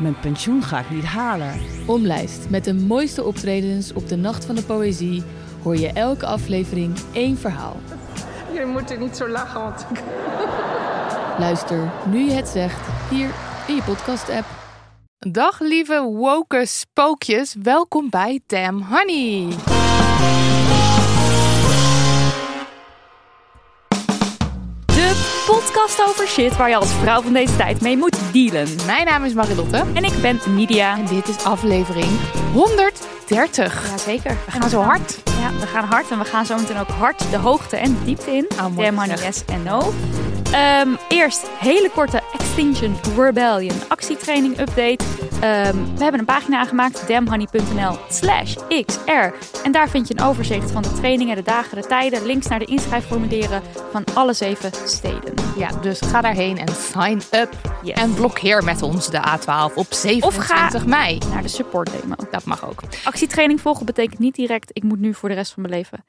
[0.00, 1.60] mijn pensioen ga ik niet halen.
[1.86, 5.22] Omlijst met de mooiste optredens op de Nacht van de Poëzie
[5.62, 7.76] hoor je elke aflevering één verhaal.
[8.52, 10.02] Je moet er niet zo lachen, want ik...
[11.38, 13.30] Luister nu je het zegt hier
[13.66, 14.46] in je podcast-app.
[15.18, 19.48] Dag lieve woke spookjes, welkom bij Damn Honey.
[25.50, 28.68] Podcast over shit waar je als vrouw van deze tijd mee moet dealen.
[28.86, 30.98] Mijn naam is Marilotte En ik ben Nidia.
[30.98, 32.06] en dit is aflevering
[32.52, 33.90] 130.
[33.90, 34.36] Jazeker.
[34.44, 35.20] We gaan zo hard.
[35.24, 38.04] Ja, we gaan hard en we gaan zo meteen ook hard de hoogte en de
[38.04, 38.48] diepte in.
[38.74, 39.92] Mooi Damn yes en no.
[40.52, 45.04] Ehm, eerst hele korte Extinction Rebellion actietraining update.
[45.40, 49.34] Ehm, we hebben een pagina aangemaakt, damnhoney.nl slash xr.
[49.64, 52.58] En daar vind je een overzicht van de trainingen, de dagen, de tijden, links naar
[52.58, 55.34] de inschrijfformulieren van alle zeven steden.
[55.56, 57.52] Ja, dus ga daarheen en sign up.
[57.82, 58.00] Yes.
[58.00, 61.18] En blokkeer met ons de A12 op 27 mei.
[61.32, 62.14] Naar de support demo.
[62.30, 62.82] Dat mag ook.
[63.04, 66.04] Actietraining volgen betekent niet direct, ik moet nu voor de rest van mijn leven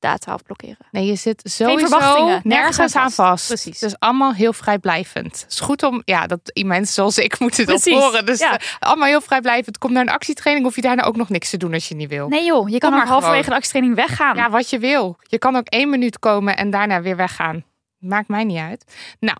[0.00, 0.76] de A12 blokkeren.
[0.90, 3.46] Nee, je zit sowieso nergens, nergens aan vast.
[3.46, 3.78] Precies.
[3.78, 5.40] Dus allemaal heel vrijblijvend.
[5.40, 8.26] Het is goed om, ja, dat mensen zoals ik moeten dat horen.
[8.26, 8.58] Dus ja.
[8.58, 9.78] eh, allemaal heel vrijblijvend.
[9.78, 12.08] Kom naar een actietraining, hoef je daarna ook nog niks te doen als je niet
[12.08, 12.28] wil.
[12.28, 14.36] Nee joh, je kan maar ook halverwege de actietraining weggaan.
[14.36, 15.16] Ja, wat je wil.
[15.22, 17.64] Je kan ook één minuut komen en daarna weer weggaan.
[17.98, 18.84] Maakt mij niet uit.
[19.18, 19.38] Nou,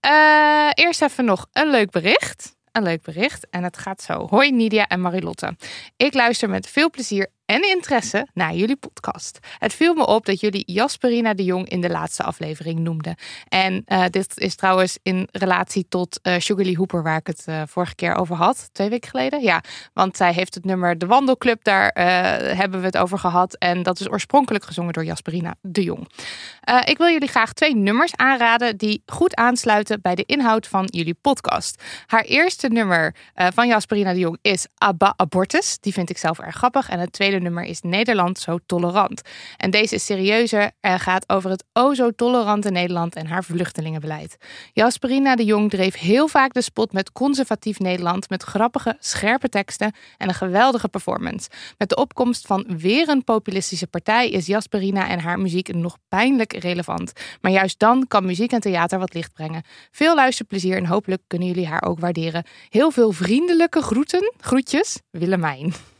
[0.00, 2.56] eh, eerst even nog een leuk bericht.
[2.72, 3.46] Een leuk bericht.
[3.50, 4.26] En het gaat zo.
[4.30, 5.56] Hoi Nidia en Marilotte.
[5.96, 9.38] Ik luister met veel plezier en interesse naar jullie podcast.
[9.58, 13.14] Het viel me op dat jullie Jasperina de Jong in de laatste aflevering noemden.
[13.48, 17.42] En eh, dit is trouwens in relatie tot eh Sugar Lee Hooper, waar ik het
[17.46, 18.68] eh, vorige keer over had.
[18.72, 19.42] Twee weken geleden.
[19.42, 21.64] Ja, want zij heeft het nummer De Wandelclub.
[21.64, 22.04] Daar eh,
[22.58, 23.54] hebben we het over gehad.
[23.54, 26.08] En dat is oorspronkelijk gezongen door Jasperina de Jong.
[26.60, 30.84] Eh, ik wil jullie graag twee nummers aanraden die goed aansluiten bij de inhoud van
[30.90, 31.82] jullie podcast.
[32.06, 35.78] Haar eerste nummer eh, van Jasperina de Jong is Abba Abortus.
[35.80, 36.88] Die vind ik zelf erg grappig.
[36.88, 39.22] En het tweede nummer is Nederland zo tolerant.
[39.56, 44.36] En deze is serieuzer en gaat over het o zo tolerante Nederland en haar vluchtelingenbeleid.
[44.72, 49.92] Jasperina de Jong dreef heel vaak de spot met conservatief Nederland met grappige, scherpe teksten
[50.16, 51.48] en een geweldige performance.
[51.78, 56.52] Met de opkomst van weer een populistische partij is Jasperina en haar muziek nog pijnlijk
[56.52, 57.12] relevant.
[57.40, 59.62] Maar juist dan kan muziek en theater wat licht brengen.
[59.90, 62.44] Veel luisterplezier en hopelijk kunnen jullie haar ook waarderen.
[62.68, 65.91] Heel veel vriendelijke groeten, groetjes, Willemijn.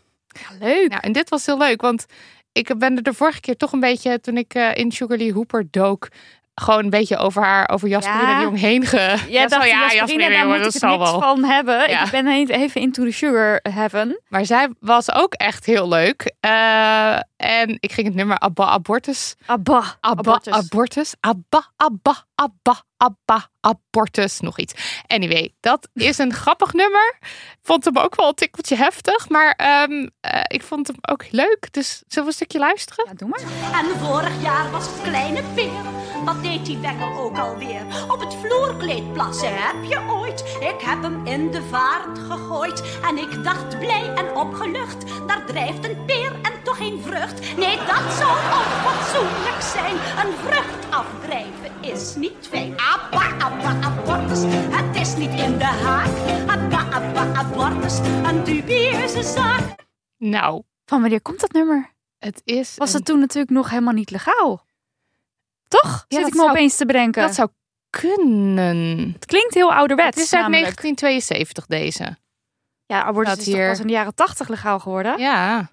[0.60, 0.88] Leuk.
[0.88, 2.06] Nou, en dit was heel leuk, want
[2.52, 5.32] ik ben er de vorige keer toch een beetje, toen ik eh, in Sugar Lee
[5.32, 6.08] Hooper dook,
[6.54, 8.36] gewoon een beetje over haar, over Jasperina Ja.
[8.38, 8.96] de Jong heen ge...
[8.96, 11.20] Jij Ja, dacht, ja, Jasperina, daar moet ik niks wel.
[11.20, 11.90] van hebben.
[11.90, 12.04] Ja.
[12.04, 14.20] Ik ben even into the sugar heaven.
[14.28, 16.32] Maar zij was ook echt heel leuk.
[16.40, 19.34] Eh, en ik ging het nummer Abba Abortus.
[19.46, 19.96] Abba.
[20.00, 20.52] Abba Abortus.
[20.52, 21.14] Abortus.
[21.20, 24.40] Abba, Abba, Abba, Abba, Abortus.
[24.40, 25.02] Nog iets.
[25.06, 27.16] Anyway, dat is een grappig nummer.
[27.20, 29.28] Ik vond hem ook wel een tikkeltje heftig.
[29.28, 31.68] Maar ehm, eh, ik vond hem ook leuk.
[31.70, 33.04] Dus zullen we een stukje luisteren?
[33.08, 33.40] Ja, doe maar.
[33.82, 35.82] En vorig jaar was het kleine Peer.
[36.24, 37.82] Wat deed die bengel ook alweer?
[38.08, 40.40] Op het vloerkleed plassen heb je ooit.
[40.60, 42.82] Ik heb hem in de vaart gegooid.
[43.02, 45.26] En ik dacht blij en opgelucht.
[45.26, 46.51] Daar drijft een peer en
[46.82, 47.56] geen vrucht.
[47.56, 49.94] Nee, dat zou onfatsoenlijk zijn.
[50.26, 52.74] Een vrucht afdrijven is niet fijn.
[52.80, 54.40] Abba, abba, abortus.
[54.46, 56.08] Het is niet in de haak.
[56.48, 57.98] Abba, abba, abortus.
[57.98, 59.74] Een dubieuze zaak.
[60.18, 61.90] Nou, Van wanneer komt dat nummer?
[62.18, 62.74] het is...
[62.76, 64.66] Was een- het toen natuurlijk nog helemaal niet legaal?
[65.68, 66.04] Toch?
[66.08, 67.22] Ja, Zit ik me zou- opeens te bedenken.
[67.22, 67.48] Dat zou
[67.90, 69.10] kunnen.
[69.12, 70.62] Het klinkt heel ouderwets Het is uit namelijk.
[70.82, 72.16] 1972 deze.
[72.86, 75.18] Ja, abortus Dat is toch hier- pas in de jaren tachtig legaal geworden?
[75.18, 75.70] Ja.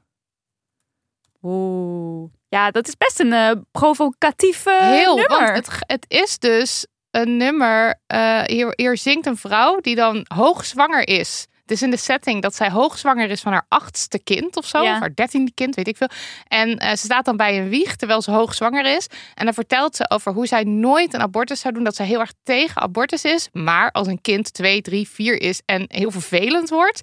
[1.42, 2.30] Oeh.
[2.50, 5.40] Ja, dat is best een eh, provocatief eh, Heel, nummer.
[5.40, 8.00] want het, het is dus een nummer.
[8.08, 11.48] eh, hier, hier zingt een vrouw die dan hoogzwanger is.
[11.62, 14.84] Het is in de setting dat zij hoogzwanger is van haar achtste kind of zo.
[14.84, 14.94] Ja.
[14.94, 16.10] Of haar dertiende kind, weet ik veel.
[16.48, 19.08] En ze staat dan bij een wieg terwijl ze hoogzwanger is.
[19.36, 21.84] En dan vertelt ze over hoe zij nooit een abortus zou doen.
[21.84, 23.50] Dat zij heel erg tegen abortus is.
[23.52, 27.02] Maar als een kind twee, drie, vier is en heel vervelend wordt...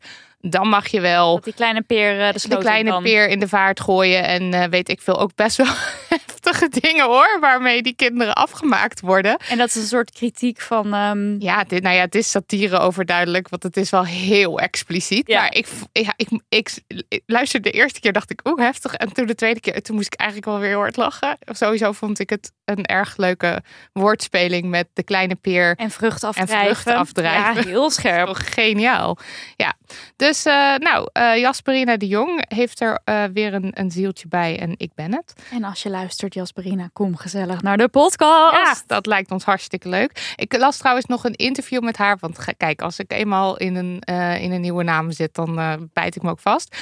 [0.50, 3.02] dan mag je wel Dat die kleine peer eh, de, de kleine kan.
[3.02, 4.24] peer in de vaart gooien.
[4.24, 5.66] En eh, weet ik veel, ook best wel
[6.08, 7.36] heftige dingen hoor.
[7.40, 9.36] Waarmee die kinderen afgemaakt worden.
[9.48, 10.94] En dat is een soort kritiek van...
[10.94, 15.28] ehm, Ja, dit, nou ja, het is satire overduidelijk, want het is wel heel expliciet.
[15.28, 15.40] Ja.
[15.40, 16.70] Maar ik, ja, ik, ik,
[17.08, 18.94] ik luisterde de eerste keer, dacht ik, oeh, heftig.
[18.94, 21.38] En toen de tweede keer, toen moest ik eigenlijk wel weer heel hard lachen.
[21.44, 23.62] Sowieso vond ik het een erg leuke
[23.92, 25.74] woordspeling met de kleine peer.
[25.76, 26.76] en vrucht afdrijven.
[26.76, 27.62] vrucht afdrijven.
[27.62, 28.28] Ja, heel scherp.
[28.34, 29.18] Geniaal.
[29.56, 29.74] Ja,
[30.16, 34.58] dus eh, nou, eh, Jasperina de Jong heeft er eh, weer een, een zieltje bij
[34.58, 35.32] en ik ben het.
[35.50, 38.54] En als je luistert, Jasperina, kom gezellig naar de podcast.
[38.54, 40.34] Ja, dat lijkt ons hartstikke leuk.
[40.36, 42.16] Ik las trouwens nog een interview met haar.
[42.20, 44.00] Want kijk, als ik eenmaal in een,
[44.40, 45.54] in een nieuwe naam zit, dan
[45.92, 46.76] bijt ik me ook vast.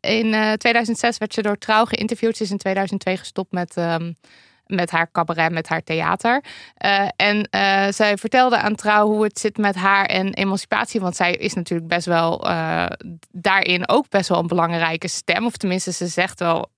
[0.00, 2.36] In eh, 2006 werd ze door Trouw geïnterviewd.
[2.36, 4.12] Ze is in 2002 gestopt met, ehm,
[4.70, 6.44] met haar cabaret, met haar theater.
[6.74, 11.00] Eh, en eh, zij vertelde aan Trouw hoe het zit met haar en emancipatie.
[11.00, 12.86] Want zij is natuurlijk best wel eh,
[13.30, 15.46] daarin ook best wel een belangrijke stem.
[15.46, 16.70] Of tenminste, ze zegt wel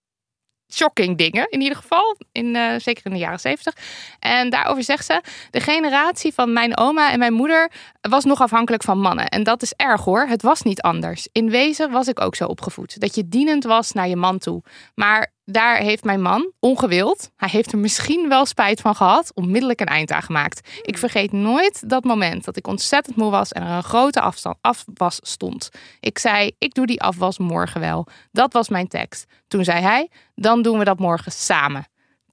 [0.73, 2.17] shocking dingen in ieder geval.
[2.33, 3.75] In, zeker in de jaren zeventig.
[4.19, 8.83] En daarover zegt ze: De generatie van mijn oma en mijn moeder was nog afhankelijk
[8.83, 9.29] van mannen.
[9.29, 10.27] En dat is erg hoor.
[10.27, 11.29] Het was niet anders.
[11.33, 13.00] In wezen was ik ook zo opgevoed.
[13.00, 14.62] Dat je dienend was naar je man toe.
[14.95, 19.81] Maar daar heeft mijn man, ongewild, hij heeft er misschien wel spijt van gehad, onmiddellijk
[19.81, 20.69] een eind aan gemaakt.
[20.82, 24.56] Ik vergeet nooit dat moment dat ik ontzettend moe was en er een grote afstand,
[24.60, 25.69] afwas stond.
[26.00, 28.06] Ik zei: Ik doe die afwas morgen wel.
[28.32, 29.25] Dat was mijn tekst.
[29.49, 31.87] Toen zei hij: Dan doen we dat morgen samen.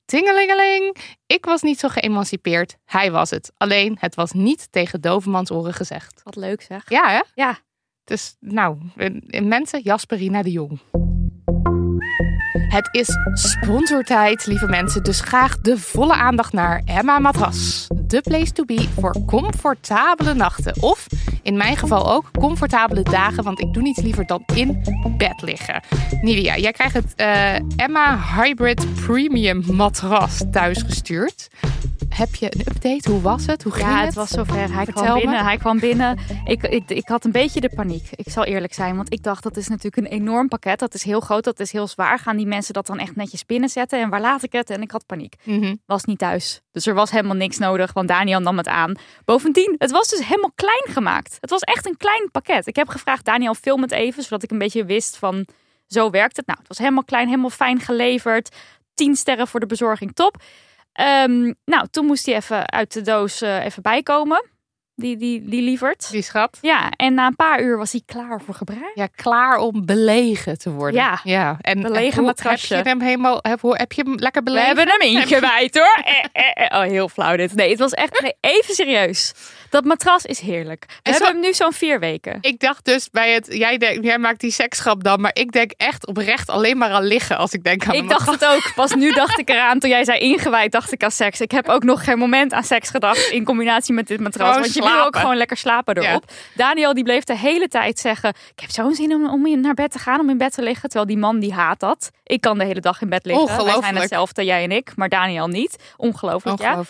[0.05, 0.95] Tingelingeling.
[1.25, 2.77] Ik was niet zo geëmancipeerd.
[2.85, 3.51] Hij was het.
[3.57, 6.21] Alleen, het was niet tegen dovemans oren gezegd.
[6.23, 6.89] Wat leuk zeg.
[6.89, 7.21] Ja, hè?
[7.33, 7.59] Ja.
[8.03, 10.79] Dus, nou, eh, mensen, Jasperina de Jong.
[12.53, 15.03] Het is sponsortijd, lieve mensen.
[15.03, 17.87] Dus graag de volle aandacht naar Emma Matras.
[17.95, 20.81] De place to be voor comfortabele nachten.
[20.81, 21.07] Of
[21.43, 23.43] in mijn geval ook comfortabele dagen.
[23.43, 24.83] Want ik doe niets liever dan in
[25.17, 25.81] bed liggen.
[26.21, 31.47] Nidia, jij krijgt het eh, Emma Hybrid Premium Matras thuisgestuurd.
[32.09, 33.11] Heb je een update?
[33.11, 33.63] Hoe was het?
[33.63, 34.05] Hoe ging Ja, het?
[34.05, 34.73] het was zover.
[34.73, 35.19] Hij Vertel kwam me.
[35.21, 35.43] binnen.
[35.43, 36.17] Hij kwam binnen.
[36.45, 38.09] Ik, ik, ik had een beetje de paniek.
[38.15, 38.95] Ik zal eerlijk zijn.
[38.95, 40.79] Want ik dacht, dat is natuurlijk een enorm pakket.
[40.79, 41.43] Dat is heel groot.
[41.43, 42.19] Dat is heel zwaar.
[42.19, 43.99] Gaan die mensen dat dan echt netjes binnenzetten?
[43.99, 44.69] En waar laat ik het?
[44.69, 45.35] En ik had paniek.
[45.43, 45.75] Mhm.
[45.85, 46.61] Was niet thuis.
[46.71, 47.93] Dus er was helemaal niks nodig.
[47.93, 48.95] Want Daniel nam het aan.
[49.25, 51.37] Bovendien, het was dus helemaal klein gemaakt.
[51.41, 52.67] Het was echt een klein pakket.
[52.67, 54.23] Ik heb gevraagd, Daniel, film het even.
[54.23, 55.47] Zodat ik een beetje wist van,
[55.87, 56.45] zo werkt het.
[56.45, 57.27] Nou, het was helemaal klein.
[57.27, 58.55] Helemaal fijn geleverd.
[58.93, 60.13] 10 sterren voor de bezorging.
[60.13, 60.41] Top.
[60.91, 64.49] Ehm, nou, toen moest hij even uit de doos eh, even bijkomen.
[64.99, 66.11] Die, die, die lieverd.
[66.11, 66.57] Die schat.
[66.61, 68.91] Ja, en na een paar uur was hij klaar voor gebruik.
[68.95, 70.99] Ja, klaar om belegen te worden.
[70.99, 71.57] Ja, ja.
[71.61, 72.75] En, belegen en matrasje.
[72.75, 74.67] Heb je hem helemaal, heb, heb je hem lekker We belegen?
[74.67, 76.03] hebben hem ingewijd hoor.
[76.03, 76.79] Eh, eh, eh.
[76.79, 77.55] Oh, heel flauw dit.
[77.55, 79.33] Nee, het was echt nee, even serieus.
[79.69, 80.85] Dat matras is heerlijk.
[80.87, 82.37] We En zo- hebben hem nu zo'n vier weken.
[82.41, 86.07] Ik dacht dus bij het, jij, jij maakt die seksgrap dan, maar ik denk echt
[86.07, 88.71] oprecht alleen maar aan liggen als ik denk aan Ik dacht het ook.
[88.75, 89.79] Pas nu dacht ik eraan.
[89.79, 91.41] Toen jij zei ingewijd, dacht ik aan seks.
[91.41, 94.47] Ik heb ook nog geen moment aan seks gedacht in combinatie met dit matras.
[94.47, 95.07] Gewoon want je wil slapen.
[95.07, 96.23] ook gewoon lekker slapen erop.
[96.55, 99.91] Daniel die bleef de hele tijd zeggen: Ik heb zo'n zin om, om naar bed
[99.91, 100.89] te gaan, om in bed te liggen.
[100.89, 102.11] Terwijl die man die haat dat.
[102.23, 103.45] Ik kan de hele dag in bed liggen.
[103.45, 103.99] Wij zijn Ongelooflijk.
[104.01, 105.75] hetzelfde, jij en ik, maar Daniel niet.
[105.97, 106.81] Ongelooflijk, ja.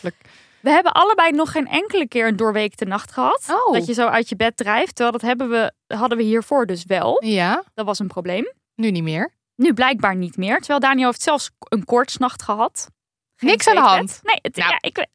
[0.62, 3.46] We hebben allebei nog geen enkele keer een doorweekte nacht gehad.
[3.52, 3.74] Oh.
[3.74, 4.96] Dat je zo uit je bed drijft.
[4.96, 7.24] Terwijl dat hebben we, hadden we hiervoor dus wel.
[7.26, 8.54] Ja, Dat was een probleem.
[8.76, 9.34] nu niet meer.
[9.56, 10.58] Nu blijkbaar niet meer.
[10.58, 12.88] Terwijl Daniel heeft zelfs een koortsnacht gehad.
[13.36, 14.20] Geen Niks aan de hand.
[14.24, 14.70] Nee, het, Nou.
[14.70, 15.08] ja, ik,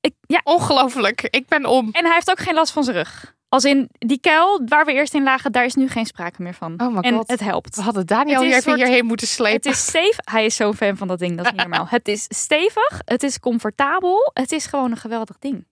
[0.00, 0.40] ik- ja.
[0.44, 1.22] Ongelooflijk.
[1.22, 1.88] Ik ben om.
[1.92, 3.33] En hij heeft ook geen last van zijn rug.
[3.54, 6.54] Als in die kuil waar we eerst in lagen, daar is nu geen sprake meer
[6.54, 6.80] van.
[6.80, 7.28] Oh en god.
[7.28, 7.76] het helpt.
[7.76, 9.54] We hadden Daniel hier even soort- hierheen moeten slepen.
[9.54, 10.18] Het is stevig.
[10.30, 11.86] Hij is zo'n fan van dat ding, dat is niet normaal.
[11.88, 15.66] Het is stevig, het is comfortabel, het is gewoon een geweldig ding.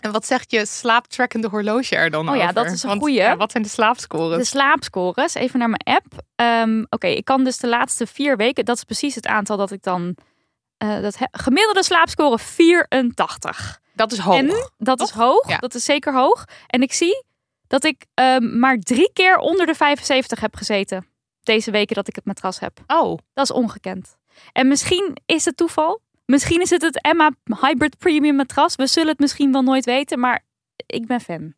[0.00, 3.16] En wat zegt je slaaptrackende horloge er dan Oh ja, dat is een Want, goeie.
[3.16, 4.38] ja, wat zijn de slaapscores?
[4.38, 6.06] De slaapscores, even naar mijn app.
[6.34, 9.70] Ehm, Oké, ik kan dus de laatste vier weken, dat is precies het aantal dat
[9.70, 10.16] ik dan.
[10.76, 13.80] eh, dat he- gemiddelde slaapscore 84.
[13.96, 14.36] Dat is hoog.
[14.38, 15.56] En dat is hoog, Ja.
[15.58, 16.44] dat is zeker hoog.
[16.66, 17.24] En ik zie
[17.66, 21.06] dat ik ehm, maar drie keer onder de 75 heb gezeten.
[21.42, 22.80] Deze weken dat ik het matras heb.
[22.86, 24.16] Oh, Dat is ongekend.
[24.52, 26.00] En misschien is het toeval.
[26.24, 28.76] Misschien is het het Emma Hybrid Premium matras.
[28.76, 30.44] We zullen het misschien wel nooit weten, maar
[30.86, 31.54] ik ben fan.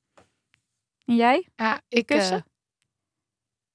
[1.04, 1.49] En jij?
[1.57, 2.37] ja, ik Kussen?
[2.37, 2.42] eh,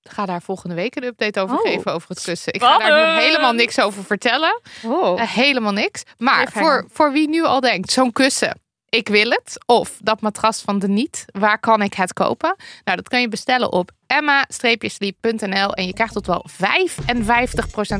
[0.03, 1.61] ga daar volgende week een update over Oh.
[1.61, 2.53] geven over het kussen.
[2.53, 4.61] Ik ga daar nu helemaal niks over vertellen.
[4.85, 5.21] Oh.
[5.21, 6.03] Eh, helemaal niks.
[6.17, 8.61] Maar voor, voor wie nu al denkt, zo'n kussen.
[8.89, 9.57] ik wil het.
[9.65, 11.25] Of dat matras van de niet.
[11.39, 12.55] Waar kan ik het kopen?
[12.83, 15.73] Nou, dat kan je bestellen op emma-sleep.nl.
[15.73, 16.55] En je krijgt tot wel 55%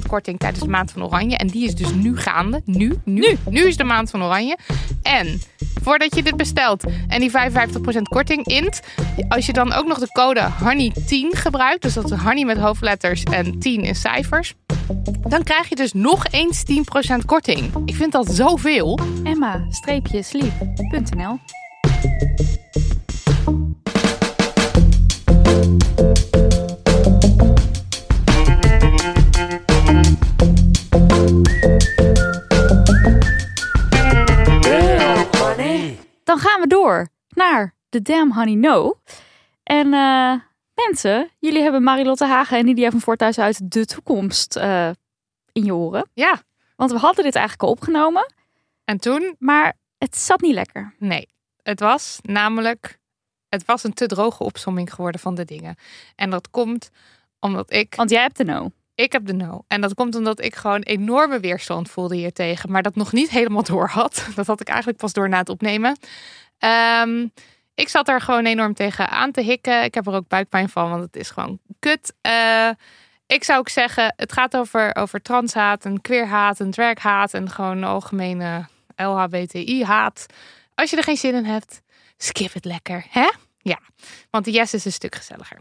[0.08, 1.38] korting tijdens de maand van Oranje.
[1.38, 2.62] En die is dus nu gaande.
[2.66, 4.58] Nu, nu, nu is de maand van Oranje.
[5.02, 5.42] En
[5.82, 7.34] voordat je dit bestelt en die 55%
[8.02, 8.82] korting int,
[9.28, 13.24] als je dan ook nog de code HONEY10 gebruikt, dus dat is HONEY met hoofdletters
[13.24, 14.54] en 10 in cijfers,
[15.28, 16.74] dan krijg je dus nog eens 10%
[17.26, 17.72] korting.
[17.86, 19.00] Ik vind dat zoveel.
[19.24, 21.40] Emma-sleep.nl
[36.24, 39.00] Dan gaan we door naar de Damn Honey No.
[39.64, 40.34] En eh,
[40.74, 44.90] mensen, jullie hebben Marilotte Hagen en Nidia van Voorthuis uit de toekomst eh,
[45.52, 46.10] in je oren.
[46.14, 46.42] Ja.
[46.76, 48.34] Want we hadden dit eigenlijk al opgenomen,
[48.86, 49.36] En toen?
[49.40, 50.96] maar het zat niet lekker.
[50.98, 51.30] Nee.
[51.62, 53.00] Het was namelijk,
[53.54, 55.76] het was een te droge opsomming geworden van de dingen.
[56.16, 56.90] En dat komt
[57.40, 57.96] omdat ik...
[57.96, 58.72] Want jij hebt de no.
[58.96, 59.64] Ik heb de no.
[59.68, 62.72] En dat komt omdat ik gewoon enorme weerstand voelde hier tegen.
[62.72, 64.28] Maar dat nog niet helemaal door had.
[64.36, 65.98] Dat had ik eigenlijk pas door na het opnemen.
[66.58, 67.28] Ehm,
[67.76, 69.84] ik zat er gewoon enorm tegen aan te hikken.
[69.84, 72.14] Ik heb er ook buikpijn van, want het is gewoon kut.
[72.22, 72.70] Eh,
[73.28, 77.34] ik zou ook zeggen, het gaat over, over transhaat en queerhaat en draghaat.
[77.34, 80.26] En gewoon algemene LHBTI-haat.
[80.76, 81.82] Als je er geen zin in hebt,
[82.18, 83.06] skip het lekker.
[83.10, 83.30] Hè?
[83.58, 83.80] Ja,
[84.30, 85.60] want de yes is een stuk gezelliger.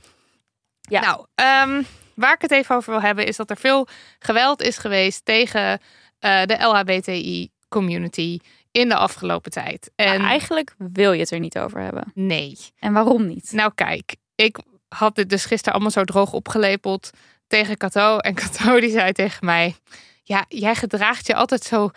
[0.81, 1.01] Ja.
[1.01, 1.83] Nou, ehm,
[2.15, 3.87] waar ik het even over wil hebben, is dat er veel
[4.19, 5.81] geweld is geweest tegen
[6.19, 8.39] eh, de LHBTI-community
[8.71, 9.91] in de afgelopen tijd.
[9.97, 12.11] En Maar eigenlijk wil je het er niet over hebben.
[12.15, 12.59] nee.
[12.79, 13.53] En waarom niet?
[13.53, 17.11] Nou, kijk, ik had dit dus gisteren allemaal zo droog opgelepeld
[17.47, 18.19] tegen Cato.
[18.19, 19.75] En Cato die zei tegen mij:
[20.23, 21.91] Ja, jij gedraagt je altijd zo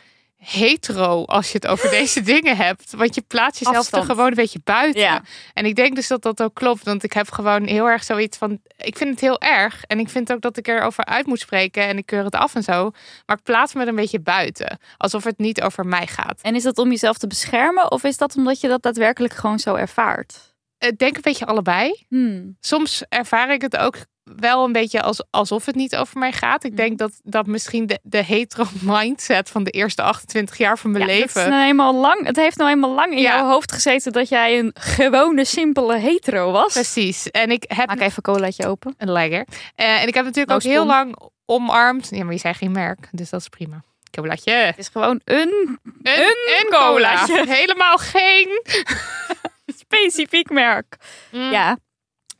[0.45, 2.93] hetero als je het over deze dingen hebt.
[2.95, 4.03] Want je plaatst jezelf Afstand.
[4.03, 5.01] er gewoon een beetje buiten.
[5.01, 5.21] Ja.
[5.53, 6.83] En ik denk dus dat dat ook klopt.
[6.83, 8.59] Want ik heb gewoon heel erg zoiets van...
[8.77, 9.83] Ik vind het heel erg.
[9.83, 11.83] En ik vind ook dat ik erover uit moet spreken.
[11.83, 12.91] En ik keur het af en zo.
[13.25, 14.79] Maar ik plaats me er een beetje buiten.
[14.97, 16.41] Alsof het niet over mij gaat.
[16.41, 19.59] En is dat om jezelf te beschermen of is dat omdat je dat daadwerkelijk gewoon
[19.59, 20.53] zo ervaart?
[20.77, 22.05] Ik denk een beetje allebei.
[22.07, 22.57] Hmm.
[22.59, 23.95] soms ervaar ik het ook
[24.37, 26.63] wel een beetje als, alsof het niet over mij gaat.
[26.63, 26.79] Ik Mhm.
[26.81, 31.03] denk dat, dat misschien de, de hetero mindset van de eerste 28 jaar van mijn
[31.03, 31.41] Ja, leven.
[31.41, 33.35] Het, is nou eenmaal lang, het heeft nou eenmaal lang in Ja.
[33.37, 36.73] jouw hoofd gezeten dat jij een gewone, simpele hetero was.
[36.73, 37.31] Precies.
[37.31, 38.93] En ik heb Maak even een colaatje open.
[38.97, 39.45] een lekker.
[39.75, 41.15] Eh, en ik heb natuurlijk No ook heel lang
[41.45, 42.07] omarmd.
[42.11, 43.83] Ja, maar je zei geen merk, dus dat is prima.
[44.11, 44.51] Colaatje.
[44.51, 47.43] Het is gewoon een Een, Een colaatje.
[47.47, 48.61] Helemaal geen.
[49.79, 50.97] specifiek merk.
[51.31, 51.51] Mm.
[51.51, 51.77] Ja,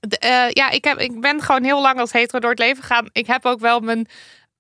[0.08, 3.10] Eh, ja, ik, heb, ik ben gewoon heel lang als hetero door het leven gegaan.
[3.12, 4.08] Ik heb ook wel mijn,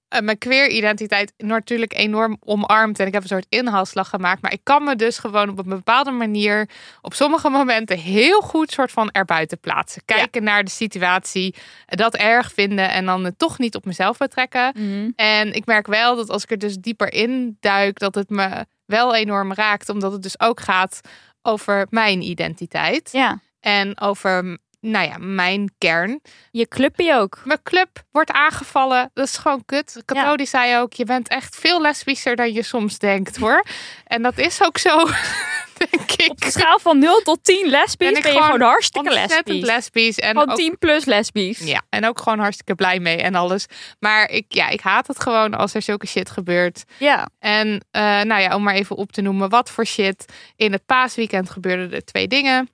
[0.07, 2.99] eh, mijn queer identiteit natuurlijk enorm omarmd.
[2.99, 4.41] En ik heb een soort inhaalslag gemaakt.
[4.41, 6.69] Maar ik kan me dus gewoon op een bepaalde manier
[7.01, 10.01] op sommige momenten heel goed soort van erbuiten plaatsen.
[10.05, 14.73] Kijken naar de situatie, dat erg vinden en dan het toch niet op mezelf betrekken.
[14.77, 15.09] Mhm.
[15.15, 18.65] En ik merk wel dat als ik er dus dieper in duik, dat het me
[18.85, 19.89] wel enorm raakt.
[19.89, 20.99] Omdat het dus ook gaat
[21.41, 23.09] over mijn identiteit.
[23.11, 23.39] ja.
[23.65, 26.21] En over, nou ja, mijn kern.
[26.51, 27.41] Je clubje ook.
[27.43, 29.11] Mijn club wordt aangevallen.
[29.13, 30.01] Dat is gewoon kut.
[30.05, 30.35] Cato Ja.
[30.35, 33.65] die zei ook, je bent echt veel lesbischer dan je soms denkt hoor.
[34.05, 34.97] En dat is ook zo,
[35.89, 36.29] denk ik.
[36.29, 39.61] Op de schaal van 0 tot 10 lesbisch ben, ik je gewoon hartstikke lesbisch.
[39.65, 40.19] lesbisch.
[40.19, 41.59] En Gewoon ook, 10 plus lesbisch.
[41.59, 43.65] ja, en ook gewoon hartstikke blij mee en alles.
[43.99, 46.83] Maar ik, ja, ik haat het gewoon als er zulke shit gebeurt.
[46.97, 47.29] Ja.
[47.39, 50.25] En eh, nou ja, om maar even op te noemen wat voor shit.
[50.55, 52.69] In het paasweekend gebeurden er twee dingen.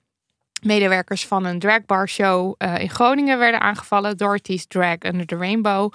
[0.64, 4.16] Medewerkers van een dragbar show eh, in Groningen werden aangevallen.
[4.16, 5.92] Dorothy's Drag Under the Rainbow.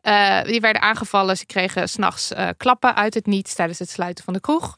[0.00, 1.36] Eh, die werden aangevallen.
[1.36, 4.76] Ze kregen s'nachts eh klappen uit het niets tijdens het sluiten van de kroeg.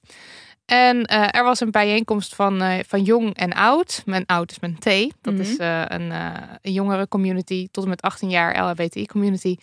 [0.66, 4.02] En er was een bijeenkomst van, van jong en oud.
[4.06, 5.14] Mijn oud is een T.
[5.20, 5.42] Dat Mhm.
[5.42, 6.10] is een,
[6.62, 7.68] een jongere community.
[7.70, 9.56] Tot en met 18 jaar LHBTI community.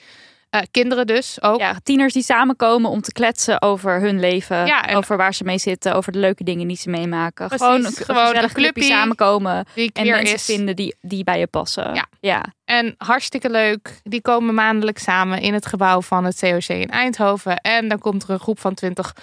[0.49, 1.59] Eh, kinderen dus ook.
[1.59, 4.65] ja, tieners die samenkomen om te kletsen over hun leven.
[4.65, 5.95] Ja, en- over waar ze mee zitten.
[5.95, 7.47] Over de leuke dingen die ze meemaken.
[7.47, 9.65] Precies, gewoon een, gewoon een clubje samenkomen.
[9.75, 10.45] Die En mensen is.
[10.45, 11.93] vinden die, die bij je passen.
[11.93, 12.05] Ja.
[12.19, 12.45] ja.
[12.65, 13.99] En hartstikke leuk.
[14.03, 17.57] Die komen maandelijks samen in het gebouw van het COC in Eindhoven.
[17.57, 19.13] En dan komt er een groep van twintig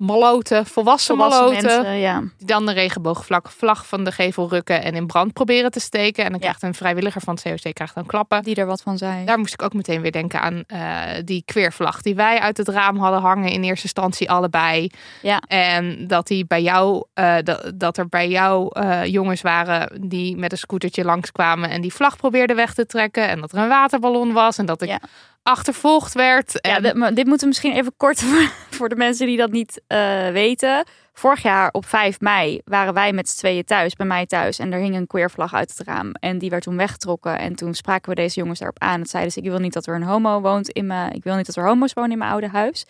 [0.00, 1.82] maloten, volwassen, Volwassen maloten.
[1.82, 2.22] mensen, ja.
[2.38, 6.24] Die dan de regenboogvlag vlag van de gevel rukken en in brand proberen te steken.
[6.24, 8.42] En dan krijgt een vrijwilliger van het COC krijgt dan klappen.
[8.42, 9.26] Die er wat van zijn.
[9.26, 12.68] Daar moest ik ook meteen weer denken aan eh, die queervlag die wij uit het
[12.68, 14.90] raam hadden hangen in eerste instantie allebei.
[15.22, 15.40] Ja.
[15.46, 20.36] En dat die bij jou, eh, dat, dat er bij jou eh, jongens waren die
[20.36, 23.28] met een scootertje langskwamen en die vlag probeerden weg te trekken.
[23.28, 25.00] En dat er een waterballon was en dat ik Ja.
[25.42, 26.58] Achtervolgd werd.
[26.60, 30.28] Ja, dit, moeten we misschien even kort voor, voor de mensen die dat niet eh,
[30.28, 30.84] weten.
[31.12, 34.58] vorig jaar op 5 mei waren wij met z'n tweeën thuis, bij mij thuis.
[34.58, 36.12] En er hing een queer vlag uit het raam.
[36.12, 37.38] En die werd toen weggetrokken.
[37.38, 39.00] En toen spraken we deze jongens daarop aan.
[39.00, 41.12] Het zeiden ze, ik wil niet dat er een homo woont in mijn...
[41.12, 42.86] Ik wil niet dat er homo's wonen in mijn oude huis.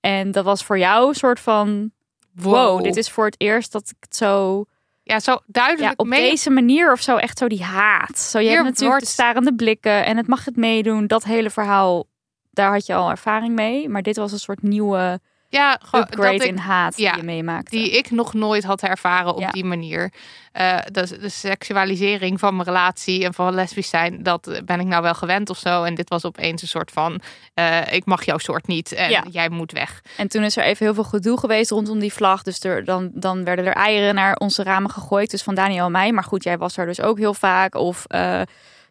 [0.00, 1.90] En dat was voor jou een soort van...
[2.32, 2.82] Wow, Wow.
[2.82, 4.64] dit is voor het eerst dat ik het zo...
[5.08, 6.30] Ja, zo Ja, duidelijk op mee.
[6.30, 8.18] deze manier of zo echt zo die haat.
[8.18, 11.06] Zo, je Hier hebt natuurlijk wordt- de starende blikken en het mag het meedoen.
[11.06, 12.06] Dat hele verhaal,
[12.50, 13.88] daar had je al ervaring mee.
[13.88, 17.20] Maar dit was een soort nieuwe Ja, gewoon upgrade dat ik, in haat ja, die
[17.20, 17.76] je meemaakte.
[17.76, 19.50] die ik nog nooit had ervaren op Ja.
[19.50, 20.12] die manier.
[20.52, 25.02] Eh de, de seksualisering van mijn relatie en van lesbisch zijn, dat ben ik nou
[25.02, 25.82] wel gewend of zo.
[25.82, 27.20] En dit was opeens een soort van,
[27.54, 29.24] eh, ik mag jouw soort niet en Ja.
[29.30, 30.02] jij moet weg.
[30.16, 32.42] En toen is er even heel veel gedoe geweest rondom die vlag.
[32.42, 35.30] Dus er, dan, dan werden er eieren naar onze ramen gegooid.
[35.30, 36.12] Dus van Daniel en mij.
[36.12, 37.74] Maar goed, jij was er dus ook heel vaak.
[37.74, 38.40] Of eh,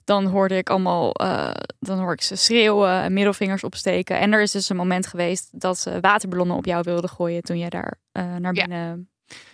[0.08, 4.20] dan hoorde ik allemaal, eh, dan hoor ik ze schreeuwen en middelvingers opsteken.
[4.20, 7.58] En er is dus een moment geweest dat ze waterballonnen op jou wilden gooien toen
[7.58, 8.66] jij daar eh, naar Ja.
[8.66, 9.10] binnen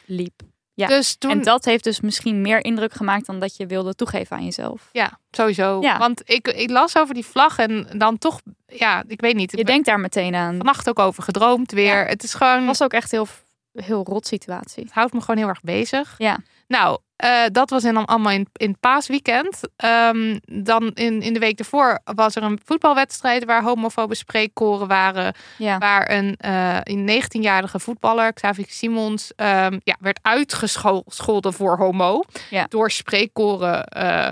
[0.05, 0.41] liep.
[0.73, 0.87] Ja.
[0.87, 4.35] Dus toen, En dat heeft dus misschien meer indruk gemaakt dan dat je wilde toegeven
[4.37, 4.89] aan jezelf.
[4.91, 5.81] ja, sowieso.
[5.81, 5.97] Ja.
[5.97, 9.51] Want ik, ik las over die vlag en dan toch, ja, ik weet niet.
[9.57, 10.55] Je denkt daar meteen aan.
[10.57, 11.99] vannacht ook over gedroomd weer.
[12.03, 12.05] Ja.
[12.05, 13.27] Het is gewoon, Het was ook echt heel,
[13.73, 14.83] heel rot situatie.
[14.83, 16.15] het houdt me gewoon heel erg bezig.
[16.17, 16.37] Ja.
[16.67, 19.59] Nou, eh, dat was in, allemaal in, in het paasweekend.
[19.75, 25.33] Ehm, dan in, in de week ervoor was er een voetbalwedstrijd waar homofobe spreekkoren waren.
[25.57, 25.77] Ja.
[25.77, 32.23] Waar een, eh, een 19-jarige voetballer, Xavier Simons, ehm, ja, werd uitgescholden voor homo.
[32.49, 32.65] Ja.
[32.69, 34.27] Door spreekkoren eh,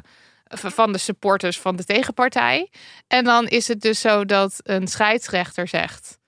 [0.47, 2.69] van de supporters van de tegenpartij.
[3.07, 6.19] En dan is het dus zo dat een scheidsrechter zegt...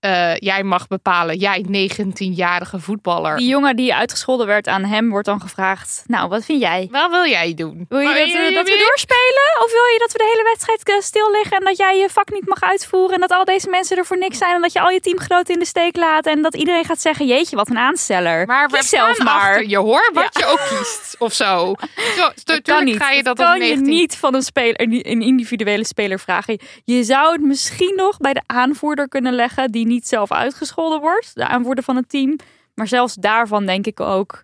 [0.00, 3.36] eh, jij mag bepalen, jij 19-jarige voetballer.
[3.36, 6.02] Die jongen die uitgescholden werd aan hem wordt dan gevraagd.
[6.06, 6.88] Nou, wat vind jij?
[6.90, 7.86] Wat wil jij doen?
[7.88, 9.64] Wil je dat, we, dat we doorspelen?
[9.64, 12.08] Of wil je dat we de hele wedstrijd eh, stil liggen en dat jij je
[12.10, 14.72] vak niet mag uitvoeren en dat al deze mensen er voor niks zijn en dat
[14.72, 17.70] je al je teamgenoten in de steek laat en dat iedereen gaat zeggen, jeetje, wat
[17.70, 18.46] een aansteller.
[18.46, 19.34] Maar we zelf maar.
[19.34, 21.74] achter je hoor, wat je ook kiest of zo.
[22.16, 22.96] zo Dat kan tuurlijk niet.
[22.96, 26.60] ga je dat, dat kan je 19 niet van een, speler, een individuele speler vragen.
[26.84, 31.34] Je zou het misschien nog bij de aanvoerder kunnen leggen die niet zelf uitgescholden wordt.
[31.34, 32.36] De aanvoerder van het team.
[32.74, 34.42] Maar zelfs daarvan denk ik ook,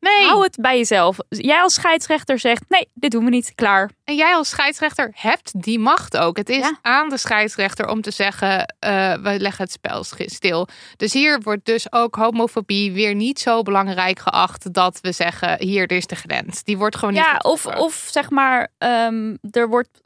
[0.00, 1.16] Nee, hou het bij jezelf.
[1.28, 3.52] Jij als scheidsrechter zegt, nee, dit doen we niet.
[3.54, 3.90] Klaar.
[4.04, 6.36] en jij als scheidsrechter hebt die macht ook.
[6.36, 6.78] Het is Ja.
[6.82, 10.68] aan de scheidsrechter om te zeggen, eh, we leggen het spel stil.
[10.96, 15.82] Dus hier wordt dus ook homofobie weer niet zo belangrijk geacht dat we zeggen, hier
[15.86, 16.62] er is de grens.
[16.62, 20.00] Die wordt gewoon niet Ja, of, of zeg maar, ehm, er wordt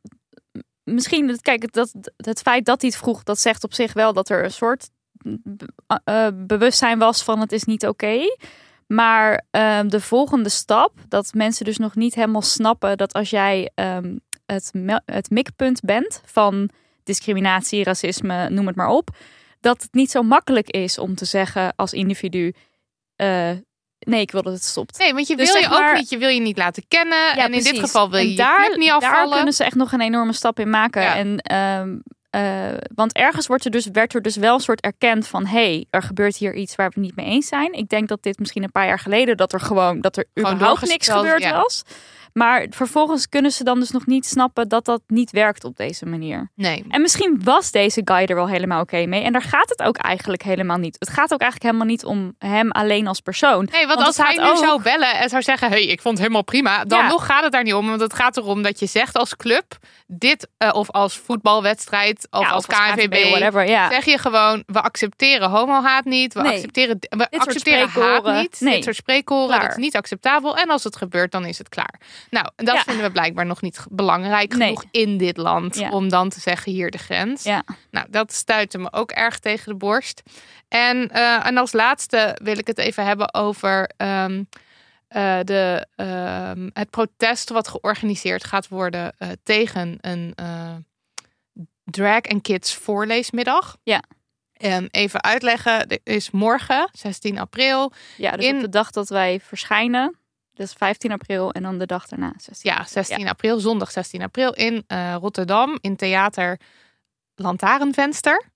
[0.84, 4.28] misschien, kijk, dat, het feit dat hij het vroeg, dat zegt op zich wel dat
[4.28, 4.90] er een soort
[5.42, 8.20] be- eh, bewustzijn was van het is niet oké.
[8.86, 13.70] Maar ehm, de volgende stap, dat mensen dus nog niet helemaal snappen dat als jij
[13.74, 14.16] ehm,
[14.46, 14.72] het,
[15.04, 16.70] het mikpunt bent van
[17.02, 19.16] discriminatie, racisme, noem het maar op,
[19.60, 22.54] dat het niet zo makkelijk is om te zeggen als individu,
[23.16, 23.50] eh,
[24.00, 24.98] nee, ik wil dat het stopt.
[24.98, 27.32] Nee, want je Dus wil je maar- ook niet, je wil je niet laten kennen.
[27.36, 27.80] en in dit precies.
[27.80, 29.34] geval wil je daar, niet Daar afvallen.
[29.36, 31.02] kunnen ze echt nog een enorme stap in maken.
[31.02, 31.16] Ja.
[31.16, 31.98] En, ehm,
[32.30, 35.46] eh, want ergens wordt er dus, werd er dus wel een soort erkend van...
[35.46, 37.72] hé, hey, er gebeurt hier iets waar we het niet mee eens zijn.
[37.72, 39.36] Ik denk dat dit misschien een paar jaar geleden...
[39.36, 41.52] dat er gewoon, dat er Gewoon überhaupt niks gebeurd ja.
[41.62, 41.82] was.
[42.40, 44.68] Maar vervolgens kunnen ze dan dus nog niet snappen...
[44.68, 46.50] dat dat niet werkt op deze manier.
[46.54, 46.84] Nee.
[46.88, 49.22] En misschien was deze guy er wel helemaal oké mee.
[49.22, 50.96] En daar gaat het ook eigenlijk helemaal niet.
[50.98, 53.68] Het gaat ook eigenlijk helemaal niet om hem alleen als persoon.
[53.72, 56.14] Nee, want, Want als hij nu ook- zou bellen en zou zeggen: hey, ik vond
[56.14, 57.08] het helemaal prima, dan Ja.
[57.08, 57.88] nog gaat het daar niet om.
[57.88, 59.76] Want het gaat erom dat je zegt als club,
[60.06, 63.90] dit, eh, of als voetbalwedstrijd, of Ja, als of als KNVB, whatever, ja.
[63.90, 66.52] zeg je gewoon: we accepteren homohaat niet, we Nee.
[66.52, 68.74] accepteren, we accepteren haat niet, Nee.
[68.74, 70.56] dit soort spreekkoren, dat is niet acceptabel.
[70.56, 72.00] En als het gebeurt, dan is het klaar.
[72.30, 72.82] Nou, en dat Ja.
[72.82, 74.66] vinden we blijkbaar nog niet belangrijk Nee.
[74.68, 75.90] genoeg in dit land Ja.
[75.90, 77.42] om dan te zeggen: hier de grens.
[77.42, 77.62] Ja.
[77.90, 80.22] Nou, dat stuitte me ook erg tegen de borst.
[80.68, 84.42] En, eh, en als laatste wil ik het even hebben over ehm,
[85.08, 90.34] eh, de, ehm, het protest wat georganiseerd gaat worden eh, tegen een
[91.84, 93.76] drag en kids voorleesmiddag.
[93.82, 94.02] Ja.
[94.52, 97.92] En even uitleggen, er is morgen, 16 april.
[98.16, 100.18] Ja, dus In- op de dag dat wij verschijnen,
[100.60, 104.52] dus 15 april en dan de dag daarna, 16 Ja, 16 april, zondag 16 april
[104.52, 106.58] in eh, Rotterdam in theater
[107.34, 108.48] Lantarenvenster.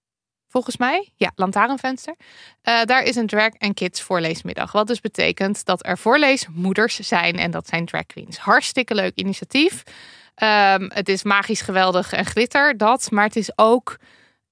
[0.49, 1.13] Volgens mij.
[1.17, 2.15] Ja, Lantarenvenster.
[2.63, 4.73] Eh, daar is een drag en kids voorleesmiddag.
[4.73, 7.39] Wat dus betekent dat er voorleesmoeders zijn.
[7.39, 8.39] En dat zijn drag queens.
[8.39, 9.83] Hartstikke leuk initiatief.
[10.35, 13.11] Ehm, het is magisch geweldig en glitter, dat.
[13.11, 13.99] Maar het is ook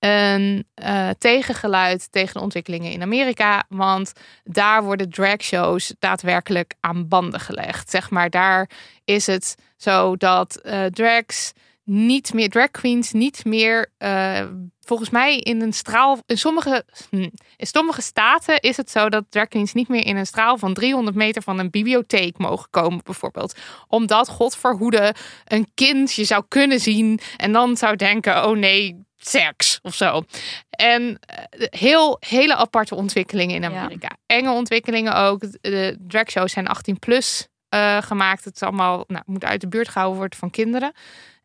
[0.04, 3.64] een eh, tegengeluid tegen de ontwikkelingen in Amerika.
[3.68, 4.12] Want
[4.44, 7.90] daar worden dragshows daadwerkelijk aan banden gelegd.
[7.90, 8.70] Zeg maar, daar
[9.04, 11.52] is het zo dat eh, drags
[11.84, 14.46] niet meer, drag queens niet meer, eh,
[14.80, 19.24] volgens mij in een straal, in sommige, hm, in sommige staten is het zo dat
[19.28, 23.00] drag queens niet meer in een straal van 300 meter van een bibliotheek mogen komen,
[23.02, 23.56] bijvoorbeeld.
[23.88, 29.10] Omdat, God verhoede, een kind je zou kunnen zien en dan zou denken, oh nee,
[29.26, 30.24] seks of zo.
[30.70, 34.08] En eh, heel, hele aparte ontwikkelingen in Amerika.
[34.26, 35.40] Enge ontwikkelingen ook.
[35.60, 38.44] De dragshows zijn 18 plus eh, gemaakt.
[38.44, 40.92] Het is allemaal, nou, moet uit de buurt gehouden worden van kinderen.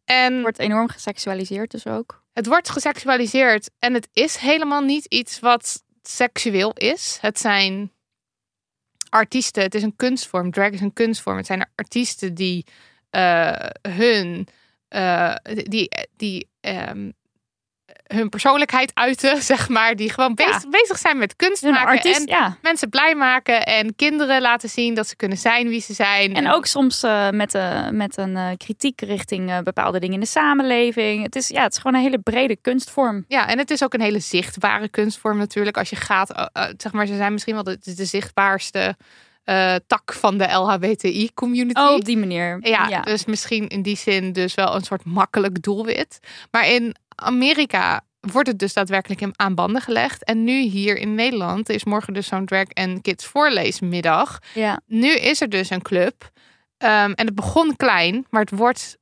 [0.05, 2.23] En Wordt enorm geseksualiseerd dus ook.
[2.33, 7.17] het wordt geseksualiseerd en het is helemaal niet iets wat seksueel is.
[7.21, 7.91] Het zijn
[9.09, 10.51] artiesten, het is een kunstvorm.
[10.51, 11.37] Drag is een kunstvorm.
[11.37, 12.65] Het zijn artiesten die
[13.09, 14.47] eh, hun,
[14.87, 17.11] eh, die, die ehm,
[18.07, 19.95] hun persoonlijkheid uiten, zeg maar.
[19.95, 22.57] Die gewoon bezig, bezig zijn met kunst Hun maken artiest, en ja.
[22.61, 26.35] mensen blij maken en kinderen laten zien dat ze kunnen zijn wie ze zijn.
[26.35, 30.25] En ook soms eh, met, eh, met een eh, kritiek richting bepaalde dingen in de
[30.25, 31.23] samenleving.
[31.23, 33.25] Het is, ja, het is gewoon een hele brede kunstvorm.
[33.27, 35.77] Ja, en het is ook een hele zichtbare kunstvorm natuurlijk.
[35.77, 38.95] Als je gaat, zeg maar, ze zijn misschien wel de, de zichtbaarste
[39.87, 41.79] tak van de LHBTI-community.
[41.79, 42.57] Oh, op die manier.
[42.61, 43.01] Ja, ja.
[43.01, 46.19] dus misschien in die zin dus wel een soort makkelijk doelwit.
[46.51, 50.23] Maar in Amerika wordt het dus daadwerkelijk aan banden gelegd.
[50.23, 54.39] En nu hier in Nederland is morgen dus zo'n drag en kids voorleesmiddag.
[54.53, 54.79] ja.
[54.85, 56.29] Nu is er dus een club.
[56.77, 58.97] Ehm, en het begon klein, maar het wordt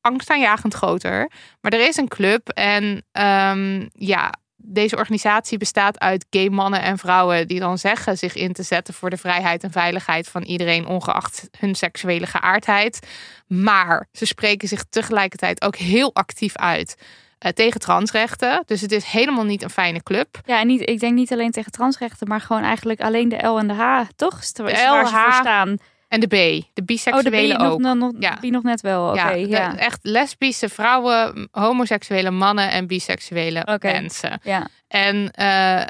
[0.00, 1.30] angstaanjagend groter.
[1.60, 6.98] Maar er is een club en ehm, ja, deze organisatie bestaat uit gay mannen en
[6.98, 10.86] vrouwen die dan zeggen zich in te zetten voor de vrijheid en veiligheid van iedereen,
[10.86, 13.06] ongeacht hun seksuele geaardheid.
[13.46, 16.96] Maar ze spreken zich tegelijkertijd ook heel actief uit
[17.38, 18.62] eh, tegen transrechten.
[18.66, 20.40] Dus het is helemaal niet een fijne club.
[20.44, 23.58] Ja, en niet, ik denk niet alleen tegen transrechten, maar gewoon eigenlijk alleen de L
[23.58, 24.52] en de H, toch?
[24.52, 25.78] De L, H, staan.
[26.08, 27.78] En de B, de Oh, de biseksuele B ook.
[27.80, 28.36] nog, nog, Ja.
[28.40, 29.08] B nog net wel.
[29.08, 29.68] Oké, ja, ja.
[29.68, 34.40] de- echt lesbische vrouwen, homoseksuele mannen en biseksuele mensen.
[34.42, 34.66] ja.
[34.88, 35.82] En eh,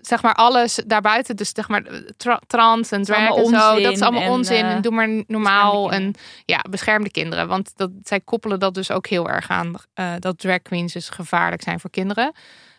[0.00, 1.82] zeg maar alles daarbuiten, dus zeg maar
[2.16, 4.64] tra- trans en drag en zo, dat is allemaal en, onzin.
[4.64, 7.48] eh, En doe maar normaal en ja, beschermde kinderen.
[7.48, 11.08] Want dat, zij koppelen dat dus ook heel erg aan eh, dat drag queens dus
[11.08, 12.32] gevaarlijk zijn voor kinderen.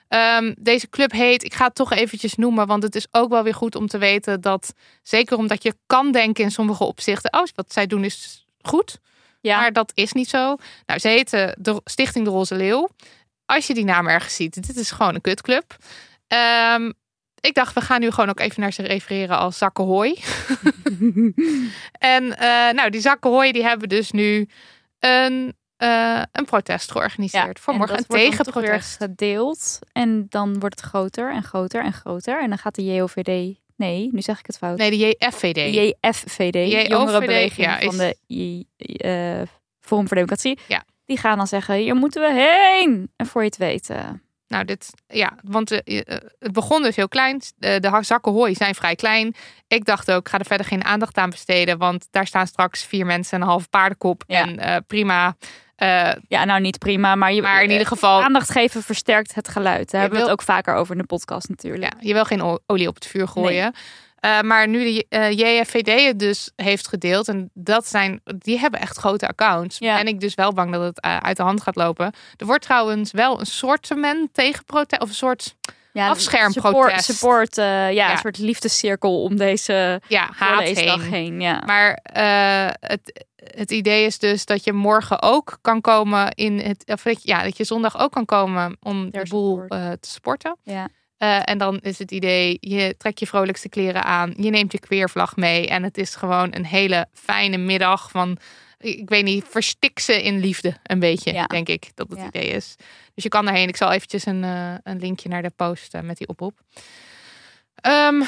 [0.08, 3.44] Ehm, deze club heet, ik ga het toch eventjes noemen, want het is ook wel
[3.44, 7.44] weer goed om te weten dat, zeker omdat je kan denken in sommige opzichten, oh,
[7.56, 9.00] wat zij doen is goed.
[9.42, 9.60] Ja.
[9.60, 10.56] Maar dat is niet zo.
[10.86, 12.90] Nou, ze heten de Stichting de Roze Leeuw.
[13.46, 15.76] Als je die naam ergens ziet, dit is gewoon een kutclub.
[16.28, 16.92] Ehm,
[17.40, 20.14] ik dacht, we gaan nu gewoon ook even naar ze refereren als zakken hooi.
[22.16, 24.48] en eh, nou, die zakken hooi die hebben dus nu
[25.00, 27.60] een, eh, een protest georganiseerd.
[27.60, 28.98] voor en morgen dat een tegenprotest.
[28.98, 29.80] gedeeld.
[29.92, 32.42] En dan wordt het groter en groter en groter.
[32.42, 33.56] En dan gaat de JOVD...
[33.76, 34.78] Nee, nu zeg ik het fout.
[34.78, 35.74] Nee, de JFVD.
[35.74, 39.42] JFVD, JOVD, Jongerenbeweging ja, is- van de J- eh,
[39.80, 40.60] Forum voor Democratie.
[40.68, 40.84] Ja.
[41.06, 43.12] Die gaan dan zeggen, hier moeten we heen.
[43.16, 43.90] En voor je het weet...
[43.90, 44.10] eh,
[44.48, 46.02] Nou, dit, ja, want eh,
[46.40, 47.42] het begon dus heel klein.
[47.58, 49.36] De zakken hooi zijn vrij klein.
[49.68, 51.78] Ik dacht ook, ga er verder geen aandacht aan besteden.
[51.78, 54.24] Want daar staan straks vier mensen en een half paardenkop.
[54.28, 54.56] Ja.
[54.56, 55.36] En prima.
[55.78, 59.36] Eh, ja, nou niet prima, maar, je, maar in eh, ieder geval, aandacht geven versterkt
[59.36, 59.92] het geluid.
[59.92, 61.84] Daar hebben we het ook vaker over in de podcast natuurlijk.
[61.84, 63.74] ja, je wil geen olie op het vuur gooien.
[64.20, 67.28] Eh, maar nu de eh, JFVD het dus heeft gedeeld.
[67.28, 69.78] En dat zijn, die hebben echt grote accounts.
[69.78, 70.00] Ja.
[70.00, 72.14] En ik dus wel bang dat het eh, uit de hand gaat lopen.
[72.38, 73.92] Er wordt trouwens wel een soort
[74.32, 75.02] tegenprotest.
[75.02, 75.56] Of een soort
[75.94, 77.04] Ja, Afschermprotest.
[77.04, 78.12] Support, support eh, ja, Ja.
[78.12, 81.02] een soort liefdescirkel om deze ja, heen.
[81.02, 81.42] heen.
[81.42, 81.64] Ja.
[81.66, 86.84] Maar eh, het, het idee is dus dat je morgen ook kan komen in het.
[86.86, 90.10] Of dat, je- ja, dat je zondag ook kan komen om de boel eh, te
[90.10, 90.58] sporten.
[90.64, 90.88] Ja.
[91.18, 94.80] Eh, en dan is het idee, je trekt je vrolijkste kleren aan, je neemt je
[94.80, 95.68] queervlag mee.
[95.68, 98.38] En het is gewoon een hele fijne middag van,
[98.78, 101.46] ik weet niet, verstik ze in liefde een beetje, Ja.
[101.46, 102.26] denk ik dat het Ja.
[102.28, 102.76] idee is.
[103.14, 103.68] Dus je kan daarheen.
[103.68, 106.60] Ik zal eventjes een, eh, een linkje naar de post met die oproep.
[107.76, 108.22] Ehm,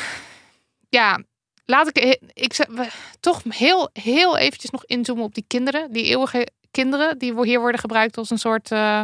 [0.89, 1.23] ja,
[1.69, 5.91] laat ik, ik zeg- toch heel, heel eventjes nog inzoomen op die kinderen.
[5.91, 8.71] Die eeuwige kinderen die hier worden gebruikt als een soort...
[8.71, 9.01] eh,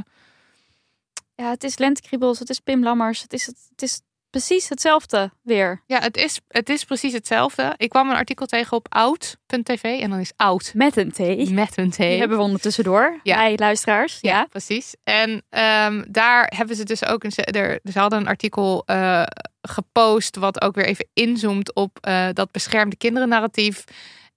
[1.36, 3.22] ja, het is Lentekriebels, het is Pim Lammers.
[3.22, 5.82] Het is, het is precies hetzelfde weer.
[5.88, 7.74] Ja, het is, het is precies hetzelfde.
[7.78, 11.50] Ik kwam een artikel tegen op oud.tv en dan is oud Met een T.
[11.50, 11.96] met een T.
[11.98, 13.20] Die hebben we ondertussen door.
[13.24, 13.36] Ja.
[13.36, 14.18] Bij luisteraars.
[14.22, 14.46] ja, Ja.
[14.50, 14.96] precies.
[15.04, 19.24] En ehm, daar hebben ze dus ook een, er, ze hadden een artikel eh,
[19.70, 23.84] gepost wat ook weer even inzoomt op eh, dat beschermde kinderen narratief.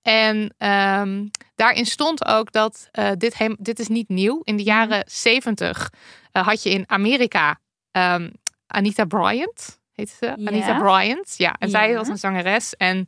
[0.03, 4.41] En ehm, daarin stond ook dat eh, dit, hem, dit is niet nieuw.
[4.45, 5.93] In de jaren zeventig
[6.33, 7.61] eh, had je in Amerika
[7.91, 8.31] ehm,
[8.67, 9.81] Anita Bryant.
[9.93, 10.27] Heet ze?
[10.27, 10.47] Ja.
[10.47, 11.35] Anita Bryant.
[11.37, 12.77] Ja, en zij was een zangeres.
[12.77, 12.99] En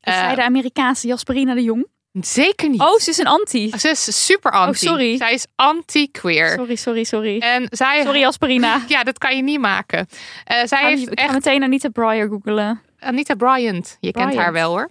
[0.00, 1.86] Is zij de Amerikaanse Jasperina de Jong?
[2.12, 2.80] Zeker niet.
[2.80, 3.72] Oh, ze is een anti.
[3.78, 4.86] Ze is super anti.
[4.86, 5.16] Oh, sorry.
[5.16, 6.48] Zij is anti-queer.
[6.48, 7.38] Sorry, sorry, sorry.
[7.38, 8.80] En zij, Sorry, Asperina.
[8.88, 10.06] Ja, dat kan je niet maken.
[10.44, 12.80] Eh, zij Ga- heeft ik ga echt meteen Anita Breyer googelen.
[12.98, 13.96] Anita Bryant.
[14.00, 14.90] Je kent haar wel hoor.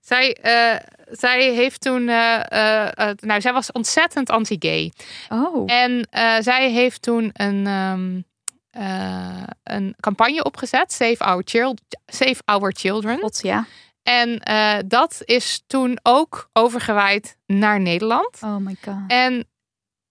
[0.00, 0.76] Zij, eh,
[1.10, 2.08] zij heeft toen.
[2.08, 4.92] eh, nou, zij was ontzettend anti-gay.
[5.28, 5.72] Oh.
[5.72, 6.08] En
[6.40, 8.20] zij heeft toen een, ehm,
[8.70, 11.42] eh, een campagne opgezet: Save Our,
[12.06, 13.18] Save Our Children.
[13.18, 13.66] God, ja.
[14.02, 18.38] En eh, dat is toen ook overgewaaid naar Nederland.
[18.42, 18.94] Oh my god.
[19.06, 19.46] En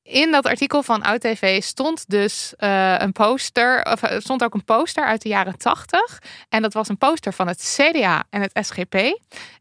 [0.03, 4.53] in dat artikel van Oud TV stond dus eh, een poster, of er stond ook
[4.53, 6.21] een poster uit de jaren 80.
[6.49, 8.95] En dat was een poster van het CDA en het SGP.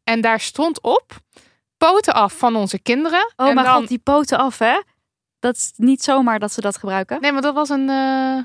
[0.04, 1.18] En daar stond op:
[1.76, 3.32] poten af van onze kinderen.
[3.36, 4.80] Oh en mijn dan, god, die poten af, hè?
[5.38, 7.20] Dat is niet zomaar dat ze dat gebruiken.
[7.20, 8.38] Nee, maar dat was een, eh,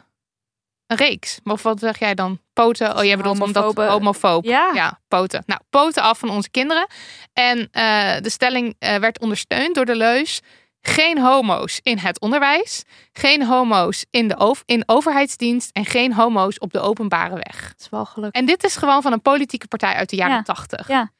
[0.87, 1.39] een reeks.
[1.43, 2.39] Of wat zeg jij dan?
[2.53, 2.97] Poten.
[2.97, 4.45] Oh, jij bedoelt omdat homofoob.
[4.45, 4.71] Ja.
[4.73, 5.43] Ja, poten.
[5.45, 6.87] Nou, poten af van onze kinderen.
[7.33, 10.41] En eh, de stelling eh, werd ondersteund door de leus.
[10.81, 12.83] Geen homo's in het onderwijs.
[13.13, 15.69] Geen homo's in, de in overheidsdienst.
[15.71, 17.61] En geen homo's op de openbare weg.
[17.67, 18.41] Dat is wel gelukkig.
[18.41, 20.41] En dit is gewoon van een politieke partij uit de jaren Ja.
[20.41, 20.87] 80.
[20.87, 21.11] Ja.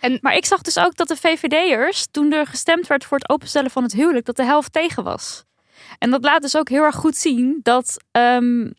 [0.00, 3.28] En- Maar ik zag dus ook dat de VVD'ers, toen er gestemd werd voor het
[3.28, 5.44] openstellen van het huwelijk, dat de helft tegen was.
[5.98, 8.70] En dat laat dus ook heel erg goed zien dat ehm,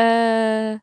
[0.00, 0.78] eh,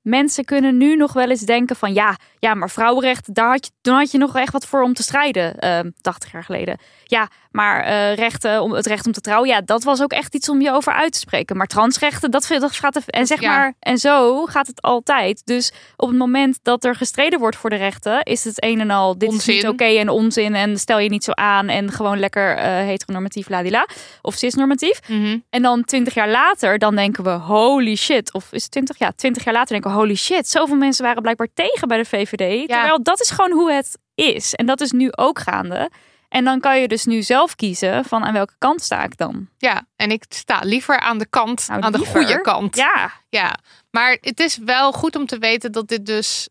[0.00, 3.72] mensen kunnen nu nog wel eens denken van ja, ja, maar vrouwenrecht, daar had je,
[3.80, 6.78] toen had je nog echt wat voor om te strijden, ehm 80 jaar geleden.
[7.04, 10.34] Ja, maar eh, rechten, om, het recht om te trouwen, ja, dat was ook echt
[10.34, 11.56] iets om je over uit te spreken.
[11.56, 13.48] Maar transrechten, dat, gaat en zeg Ja.
[13.56, 15.42] maar, en zo gaat het altijd.
[15.44, 18.90] Dus op het moment dat er gestreden wordt voor de rechten, is het een en
[18.90, 19.68] al, dit is niet Onzin.
[19.70, 23.86] oké en onzin en stel je niet zo aan en gewoon lekker eh, heteronormatief ladila
[24.22, 25.00] of cisnormatief.
[25.08, 25.38] Mhm.
[25.50, 28.32] En dan twintig jaar later, dan denken we holy shit.
[28.32, 28.98] Of is het twintig?
[28.98, 30.48] Ja, twintig jaar later denken we holy shit.
[30.48, 32.68] Zoveel mensen waren blijkbaar tegen bij de VVD.
[32.68, 34.54] Terwijl dat is gewoon hoe het is.
[34.54, 35.90] En dat is nu ook gaande.
[36.28, 39.48] En dan kan je dus nu zelf kiezen van aan welke kant sta ik dan.
[39.58, 42.76] Ja, en ik sta liever aan de kant, Nou, aan de goede kant.
[42.76, 43.58] Ja, Ja,
[43.90, 46.48] maar het is wel goed om te weten dat dit dus.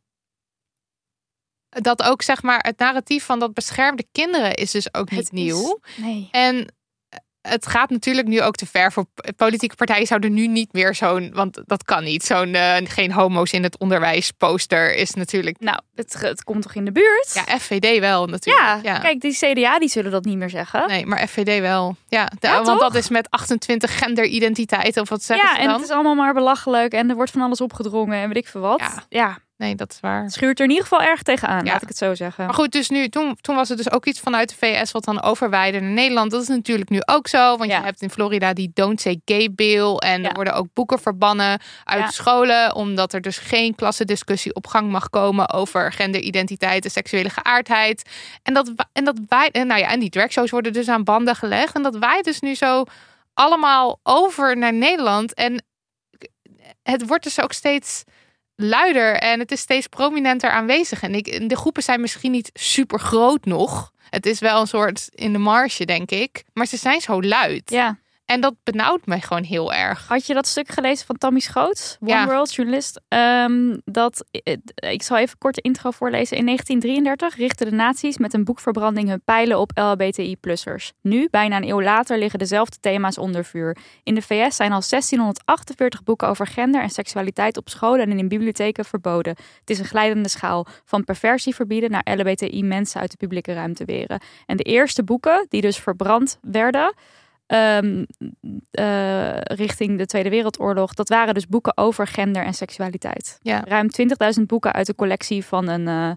[1.70, 5.34] Dat ook zeg maar het narratief van dat beschermde kinderen is dus ook niet Het
[5.34, 5.80] is- nieuw.
[5.98, 6.28] nee.
[6.32, 6.76] En
[7.48, 9.06] het gaat natuurlijk nu ook te ver voor
[9.36, 12.24] politieke partijen zouden nu niet meer zo'n, want dat kan niet.
[12.24, 15.60] Zo'n eh, geen homo's in het onderwijs poster is natuurlijk.
[15.60, 17.32] Nou, het, het komt toch in de buurt?
[17.34, 18.84] Ja, FVD wel natuurlijk.
[18.84, 20.88] Ja, kijk, die CDA die zullen dat niet meer zeggen.
[20.88, 21.96] Nee, maar FVD wel.
[22.08, 25.66] Ja, de- Ja, want dat is met 28 genderidentiteiten of wat zeggen ja, ze en
[25.66, 25.76] dan?
[25.76, 28.62] het is allemaal maar belachelijk en er wordt van alles opgedrongen en weet ik veel
[28.62, 28.80] wat.
[28.80, 29.04] Ja.
[29.10, 30.24] ja Nee, dat is waar.
[30.24, 31.72] het schuurt er in ieder geval erg tegenaan, Ja.
[31.72, 32.46] laat ik het zo zeggen.
[32.46, 35.04] Maar goed, dus nu, toen, toen was het dus ook iets vanuit de VS wat
[35.04, 36.32] dan overwaaide naar Nederland.
[36.32, 37.58] Dat is natuurlijk nu ook zo.
[37.58, 37.78] Want Ja.
[37.78, 39.96] je hebt in Florida die Don't Say Gay Bill.
[39.96, 40.28] En Ja.
[40.30, 42.10] er worden ook boeken verbannen uit Ja.
[42.10, 42.76] scholen.
[42.76, 48.10] Omdat er dus geen klassendiscussie op gang mag komen over genderidentiteit en seksuele geaardheid.
[48.44, 49.16] En dat, en dat
[49.52, 51.76] en nou ja, en die dragshows worden dus aan banden gelegd.
[51.76, 52.84] En dat waait dus nu zo
[53.34, 55.34] allemaal over naar Nederland.
[55.34, 55.64] En
[56.84, 58.04] het wordt dus ook steeds
[58.58, 61.02] luider en het is steeds prominenter aanwezig.
[61.02, 63.92] En ik, de groepen zijn misschien niet super groot nog.
[64.10, 66.44] Het is wel een soort in de marge, denk ik.
[66.54, 67.70] Maar ze zijn zo luid.
[67.70, 67.98] Ja.
[68.28, 70.08] En dat benauwt mij gewoon heel erg.
[70.08, 72.26] Had je dat stuk gelezen van Tammy Schoot, One Ja.
[72.26, 73.02] World journalist?
[73.08, 74.56] Ehm, dat, eh,
[74.92, 76.38] ik zal even kort de intro voorlezen.
[76.38, 80.94] In 1933 richtten de nazi's met een boekverbranding hun pijlen op LHBTI-plussers.
[81.02, 83.78] Nu, bijna een eeuw later, liggen dezelfde thema's onder vuur.
[84.04, 88.28] In de VS zijn al 1648 boeken over gender en seksualiteit op scholen en in
[88.28, 89.36] bibliotheken verboden.
[89.60, 94.22] Het is een glijdende schaal van perversie verbieden naar LHBTI-mensen uit de publieke ruimte weren.
[94.46, 96.94] En de eerste boeken, die dus verbrand werden,
[97.48, 98.04] ehm,
[98.72, 100.94] eh, richting de Tweede Wereldoorlog.
[100.94, 103.38] Dat waren dus boeken over gender en seksualiteit.
[103.42, 103.64] Ja.
[103.66, 103.88] Ruim
[104.40, 106.12] 20.000 boeken uit de collectie van een eh,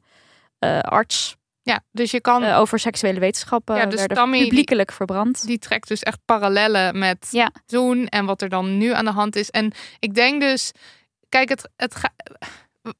[0.76, 3.76] eh, arts Ja, dus je kan, over seksuele wetenschappen.
[3.76, 5.46] Ja, dus werden Tammy, die- publiekelijk verbrand.
[5.46, 7.50] die trekt dus echt parallellen met Ja.
[7.66, 9.50] toen en wat er dan nu aan de hand is.
[9.50, 10.72] En ik denk dus,
[11.28, 12.14] kijk, het, het ga-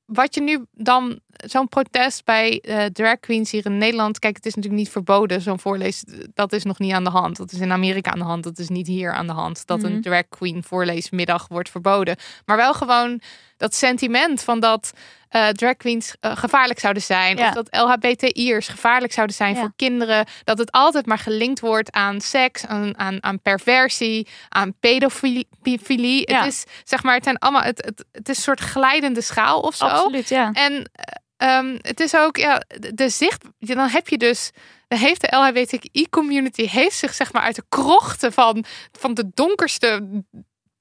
[0.07, 4.47] wat je nu dan, zo'n protest bij eh, drag queens hier in Nederland, kijk, het
[4.47, 7.37] is natuurlijk niet verboden, zo'n voorlees, dat is nog niet aan de hand.
[7.37, 9.67] Dat is in Amerika aan de hand, dat is niet hier aan de hand.
[9.67, 9.93] Dat Mhm.
[9.93, 12.17] een drag queen voorleesmiddag wordt verboden.
[12.47, 13.21] Maar wel gewoon
[13.61, 14.93] dat sentiment van dat
[15.29, 17.37] eh, drag queens eh, gevaarlijk zouden zijn.
[17.37, 17.49] Ja.
[17.49, 19.61] Of dat LHBTI'ers gevaarlijk zouden zijn Ja.
[19.61, 20.27] voor kinderen.
[20.45, 26.31] Dat het altijd maar gelinkt wordt aan seks, aan, aan, aan perversie, aan pedofilie.
[26.31, 26.39] Ja.
[26.39, 29.61] Het is zeg maar, het zijn allemaal, het, het, het is een soort glijdende schaal
[29.61, 29.85] of zo.
[29.85, 30.51] Absoluut, ja.
[30.53, 32.63] En eh, ehm, het is ook, ja,
[32.95, 34.51] de, zicht, dan heb je dus,
[34.89, 38.65] heeft de LHBTI-community heeft zich zeg maar uit de krochten van,
[38.99, 40.23] van de donkerste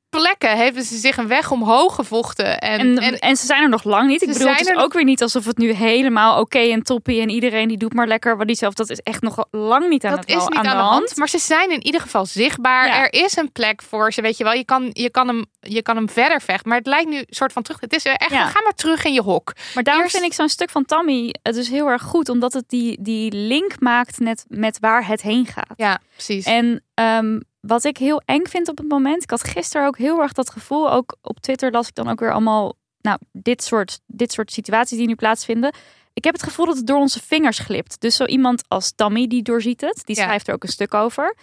[0.10, 2.60] plekken hebben ze zich een weg omhoog gevochten.
[2.60, 4.22] En, En, en, en, ze zijn er nog lang niet.
[4.22, 7.30] Ik bedoel, het is ook weer niet alsof het nu helemaal oké en toppie en
[7.30, 8.74] iedereen die doet maar lekker wat die zelf.
[8.74, 11.16] Dat is echt nog lang niet aan, dat het, is niet aan, aan de hand.
[11.16, 12.88] Maar ze zijn in ieder geval zichtbaar.
[12.88, 13.04] Ja.
[13.04, 14.22] Er is een plek voor ze.
[14.22, 16.70] Weet je wel, je kan, je kan, hem, je kan hem verder vechten.
[16.70, 17.80] Maar het lijkt nu een soort van terug.
[17.80, 18.46] Het is echt, Ja.
[18.48, 19.54] ga maar terug in je hok.
[19.74, 22.54] Maar daarom Eerst- vind ik zo'n stuk van Tammy het dus heel erg goed, omdat
[22.54, 25.74] het die, die link maakt net met waar het heen gaat.
[25.76, 26.46] Ja, precies.
[26.46, 30.22] En ehm, wat ik heel eng vind op het moment, ik had gisteren ook heel
[30.22, 34.00] erg dat gevoel, ook op Twitter las ik dan ook weer allemaal, nou, dit soort,
[34.06, 35.74] dit soort situaties die nu plaatsvinden.
[36.14, 38.02] Ik heb het gevoel dat het door onze vingers glipt.
[38.02, 40.24] Dus zo iemand als Tammy, die doorziet het, die Ja.
[40.24, 41.36] schrijft er ook een stuk over.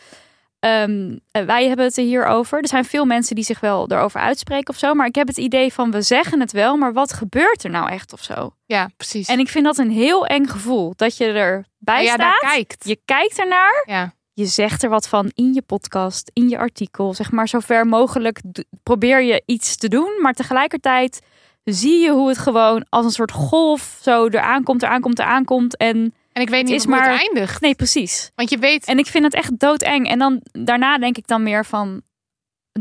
[0.61, 2.59] Ehm, eh, wij hebben het er hier over.
[2.59, 4.95] Er zijn veel mensen die zich wel erover uitspreken of zo.
[4.95, 7.91] Maar ik heb het idee van we zeggen het wel, maar wat gebeurt er nou
[7.91, 8.55] echt of zo?
[8.67, 9.29] ja, precies.
[9.29, 10.93] En ik vind dat een heel eng gevoel.
[10.97, 12.39] Dat je erbij ja, staat.
[12.39, 12.85] kijkt.
[12.89, 14.15] Je kijkt ernaar Ja.
[14.37, 17.15] Je zegt er wat van in je podcast, in je artikel.
[17.15, 18.41] Zeg maar zo ver mogelijk
[18.83, 20.19] probeer je iets te doen.
[20.23, 21.21] Maar tegelijkertijd
[21.65, 25.45] zie je hoe het gewoon als een soort golf zo eraan komt, eraan komt, eraan
[25.45, 25.77] komt.
[25.77, 27.61] En En ik weet niet is hoe maar- het eindigt.
[27.61, 28.31] nee, precies.
[28.35, 30.09] Want je weet, En ik vind het echt doodeng.
[30.09, 32.03] En dan daarna denk ik dan meer van.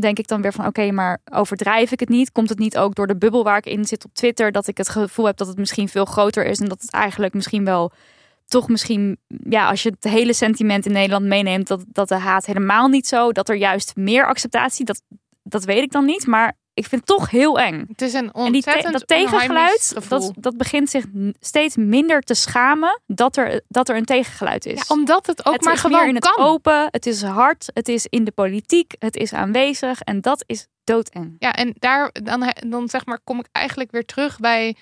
[0.00, 2.32] Denk ik dan weer van oké, maar overdrijf ik het niet?
[2.32, 4.52] Komt het niet ook door de bubbel waar ik in zit op Twitter?
[4.52, 6.58] Dat ik het gevoel heb dat het misschien veel groter is.
[6.60, 7.92] En dat het eigenlijk misschien wel
[8.48, 12.46] toch misschien, ja, als je het hele sentiment in Nederland meeneemt, dat, dat de haat
[12.46, 13.32] helemaal niet zo.
[13.32, 15.02] Dat er juist meer acceptatie, dat,
[15.42, 16.26] dat weet ik dan niet.
[16.26, 17.84] Maar ik vind het toch heel eng.
[17.88, 21.04] het is een En die ontzettend dat tegengeluid, dat, dat begint zich
[21.40, 24.74] steeds minder te schamen dat er, dat er een tegengeluid is.
[24.74, 26.44] Ja, omdat het ook het maar is gewoon meer in het kan.
[26.44, 30.66] open, het is hard, het is in de politiek, het is aanwezig en dat is
[30.84, 31.36] doodeng.
[31.38, 34.76] Ja, en daar dan, dan zeg maar kom ik eigenlijk weer terug bij,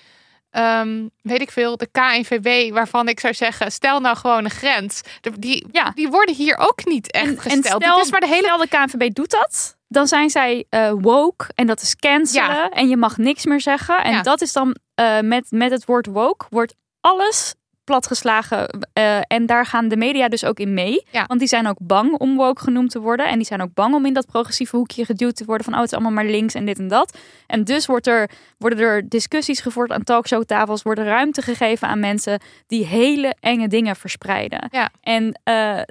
[0.55, 5.01] ehm, weet ik veel, de KNVB, waarvan ik zou zeggen, stel nou gewoon een grens.
[5.39, 5.91] Die, Ja.
[5.95, 7.81] die worden hier ook niet echt En, en gesteld.
[7.83, 10.91] stel, Het is maar de hele stel de KNVB doet dat, dan zijn zij eh,
[11.01, 12.69] woke en dat is cancelen Ja.
[12.69, 14.03] en je mag niks meer zeggen.
[14.03, 14.21] En Ja.
[14.21, 17.55] dat is dan eh, met, met het woord woke wordt alles
[17.85, 21.05] platgeslagen eh, en daar gaan de media dus ook in mee.
[21.11, 21.25] Ja.
[21.27, 23.93] Want die zijn ook bang om woke genoemd te worden en die zijn ook bang
[23.93, 26.53] om in dat progressieve hoekje geduwd te worden van oh het is allemaal maar links
[26.53, 27.17] en dit en dat.
[27.47, 31.99] En dus wordt er, worden er discussies gevoerd aan talkshowtafels, wordt er ruimte gegeven aan
[31.99, 34.67] mensen die hele enge dingen verspreiden.
[34.71, 34.89] Ja.
[35.01, 35.81] En eh,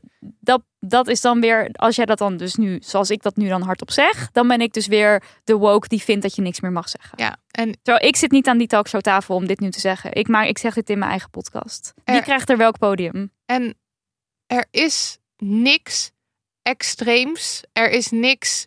[0.44, 3.48] dat, dat is dan weer, als jij dat dan dus nu, zoals ik dat nu
[3.48, 6.60] dan hardop zeg, dan ben ik dus weer de woke die vindt dat je niks
[6.60, 7.12] meer mag zeggen.
[7.16, 10.12] Ja, en Terwijl ik zit niet aan die talkshowtafel om dit nu te zeggen.
[10.12, 11.92] Ik, maak, ik zeg dit in mijn eigen podcast.
[12.04, 13.32] Wie Er- krijgt er welk podium?
[13.46, 13.74] En
[14.46, 16.10] er is niks
[16.62, 17.62] extreems.
[17.72, 18.66] Er is niks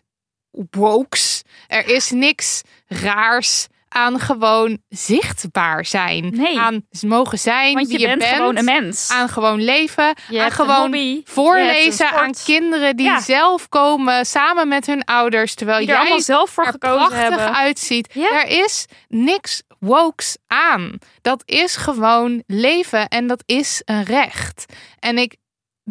[0.70, 1.42] wokes.
[1.66, 6.30] Er is niks raars aan gewoon zichtbaar zijn.
[6.36, 6.58] Nee.
[6.58, 9.10] Aan mogen zijn Want je wie bent, gewoon een mens.
[9.10, 10.14] Aan gewoon leven.
[10.28, 13.20] Je aan gewoon je voorlezen aan kinderen die Ja.
[13.20, 15.54] zelf komen samen met hun ouders.
[15.54, 17.54] Terwijl Die er jij allemaal zelf voor er gekozen prachtig hebben.
[17.56, 18.10] uitziet.
[18.14, 18.30] Ja.
[18.44, 20.98] Er is niks wokes aan.
[21.22, 24.64] Dat is gewoon leven en dat is een recht.
[24.98, 25.36] En ik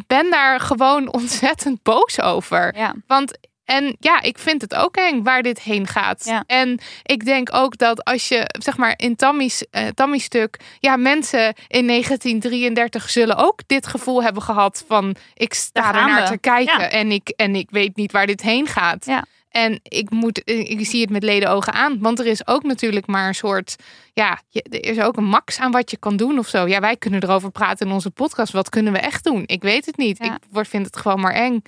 [0.07, 2.75] ben daar gewoon ontzettend boos over.
[2.77, 2.93] Ja.
[3.07, 6.25] Want en ja, ik vind het ook eng waar dit heen gaat.
[6.25, 6.43] Ja.
[6.47, 10.95] En ik denk ook dat als je, zeg maar, in Tammy's, eh, Tammy's stuk, ja,
[10.95, 16.09] mensen in 1933 zullen ook dit gevoel hebben gehad van, ik sta Daar er gaan
[16.09, 16.27] naar we.
[16.29, 16.89] te kijken Ja.
[16.89, 19.05] en, ik, en ik weet niet waar dit heen gaat.
[19.05, 19.25] Ja.
[19.49, 21.97] En ik, moet, ik zie het met ledenogen aan.
[21.99, 23.75] Want er is ook natuurlijk maar een soort.
[24.13, 26.67] Ja, er is ook een max aan wat je kan doen of zo.
[26.67, 28.53] Ja, wij kunnen erover praten in onze podcast.
[28.53, 29.43] Wat kunnen we echt doen?
[29.45, 30.17] Ik weet het niet.
[30.17, 30.35] Ja.
[30.35, 31.61] Ik word, vind het gewoon maar eng.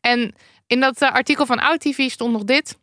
[0.00, 0.34] En
[0.68, 2.78] in dat eh, artikel van OutTV stond nog dit.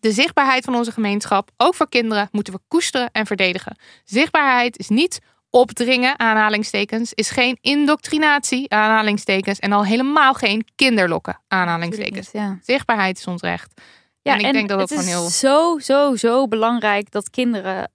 [0.00, 3.76] De zichtbaarheid van onze gemeenschap, ook voor kinderen, moeten we koesteren en verdedigen.
[4.04, 12.30] Zichtbaarheid is niet opdringen, aanhalingstekens, is geen indoctrinatie, aanhalingstekens, en al helemaal geen kinderlokken, aanhalingstekens.
[12.32, 12.58] Ja.
[12.62, 13.80] Zichtbaarheid is ons recht.
[14.22, 15.28] Ja, en ik denk dat dat gewoon is heel.
[15.28, 17.90] zo, zo, zo belangrijk dat kinderen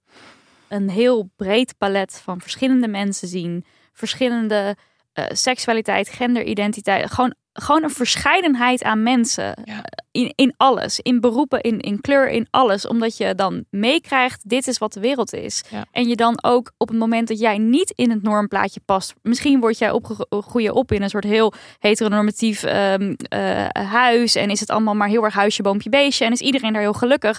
[0.68, 3.64] een heel breed palet van verschillende mensen zien.
[3.92, 4.76] Verschillende
[5.12, 7.10] eh, seksualiteit, genderidentiteit.
[7.10, 9.58] Gewoon, gewoon een verscheidenheid aan mensen.
[9.64, 9.84] Ja.
[10.10, 11.00] In, in alles.
[11.00, 12.86] In beroepen, in, in kleur, in alles.
[12.86, 15.64] Omdat je dan meekrijgt, dit is wat de wereld is.
[15.68, 15.84] Ja.
[15.90, 19.14] En je dan ook op het moment dat jij niet in het normplaatje past.
[19.22, 24.34] Misschien word jij opgegroeid op in een soort heel heteronormatief ehm, eh, huis.
[24.34, 26.24] En is het allemaal maar heel erg huisje, boompje, beestje.
[26.24, 27.38] En is iedereen daar heel gelukkig.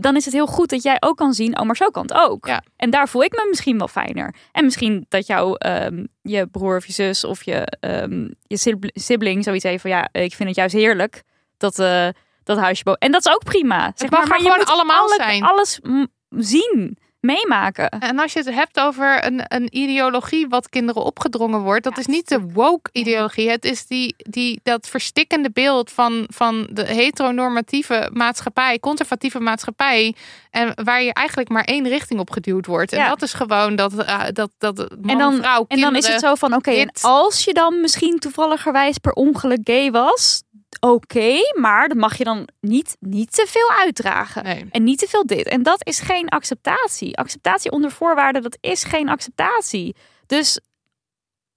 [0.00, 2.12] Dan is het heel goed dat jij ook kan zien, oh, maar zo kan het
[2.12, 2.46] ook.
[2.46, 2.62] Ja.
[2.76, 4.34] En daar voel ik me misschien wel fijner.
[4.52, 8.88] En misschien dat jouw ehm, je broer of je zus of je, ehm, je sibl-
[8.92, 11.22] sibling zoiets heeft van ja, ik vind het juist heerlijk
[11.56, 12.08] dat, eh
[12.44, 13.00] dat huisje boven.
[13.00, 13.92] En dat is ook prima.
[13.94, 15.42] Zeg maar, maar je gewoon allemaal alle- zijn.
[15.42, 15.80] alles
[16.28, 16.98] zien.
[17.20, 17.88] Meemaken.
[17.88, 22.06] En als je het hebt over een, een ideologie wat kinderen opgedrongen wordt, dat is
[22.06, 23.50] niet de woke ideologie.
[23.50, 30.14] Het is die, die, dat verstikkende beeld van, van de heteronormatieve maatschappij, conservatieve maatschappij.
[30.50, 32.92] En waar je eigenlijk maar één richting op geduwd wordt.
[32.92, 33.08] En Ja.
[33.08, 36.20] dat is gewoon dat, eh, dat, dat man, En dan, vrouw, en dan is het
[36.20, 40.42] zo van, oké, als je dan misschien toevalligerwijs per ongeluk gay was,
[40.80, 44.44] oké, maar dan mag je dan niet, niet te veel uitdragen.
[44.44, 44.66] Nee.
[44.70, 45.48] En niet te veel dit.
[45.48, 47.16] En dat is geen acceptatie.
[47.16, 49.96] Acceptatie onder voorwaarden, dat is geen acceptatie.
[50.26, 50.60] Dus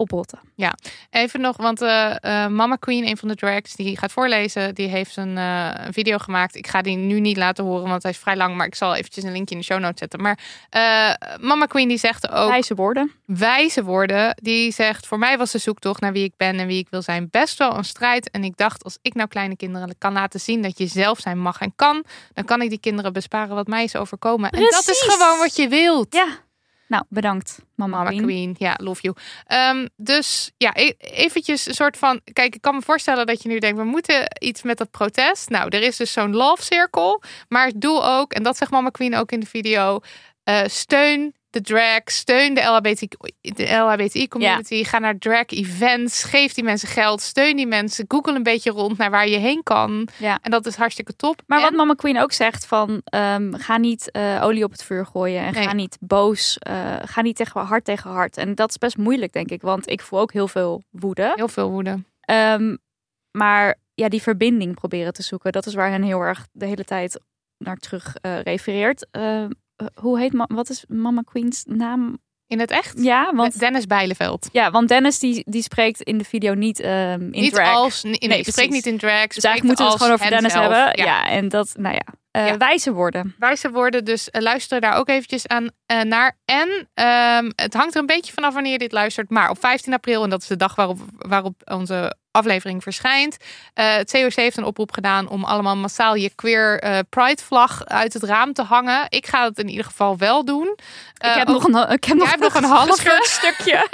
[0.03, 0.39] oprotten.
[1.09, 4.75] Even nog, want eh, eh, Mama Queen, een van de drags, die gaat voorlezen.
[4.75, 6.55] Die heeft een, eh, een video gemaakt.
[6.55, 8.55] Ik ga die nu niet laten horen, want hij is vrij lang.
[8.55, 10.21] Maar ik zal eventjes een linkje in de show notes zetten.
[10.21, 10.37] Maar
[11.39, 13.11] Mama Queen die zegt ook Wijze woorden.
[13.25, 14.35] wijze woorden.
[14.41, 17.01] Die zegt, voor mij was de zoektocht naar wie ik ben en wie ik wil
[17.01, 18.31] zijn best wel een strijd.
[18.31, 21.39] En ik dacht, als ik nou kleine kinderen kan laten zien dat je zelf zijn
[21.39, 22.05] mag en kan.
[22.33, 24.49] Dan kan ik die kinderen besparen wat mij is overkomen.
[24.49, 25.13] En dat is Precies.
[25.13, 26.13] gewoon wat je wilt.
[26.13, 26.27] Ja.
[26.93, 28.23] Nou, bedankt, mama, Mama Queen.
[28.23, 29.15] Queen, ja, love you.
[29.45, 32.21] Ehm, dus ja, e- eventjes een soort van...
[32.33, 33.77] Kijk, ik kan me voorstellen dat je nu denkt...
[33.77, 35.49] we moeten iets met dat protest.
[35.49, 37.21] Nou, er is dus zo'n love circle.
[37.47, 39.99] Maar doe ook, en dat zegt Mama Queen ook in de video...
[40.43, 43.07] eh, steun de drag, steun de LHBTI,
[43.41, 44.83] de LHBTI community.
[44.83, 48.05] Ga naar drag events, geef die mensen geld, steun die mensen.
[48.07, 50.07] Google een beetje rond naar waar je heen kan.
[50.17, 50.39] Ja.
[50.41, 51.41] En dat is hartstikke top.
[51.47, 54.83] Maar En- wat Mama Queen ook zegt van ehm, ga niet eh, olie op het
[54.83, 55.63] vuur gooien en Nee.
[55.63, 58.37] ga niet boos, eh, ga niet tegen hard tegen hard.
[58.37, 61.31] En dat is best moeilijk denk ik, want ik voel ook heel veel woede.
[61.35, 62.03] Heel veel woede.
[62.21, 62.75] Ehm,
[63.31, 66.83] maar ja, die verbinding proberen te zoeken, dat is waar hen heel erg de hele
[66.83, 67.19] tijd
[67.57, 69.07] naar terug eh, refereert.
[69.11, 69.45] Ehm, eh,
[70.01, 72.17] hoe heet wat is Mama Queen's naam?
[72.47, 73.03] In het echt?
[73.03, 74.49] Ja, want Dennis Bijleveld.
[74.51, 77.75] ja, want Dennis die, die spreekt in de video niet ehm, in niet drag.
[77.75, 78.71] als, nee, nee, Nee, spreek precies.
[78.73, 79.27] niet in drag.
[79.27, 81.05] dus eigenlijk moeten we het gewoon over Dennis hebben.
[81.05, 81.25] Ja.
[81.25, 82.57] en dat, nou ja, eh, Ja.
[82.57, 83.35] wijze woorden.
[83.39, 84.05] wijze woorden.
[84.05, 86.37] Dus eh, luister daar ook eventjes aan eh, naar.
[86.45, 89.29] En ehm, het hangt er een beetje vanaf wanneer je dit luistert.
[89.29, 93.37] Maar op 15 april, en dat is de dag waarop, waarop onze aflevering verschijnt.
[93.73, 97.85] eh, het COC heeft een oproep gedaan om allemaal massaal je queer eh, pride vlag
[97.85, 99.05] uit het raam te hangen.
[99.09, 100.67] Ik ga het in ieder geval wel doen.
[100.67, 100.81] ik
[101.17, 103.87] Eh, heb ook- nog een, ik heb nog, een halve- stukje.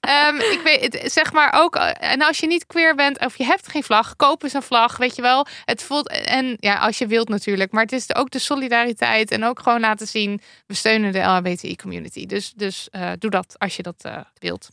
[0.00, 3.68] Ehm, ik weet, zeg maar ook, en als je niet queer bent of je hebt
[3.68, 5.46] geen vlag, koop eens een vlag, weet je wel.
[5.64, 9.44] Het voelt, en ja, als je wilt natuurlijk, maar het is ook de solidariteit en
[9.44, 12.26] ook gewoon laten zien, we steunen de LHBTI community.
[12.26, 14.08] Dus, dus doe dat als je dat
[14.38, 14.68] wilt.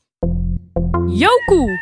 [1.08, 1.78] Yoku.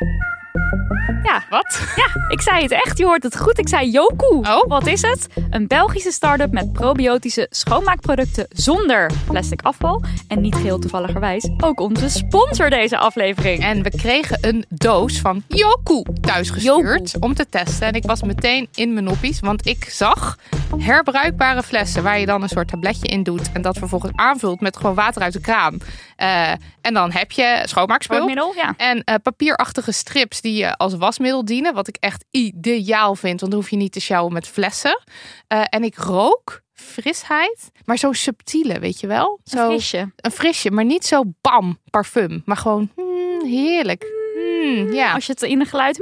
[1.23, 1.93] Ja, Wat?
[1.95, 2.97] ja, ik zei het echt.
[2.97, 3.57] Je hoort het goed.
[3.57, 4.35] Ik zei Yoku.
[4.35, 4.67] Oh.
[4.67, 5.27] Wat is het?
[5.49, 10.03] Een Belgische start-up met probiotische schoonmaakproducten zonder plastic afval.
[10.27, 13.63] En niet geheel toevalligerwijs ook onze sponsor deze aflevering.
[13.63, 17.87] En we kregen een doos van Yoku thuisgestuurd om te testen.
[17.87, 20.37] En ik was meteen in mijn noppies, want ik zag
[20.77, 24.77] herbruikbare flessen waar je dan een soort tabletje in doet en dat vervolgens aanvult met
[24.77, 25.77] gewoon water uit de kraan.
[26.15, 26.51] Eh,
[26.81, 28.27] en dan heb je schoonmaakspul.
[28.55, 28.73] Ja.
[28.77, 31.73] En eh, papierachtige strips die je als wasmiddel dienen.
[31.73, 33.39] Wat ik echt ideaal vind.
[33.39, 35.03] Want dan hoef je niet te sjouwen met flessen.
[35.47, 37.71] Eh, en ik rook frisheid.
[37.85, 39.39] Maar zo subtiele, weet je wel?
[39.43, 40.11] Een Zo, frisje.
[40.15, 42.41] Een frisje, maar niet zo bam parfum.
[42.45, 44.05] Maar gewoon hmm, heerlijk.
[44.35, 45.13] Hmm, ja.
[45.13, 45.97] Als je het in een geluid...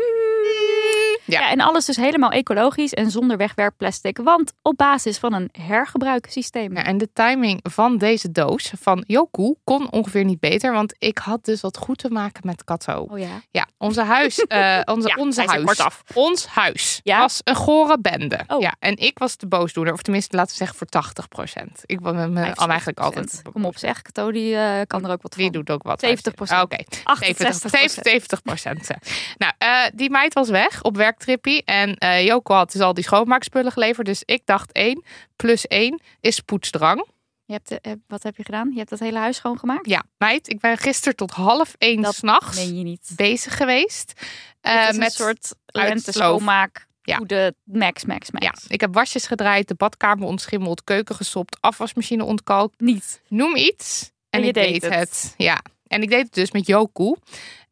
[1.26, 1.40] Ja.
[1.40, 1.50] Ja.
[1.50, 4.18] en alles dus helemaal ecologisch en zonder wegwerpplastic.
[4.18, 6.76] Want op basis van een hergebruiksysteem.
[6.76, 10.74] Ja, en de timing van deze doos van Yoku kon ongeveer niet beter.
[10.74, 13.08] Want ik had dus wat goed te maken met Kato.
[13.12, 13.42] Oh ja.
[13.52, 16.04] Ja, onze huis, eh, onze, Ja, onze huis, kort af.
[16.14, 17.20] ons huis Ja?
[17.20, 18.40] was een gore bende.
[18.48, 18.62] Oh.
[18.62, 21.82] Ja, en ik was de boosdoener, of tenminste laten we zeggen voor 80 procent.
[21.86, 23.42] Ik was met me al eigenlijk altijd.
[23.52, 25.44] Kom op zeg, Kato die eh, kan er ook wat van.
[25.44, 26.06] Wie doet ook wat?
[26.06, 26.10] 70%.
[26.46, 28.88] Ah, Oké, 70, 70 procent.
[29.38, 33.04] Nou, eh, die meid was weg op werktrippie en eh Joko had dus al die
[33.04, 34.08] schoonmaakspullen geleverd.
[34.08, 35.04] Dus ik dacht één
[35.36, 37.08] plus één is poetsdrang.
[37.46, 38.70] Je hebt, eh, wat heb je gedaan?
[38.72, 39.90] Je hebt het hele huis schoongemaakt?
[39.90, 42.70] Ja, meid, ik ben gisteren tot half één Dat s'nachts
[43.16, 44.14] bezig geweest.
[44.62, 46.88] Eh, is een met soort lente schoonmaak.
[47.02, 47.16] Ja.
[47.16, 48.46] Goede max, max, max.
[48.46, 52.80] Ja, ik heb wasjes gedraaid, de badkamer ontschimmeld, keuken gesopt, afwasmachine ontkalkt.
[52.80, 53.22] Niet.
[53.28, 54.12] Noem iets.
[54.30, 54.94] En, En je ik deed, deed het.
[54.94, 55.34] het.
[55.38, 57.16] Ja, en ik deed het dus met Yoku.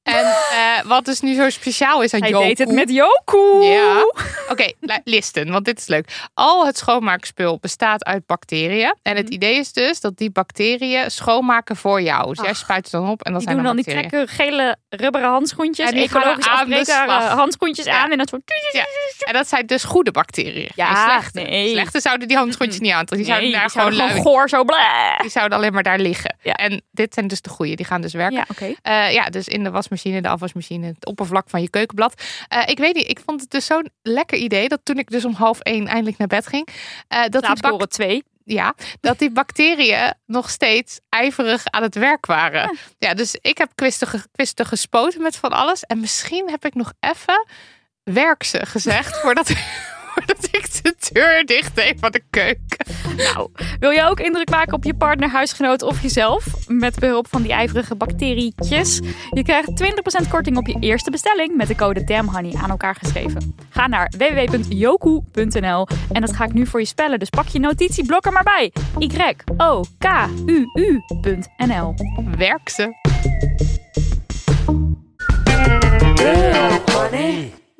[0.04, 2.46] En eh, wat dus nu zo speciaal is aan Hij Yoku.
[2.48, 3.64] deed het met Yoku.
[3.64, 4.02] Ja.
[4.50, 6.30] Oké, lu- listen, want dit is leuk.
[6.34, 8.96] Al het schoonmaakspul bestaat uit bacteriën.
[9.02, 9.34] En het Mhm.
[9.34, 12.30] idee is dus dat die bacteriën schoonmaken voor jou.
[12.36, 14.10] Dus jij spuit het dan op en dan Die zijn doen dan die bacteriën.
[14.10, 15.90] trekken gele rubberen handschoentjes.
[15.90, 17.98] En die ecologisch afbreekbare handschoentjes Ja.
[18.04, 18.12] aan.
[18.12, 18.42] En dat soort...
[18.72, 18.86] Ja.
[19.26, 20.70] En dat zijn dus goede bacteriën.
[20.76, 21.40] Ja, slechte.
[21.42, 21.70] nee.
[21.72, 23.18] Slechte zouden die handschoentjes niet aantrekken.
[23.18, 25.20] Die zouden Nee, daar die zouden gewoon lui- goor zo bleh.
[25.20, 26.38] Die zouden alleen maar daar liggen.
[26.42, 26.54] Ja.
[26.54, 27.76] En dit zijn dus de goede.
[27.76, 28.46] Die gaan dus werken.
[28.60, 29.08] Ja.
[29.08, 32.22] Eh, ja, dus in de wasmachine, de afwasmachine, het oppervlak van je keukenblad.
[32.48, 35.26] Eh, ik weet niet, ik vond het dus zo'n lekker idee dat toen ik dus
[35.26, 36.68] om half één eindelijk naar bed ging,
[37.08, 38.24] eh, dat die bak- 2.
[38.44, 42.78] ja, dat die bacteriën nog steeds ijverig aan het werk waren.
[42.98, 45.84] Ja, dus ik heb kwisten, ge- kwisten gespoten met van alles.
[45.84, 47.46] En misschien heb ik nog even
[48.04, 49.52] werk ze gezegd voordat,
[50.14, 52.86] voordat ik de deur dicht deed van de keuken.
[53.20, 53.50] Nou,
[53.80, 56.46] wil je ook indruk maken op je partner, huisgenoot of jezelf?
[56.68, 59.00] Met behulp van die ijverige bacterietjes.
[59.30, 59.70] Je krijgt
[60.26, 63.56] 20% korting op je eerste bestelling met de code DAMHONEY aan elkaar geschreven.
[63.70, 67.20] Ga naar www.yoku.nl en dat ga ik nu voor je spellen.
[67.20, 68.72] Dus pak je notitieblok er maar bij.
[68.98, 69.96] Y-O-K-U-U.nl
[72.38, 72.98] Werk ze.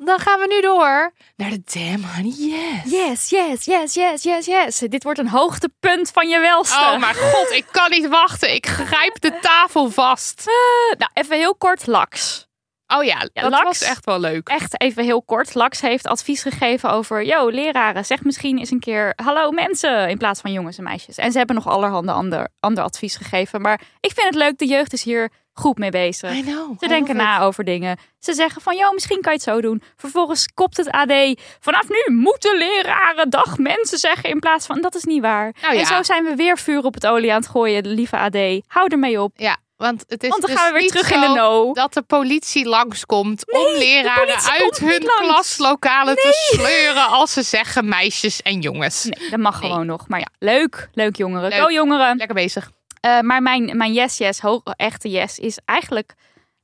[0.04, 2.90] Dan gaan we nu door naar de Damn Honey Yes.
[2.90, 4.78] Yes, yes, yes, yes, yes, yes.
[4.78, 6.78] Dit wordt een hoogtepunt van je welste.
[6.78, 8.54] Oh mijn god, ik kan niet wachten.
[8.54, 10.38] Ik grijp de tafel vast.
[10.38, 12.48] Eh, nou, even heel kort, Lax.
[12.86, 13.62] Oh ja, dat Lax.
[13.62, 14.48] was echt wel leuk.
[14.48, 15.54] Echt even heel kort.
[15.54, 17.24] Lax heeft advies gegeven over...
[17.24, 19.12] Yo, leraren, zeg misschien eens een keer...
[19.16, 21.16] Hallo mensen, in plaats van jongens en meisjes.
[21.16, 23.60] En ze hebben nog allerhande ander, ander advies gegeven.
[23.60, 26.32] Maar ik vind het leuk, de jeugd is hier goed mee bezig.
[26.32, 26.78] I know.
[26.80, 27.98] Ze denken na over dingen.
[28.18, 29.82] Ze zeggen van, joh, misschien kan je het zo doen.
[29.96, 31.12] Vervolgens kopt het AD.
[31.60, 34.80] Vanaf nu moeten leraren dag mensen zeggen in plaats van...
[34.80, 35.54] Dat is niet waar.
[35.62, 35.80] Nou ja.
[35.80, 38.36] En zo zijn we weer vuur op het olie aan het gooien, lieve AD.
[38.66, 39.32] Hou ermee op.
[39.36, 41.74] Ja, want het is Want dan dus gaan we weer terug in de know.
[41.74, 48.42] dat de politie langskomt om leraren uit hun klaslokalen te sleuren als ze zeggen meisjes
[48.42, 49.04] en jongens.
[49.04, 50.08] Nee, dat mag gewoon nog.
[50.08, 50.88] Maar ja, leuk.
[50.92, 51.48] Leuk jongeren.
[51.48, 51.60] Leuk.
[51.60, 52.16] Go jongeren.
[52.16, 52.70] Lekker bezig.
[53.00, 56.14] Eh, maar mijn, mijn yes, yes, hoog, echte yes, is eigenlijk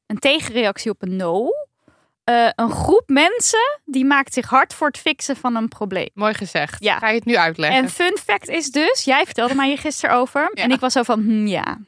[0.07, 1.49] een tegenreactie op een no.
[2.25, 6.09] Eh, een groep mensen die maakt zich hard voor het fixen van een probleem.
[6.15, 6.85] Mooi gezegd.
[6.85, 6.99] Ja.
[6.99, 7.79] Ga je het nu uitleggen?
[7.83, 10.51] En fun fact is dus, jij vertelde mij hier gisteren over.
[10.55, 10.63] Ja.
[10.63, 11.79] En ik was zo van, hm, ja,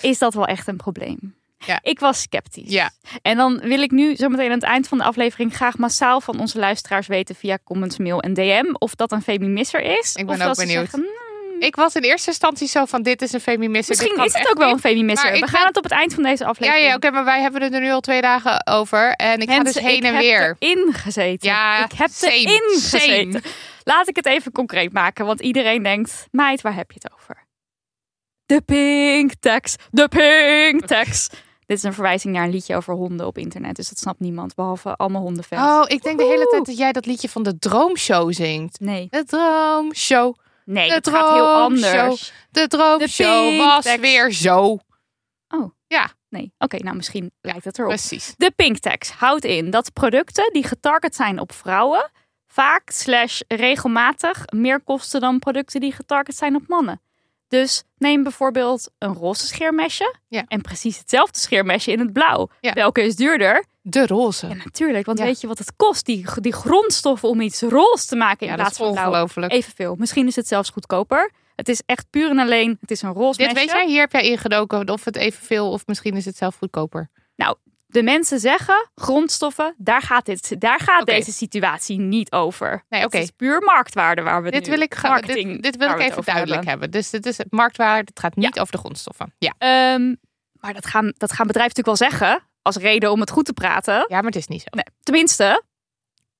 [0.00, 1.34] is dat wel echt een probleem?
[1.58, 1.78] Ja.
[1.82, 2.70] Ik was sceptisch.
[2.70, 2.90] Ja.
[3.22, 6.40] En dan wil ik nu zometeen aan het eind van de aflevering graag massaal van
[6.40, 10.14] onze luisteraars weten via comments, mail en DM of dat een feminisser is.
[10.14, 10.90] Ik ben of ook dat ze benieuwd.
[10.90, 11.25] zeggen, "Hmm,
[11.58, 13.94] Ik was in eerste instantie zo van dit is een feminisme.
[13.96, 15.04] Misschien is het ook wel een.
[15.06, 16.86] Maar We gaan ben- het op het eind van deze Ja, aflevering.
[16.86, 19.12] ja oké, maar wij hebben het er nu al twee dagen over.
[19.12, 20.56] En ik ga dus heen ik en heb weer.
[20.58, 21.48] erin gezeten.
[21.48, 23.02] Ja, ik heb same, erin same.
[23.02, 23.42] gezeten.
[23.84, 27.44] Laat ik het even concreet maken, want iedereen denkt, meid, waar heb je het over?
[28.46, 31.28] De pink tax, de pink tax.
[31.66, 34.54] Dit is een verwijzing naar een liedje over honden op internet, dus dat snapt niemand,
[34.54, 35.62] behalve allemaal hondenfans.
[35.62, 38.80] Oh, ik denk de hele tijd dat jij dat liedje van de Droomshow zingt.
[38.80, 40.34] Nee, De Droomshow.
[40.66, 42.32] Nee, het gaat heel anders.
[42.50, 44.78] De Droomshow was weer zo.
[45.48, 45.70] Oh.
[45.86, 47.90] Ja, Nee, oké, nou misschien lijkt het erop.
[47.90, 48.34] precies.
[48.36, 52.10] De pink tax houdt in dat producten die getarget zijn op vrouwen
[52.46, 57.00] vaak slash regelmatig meer kosten dan producten die getarget zijn op mannen.
[57.48, 60.44] Dus neem bijvoorbeeld een roze scheermesje Ja.
[60.48, 62.48] en precies hetzelfde scheermesje in het blauw.
[62.60, 62.72] Ja.
[62.72, 63.64] Welke is duurder?
[63.88, 64.46] De roze.
[64.48, 65.24] Ja, natuurlijk, want Ja.
[65.24, 66.06] weet je wat het kost?
[66.06, 69.06] Die, die grondstoffen om iets roze te maken in Ja, dat plaats is van blauw.
[69.08, 69.52] ongelooflijk.
[69.52, 69.94] Evenveel.
[69.98, 71.30] Misschien is het zelfs goedkoper.
[71.54, 73.66] Het is echt puur en alleen, het is een roze Dit mesje.
[73.66, 77.08] weet jij, hier heb jij ingedoken of het evenveel of misschien is het zelf goedkoper.
[77.88, 82.84] De mensen zeggen, grondstoffen, daar gaat, dit, daar gaat deze situatie niet over.
[82.88, 83.16] Nee, oké.
[83.16, 85.88] Het is puur marktwaarde waar we het Dit nu- wil ik, marketing dit, dit wil
[85.88, 86.68] ik even duidelijk hebben.
[86.70, 86.90] hebben.
[86.90, 89.34] Dus dit is het marktwaarde, het gaat niet over de grondstoffen.
[89.38, 89.54] Ja.
[89.58, 90.14] Ehm,
[90.52, 93.52] maar dat gaan, dat gaan bedrijven natuurlijk wel zeggen als reden om het goed te
[93.52, 93.94] praten.
[93.94, 94.68] ja, maar het is niet zo.
[94.70, 95.62] Nee, tenminste,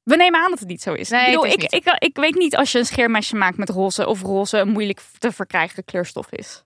[0.02, 1.08] we nemen aan dat het niet zo is.
[1.08, 3.56] Nee, ik, bedoel, het is ik, ik, ik weet niet als je een scheermesje maakt
[3.56, 6.64] met roze of roze een moeilijk te verkrijgen kleurstof is.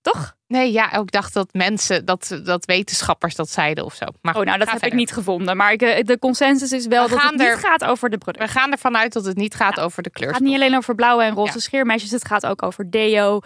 [0.00, 0.36] Toch?
[0.46, 4.06] Nee, ja, ik dacht dat mensen, dat, dat wetenschappers dat zeiden of zo.
[4.22, 4.88] Maar Oh, nou, dat heb verder.
[4.88, 5.56] ik niet gevonden.
[5.56, 8.46] Maar ik, eh, de consensus is wel We dat het niet gaat over de producten.
[8.54, 10.32] We gaan ervan uit dat het niet gaat over de Het kleur.
[10.32, 11.58] gaat niet alleen over blauwe en roze Ja.
[11.60, 12.10] scheermesjes.
[12.10, 13.40] Het gaat ook over deo,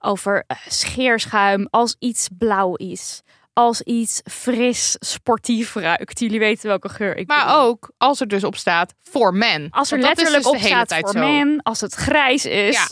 [0.00, 1.66] over eh, scheerschuim.
[1.70, 3.22] Als iets blauw is.
[3.54, 6.18] Als iets fris, sportief ruikt.
[6.18, 7.44] Jullie weten welke geur ik bedoel.
[7.44, 9.68] Maar ook als er dus op staat voor men.
[9.70, 11.18] Als er Want letterlijk dus op staat voor zo.
[11.18, 11.60] men.
[11.62, 12.74] Als het grijs is.
[12.74, 12.86] Ja.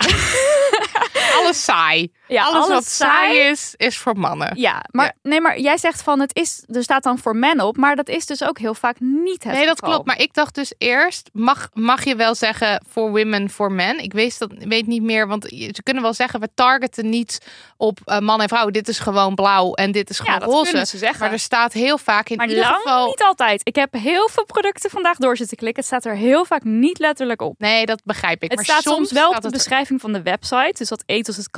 [1.38, 2.12] Alles saai.
[2.30, 4.58] Ja, alles, alles wat saai is, is voor mannen.
[4.60, 7.76] Ja, maar, Nee, maar jij zegt van het is, er staat dan voor men op,
[7.76, 9.90] maar dat is dus ook heel vaak niet het Nee, dat geval.
[9.90, 10.06] klopt.
[10.06, 13.98] Maar ik dacht dus eerst, mag, mag je wel zeggen voor women, voor men?
[13.98, 17.38] Ik weet, dat, weet niet meer, want ze kunnen wel zeggen, we targeten niet
[17.76, 18.70] op eh, man en vrouw.
[18.70, 20.68] Dit is gewoon blauw en dit is Ja, gewoon dat roze.
[20.70, 21.20] kunnen ze zeggen.
[21.20, 23.06] Maar er staat heel vaak in Maar ieder lang geval...
[23.06, 23.60] niet altijd.
[23.64, 25.82] Ik heb heel veel producten vandaag door zitten klikken.
[25.84, 27.54] Het staat er heel vaak niet letterlijk op.
[27.58, 28.48] Nee, dat begrijp ik.
[28.48, 29.50] Het maar staat soms wel op de er.
[29.52, 30.74] beschrijving van de website.
[30.78, 31.50] Dus dat ethos het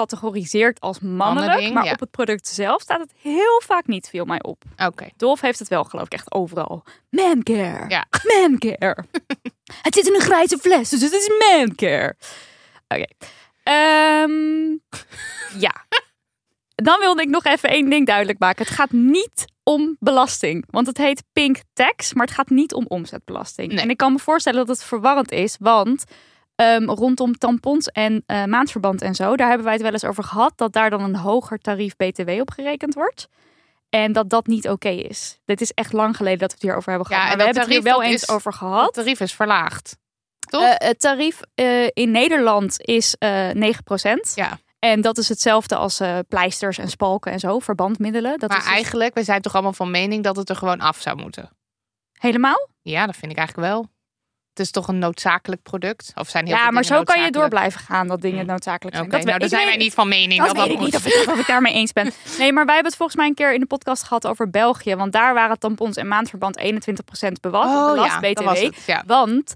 [0.78, 1.72] als mannelijk.
[1.72, 1.92] Maar ja.
[1.92, 4.62] op het product zelf staat het heel vaak niet, viel mij op.
[4.76, 5.08] Oké.
[5.16, 6.84] Dolf heeft het wel geloof ik echt overal.
[7.10, 7.88] Mancare.
[7.88, 8.06] Ja.
[8.38, 9.04] Mancare.
[9.82, 12.16] het zit in een grijze fles, dus het is mancare.
[12.88, 13.06] Oké.
[13.62, 14.76] Ehm,
[15.58, 15.86] ja.
[16.74, 18.64] Dan wilde ik nog even één ding duidelijk maken.
[18.64, 20.64] Het gaat niet om belasting.
[20.70, 23.72] Want het heet pink tax, maar het gaat niet om omzetbelasting.
[23.72, 23.82] Nee.
[23.82, 26.04] En ik kan me voorstellen dat het verwarrend is, want
[26.54, 29.36] ehm, rondom tampons en eh, maandverband en zo.
[29.36, 30.52] Daar hebben wij het wel eens over gehad.
[30.56, 33.28] Dat daar dan een hoger tarief BTW op gerekend wordt.
[33.90, 35.38] En dat dat niet oké is.
[35.44, 37.22] Dit is echt lang geleden dat we het hierover hebben gehad.
[37.24, 38.84] Ja, en we hebben het hier wel eens is- over gehad.
[38.84, 39.96] Het tarief is verlaagd.
[40.50, 40.62] Toch?
[40.62, 44.32] Eh, het tarief eh, in Nederland is eh 9%.
[44.34, 44.58] Ja.
[44.78, 48.38] En dat is hetzelfde als pleisters en spalken en zo, verbandmiddelen.
[48.38, 50.80] Dat maar is dus eigenlijk, we zijn toch allemaal van mening dat het er gewoon
[50.80, 51.50] af zou moeten.
[52.18, 52.68] helemaal.
[52.82, 53.86] Ja, dat vind ik eigenlijk wel.
[54.54, 56.12] Het is toch een noodzakelijk product?
[56.14, 59.08] Of zijn heel Ja, maar zo kan je door blijven gaan dat dingen noodzakelijk zijn.
[59.10, 60.94] Dat nou, ik zijn weet- wij niet van mening Dat dat weet dat ik niet
[60.96, 62.04] of ik, of ik daarmee eens ben.
[62.38, 64.94] Nee, maar wij hebben het volgens mij een keer in de podcast gehad over België.
[64.96, 68.48] Want daar waren tampons en maandverband 21% bewast, Oh, belast ja, BTW.
[68.48, 69.02] het, ja.
[69.06, 69.54] Want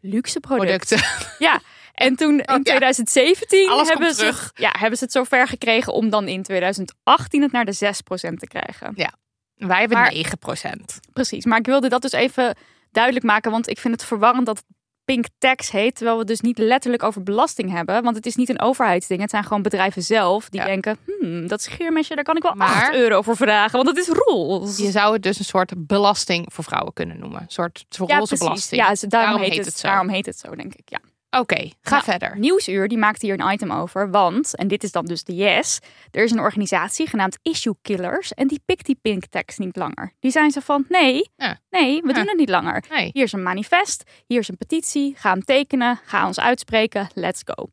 [0.00, 0.98] luxe producten.
[0.98, 1.34] Producten.
[1.48, 1.60] Ja,
[1.94, 2.60] en toen in ja.
[2.62, 4.50] 2017 Alles hebben ze, terug.
[4.54, 8.46] ja, hebben ze het zover gekregen om dan in 2018 het naar de 6% te
[8.46, 8.92] krijgen.
[8.94, 9.12] Ja,
[9.54, 11.00] wij hebben Maar- 9%.
[11.12, 12.56] Precies, maar ik wilde dat dus even
[12.96, 14.66] duidelijk maken, want ik vind het verwarrend dat het
[15.04, 18.34] pink tax heet, terwijl we het dus niet letterlijk over belasting hebben, want het is
[18.36, 20.66] niet een overheidsding, het zijn gewoon bedrijven zelf die Ja.
[20.66, 23.96] denken, hmm, dat scheermesje, daar kan ik wel Maar- 8 euro voor vragen, want het
[23.98, 24.82] is roze.
[24.82, 27.40] Je zou het dus een soort belasting voor vrouwen kunnen noemen.
[27.40, 28.80] Een soort roze belasting.
[28.80, 29.88] Ja, ze- daarom, heet, het, zo.
[29.88, 30.88] daarom heet het zo, denk ik.
[30.88, 31.00] Ja.
[31.38, 32.38] Oké, ga Nou, verder.
[32.38, 35.78] Nieuwsuur die maakte hier een item over, want, en dit is dan dus de yes,
[36.10, 40.12] er is een organisatie genaamd Issue Killers en die pikt die pink tax niet langer.
[40.20, 41.58] Die zijn ze van, nee, Ja.
[41.70, 42.14] nee, we Ja.
[42.14, 42.84] doen het niet langer.
[42.90, 43.10] Nee.
[43.12, 47.42] Hier is een manifest, hier is een petitie, ga hem tekenen, ga ons uitspreken, let's
[47.44, 47.68] go.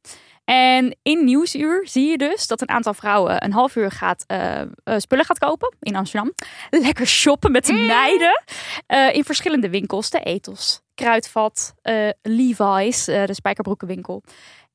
[0.46, 4.62] En in Nieuwsuur zie je dus dat een aantal vrouwen een half uur gaat, eh,
[4.62, 4.68] eh,
[4.98, 6.34] spullen gaat kopen in Amsterdam.
[6.70, 8.44] Lekker shoppen met de meiden
[8.88, 10.10] eh, in verschillende winkels.
[10.10, 14.24] De Ethos, Kruidvat, eh, Levi's, de spijkerbroekenwinkel.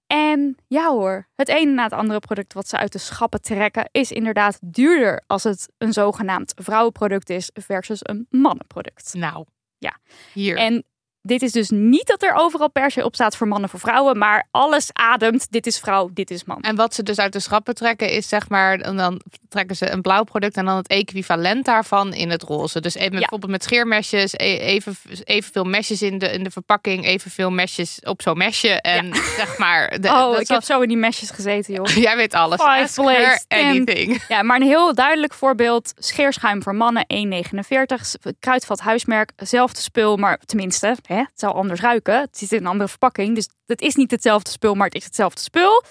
[0.06, 3.88] En ja hoor, het ene na het andere product wat ze uit de schappen trekken
[3.92, 9.14] is inderdaad duurder als het een zogenaamd vrouwenproduct is versus een mannenproduct.
[9.14, 9.44] Nou,
[9.78, 9.96] Ja.
[10.32, 10.56] hier.
[10.56, 10.84] En
[11.28, 14.18] dit is dus niet dat er overal per se op staat voor mannen voor vrouwen,
[14.18, 15.46] maar alles ademt.
[15.50, 16.60] Dit is vrouw, dit is man.
[16.60, 19.90] En wat ze dus uit de schappen trekken is zeg maar, en dan trekken ze
[19.90, 22.80] een blauw product en dan het equivalent daarvan in het roze.
[22.80, 27.50] Dus even, bijvoorbeeld met scheermesjes, e- even, evenveel mesjes in de, in de verpakking, evenveel
[27.50, 28.80] mesjes op zo'n mesje.
[28.80, 31.86] En zeg maar, de, oh, ik heb zo in die mesjes gezeten, joh.
[32.08, 32.60] jij weet alles.
[32.62, 34.22] Five anything.
[34.28, 35.92] Ja, maar een heel duidelijk voorbeeld.
[35.96, 38.34] Scheerschuim voor mannen, 1,49.
[38.38, 42.20] Kruidvat huismerk, zelfde spul, maar tenminste, hè, het zou anders ruiken.
[42.20, 45.04] Het zit in een andere verpakking, dus het is niet hetzelfde spul, maar het is
[45.04, 45.84] hetzelfde spul.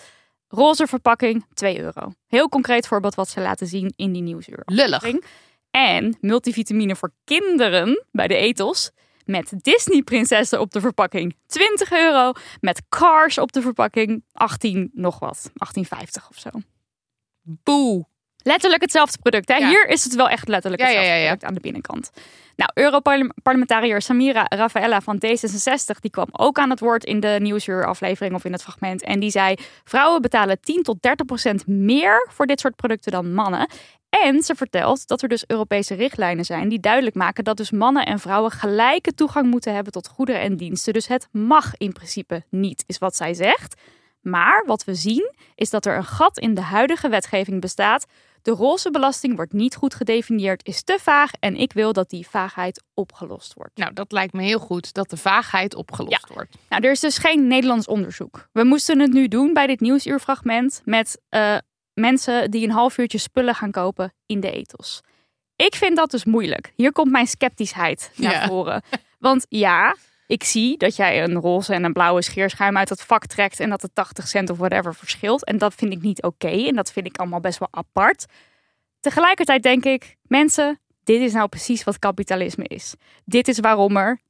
[0.48, 2.14] Roze verpakking, 2 euro.
[2.28, 4.62] Heel concreet voorbeeld wat ze laten zien in die nieuwsuur.
[4.66, 5.04] Lullig.
[5.72, 8.92] En multivitamine voor kinderen bij de ethos.
[9.26, 12.32] Met Disney-prinsessen op de verpakking 20 euro.
[12.60, 15.52] Met Cars op de verpakking 18 nog wat.
[15.52, 15.84] 18,50
[16.30, 16.50] of zo.
[17.42, 18.06] Boe.
[18.44, 19.48] Letterlijk hetzelfde product.
[19.48, 19.56] Hè?
[19.56, 19.68] Ja.
[19.68, 21.24] Hier is het wel echt letterlijk hetzelfde ja, ja.
[21.24, 22.12] product aan de binnenkant.
[22.58, 28.36] Nou, Europarlementariër Samira Rafaela van D66 die kwam ook aan het woord in de Nieuwsuur-aflevering
[28.36, 29.04] of in het fragment.
[29.04, 33.34] En die zei: vrouwen betalen 10 tot 30 procent meer voor dit soort producten dan
[33.34, 33.70] mannen.
[34.10, 38.06] En ze vertelt dat er dus Europese richtlijnen zijn die duidelijk maken dat dus mannen
[38.06, 40.94] en vrouwen gelijke toegang moeten hebben tot goederen en diensten.
[40.94, 43.82] Dus het mag in principe niet, is wat zij zegt.
[44.22, 48.06] Maar wat we zien is dat er een gat in de huidige wetgeving bestaat.
[48.42, 52.28] De roze belasting wordt niet goed gedefinieerd, is te vaag en ik wil dat die
[52.28, 53.78] vaagheid opgelost wordt.
[53.78, 56.56] Nou, dat lijkt me heel goed dat de vaagheid opgelost wordt.
[56.70, 58.48] Nou, er is dus geen Nederlands onderzoek.
[58.52, 61.58] We moesten het nu doen bij dit nieuwsuurfragment met eh,
[61.94, 65.02] mensen die een half uurtje spullen gaan kopen in de ethos.
[65.56, 66.74] Ik vind dat dus moeilijk.
[66.76, 68.48] Hier komt mijn sceptischheid naar Ja.
[68.48, 68.82] voren.
[69.20, 69.96] Want ja,
[70.28, 73.70] ik zie dat jij een roze en een blauwe scheerschuim uit het vak trekt en
[73.70, 75.46] dat het 80 cent of whatever verschilt.
[75.46, 78.26] En dat vind ik niet oké en dat vind ik allemaal best wel apart.
[79.00, 82.96] Tegelijkertijd denk ik, mensen, dit is nou precies wat kapitalisme is.
[83.26, 84.22] Dit is waarom er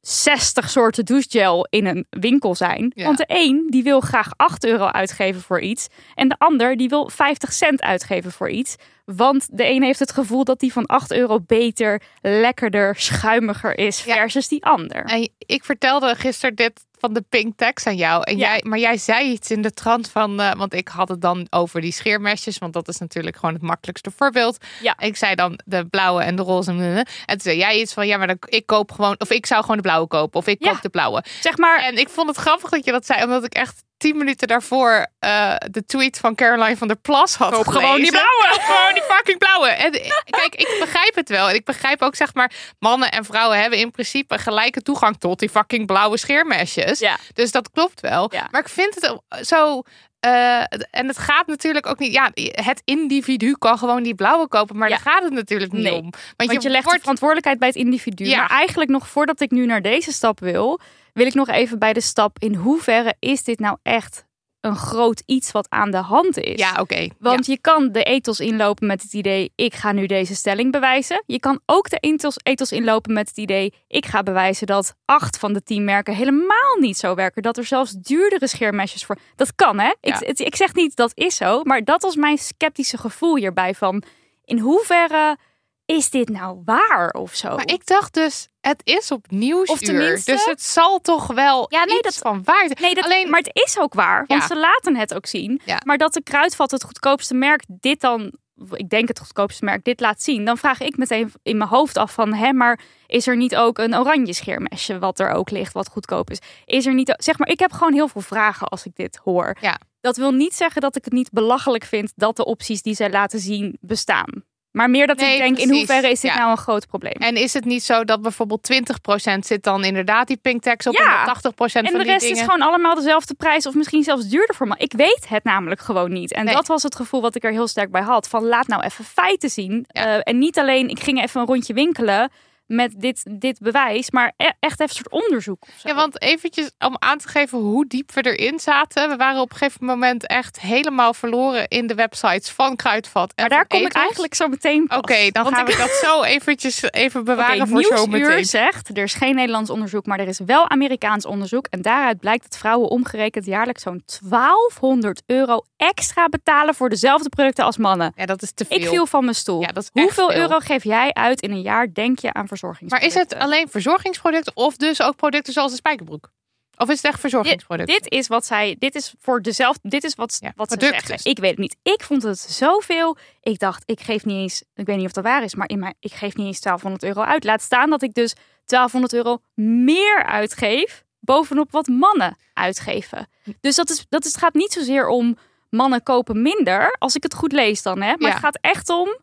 [0.00, 2.92] 60 soorten douchegel in een winkel zijn.
[2.94, 3.04] Ja.
[3.04, 5.86] Want de een die wil graag 8 euro uitgeven voor iets.
[6.14, 8.76] En de ander die wil 50 cent uitgeven voor iets.
[9.04, 14.04] Want de een heeft het gevoel dat die van 8 euro beter, lekkerder, schuimiger is
[14.04, 14.14] Ja.
[14.14, 15.04] versus die ander.
[15.04, 18.22] En ik vertelde gisteren dit van de pink tax aan jou.
[18.24, 18.48] En Ja.
[18.48, 20.40] jij, maar jij zei iets in de trant van...
[20.40, 22.58] eh, want ik had het dan over die scheermesjes.
[22.58, 24.64] Want dat is natuurlijk gewoon het makkelijkste voorbeeld.
[24.82, 24.98] Ja.
[24.98, 26.70] Ik zei dan de blauwe en de roze.
[26.72, 28.06] En toen zei jij iets van...
[28.06, 29.14] Ja, maar dan, ik koop gewoon...
[29.18, 30.38] Of ik zou gewoon de blauwe kopen.
[30.40, 30.70] Of ik Ja.
[30.72, 31.24] koop de blauwe.
[31.40, 33.22] Zeg maar, En ik vond het grappig dat je dat zei.
[33.24, 37.52] Omdat ik echt tien minuten daarvoor eh, de tweet van Caroline van der Plas had
[37.52, 38.60] Koop gewoon die blauwe.
[38.70, 39.68] Gewoon die fucking blauwe.
[39.68, 41.48] En eh, kijk, ik begrijp het wel.
[41.48, 45.38] En ik begrijp ook, zeg maar, mannen en vrouwen hebben in principe gelijke toegang tot
[45.38, 46.98] die fucking blauwe scheermesjes.
[46.98, 47.18] Ja.
[47.34, 48.28] Dus dat klopt wel.
[48.32, 48.48] Ja.
[48.50, 49.82] Maar ik vind het zo
[50.22, 50.60] eh,
[50.90, 52.12] en het gaat natuurlijk ook niet.
[52.12, 54.94] Ja, het individu kan gewoon die blauwe kopen, maar Ja.
[54.94, 55.94] daar gaat het natuurlijk niet Nee.
[55.94, 56.10] om.
[56.36, 58.24] Want, je, legt de verantwoordelijkheid bij het individu.
[58.24, 58.36] Ja.
[58.36, 60.80] Maar eigenlijk nog voordat ik nu naar deze stap wil,
[61.12, 64.24] wil ik nog even bij de stap in hoeverre is dit nou echt
[64.62, 66.58] een groot iets wat aan de hand is.
[66.60, 67.08] Ja, oké.
[67.18, 71.22] Want je kan de ethos inlopen met het idee, ik ga nu deze stelling bewijzen.
[71.26, 75.38] Je kan ook de ethos, ethos inlopen met het idee, ik ga bewijzen dat acht
[75.38, 77.42] van de tien merken helemaal niet zo werken.
[77.42, 79.18] Dat er zelfs duurdere scheermesjes voor...
[79.36, 79.92] Dat kan, hè?
[80.00, 80.44] Ik, Ja.
[80.44, 84.02] ik zeg niet dat is zo, maar dat was mijn sceptische gevoel hierbij van...
[84.44, 85.36] In hoeverre
[85.84, 87.48] is dit nou waar of zo?
[87.56, 89.74] Maar ik dacht dus, het is op nieuwsuur.
[89.74, 92.78] Of tenminste- Dus het zal toch wel Ja, nee, iets dat- van waar zijn.
[92.80, 94.46] Nee, dat, Alleen, maar het is ook waar, want Ja.
[94.46, 95.60] ze laten het ook zien.
[95.64, 95.80] Ja.
[95.84, 98.32] Maar dat de kruidvat het goedkoopste merk dit dan,
[98.72, 101.96] ik denk het goedkoopste merk, dit laat zien, dan vraag ik meteen in mijn hoofd
[101.96, 105.72] af van, hè, maar is er niet ook een oranje scheermesje wat er ook ligt,
[105.72, 106.38] wat goedkoop is?
[106.64, 109.56] Is er niet, zeg maar, ik heb gewoon heel veel vragen als ik dit hoor.
[109.60, 109.78] Ja.
[110.00, 113.10] Dat wil niet zeggen dat ik het niet belachelijk vind dat de opties die zij
[113.10, 114.44] laten zien bestaan.
[114.72, 116.38] Maar meer dat Nee, ik denk, in hoeverre is dit Ja.
[116.38, 117.12] nou een groot probleem?
[117.12, 120.92] En is het niet zo dat bijvoorbeeld 20% zit dan inderdaad die pink tax op
[120.94, 121.00] Ja.
[121.00, 122.36] en dan 80% En van de die rest dingen?
[122.38, 124.74] is gewoon allemaal dezelfde prijs of misschien zelfs duurder voor me.
[124.78, 126.32] Ik weet het namelijk gewoon niet.
[126.32, 126.54] En Nee.
[126.54, 128.28] dat was het gevoel wat ik er heel sterk bij had.
[128.28, 129.84] Van laat nou even feiten zien.
[129.88, 130.04] Ja.
[130.16, 132.30] Eh, en niet alleen, ik ging even een rondje winkelen
[132.72, 135.64] met dit, dit bewijs, maar e- echt even een soort onderzoek.
[135.82, 139.08] Ja, want eventjes om aan te geven hoe diep we erin zaten.
[139.08, 143.32] We waren op een gegeven moment echt helemaal verloren in de websites van Kruidvat.
[143.34, 144.90] En maar daar kom ik eigenlijk zo meteen.
[144.96, 148.44] Oké, dan Want gaan ik- we dat zo eventjes even bewaren voor zo meteen.
[148.44, 151.66] zegt, er is geen Nederlands onderzoek, maar er is wel Amerikaans onderzoek.
[151.70, 157.64] En daaruit blijkt dat vrouwen omgerekend jaarlijks zo'n 1200 euro extra betalen voor dezelfde producten
[157.64, 158.12] als mannen.
[158.16, 158.76] Ja, dat is te veel.
[158.76, 159.60] Ik viel van mijn stoel.
[159.60, 160.40] Ja, Hoeveel veel.
[160.40, 162.48] euro geef jij uit in een jaar, denk je, aan
[162.88, 166.30] Maar is het alleen verzorgingsproducten of dus ook producten zoals de spijkerbroek?
[166.76, 167.94] Of is het echt verzorgingsproducten?
[168.00, 171.18] Dit is wat zij, dit is voor dezelfde, dit is wat, Ja, wat ze zeggen.
[171.30, 171.76] Ik weet het niet.
[171.82, 173.16] Ik vond het zoveel.
[173.40, 175.78] Ik dacht, ik geef niet eens, ik weet niet of dat waar is, maar in
[175.78, 177.44] mijn, ik geef niet eens 1200 euro uit.
[177.44, 178.34] Laat staan dat ik dus
[178.66, 183.28] 1200 euro meer uitgeef bovenop wat mannen uitgeven.
[183.60, 185.36] Dus dat is, dat is, het gaat niet zozeer om
[185.70, 188.08] mannen kopen minder, als ik het goed lees dan, hè.
[188.16, 188.28] Maar Ja.
[188.28, 189.16] het gaat echt om,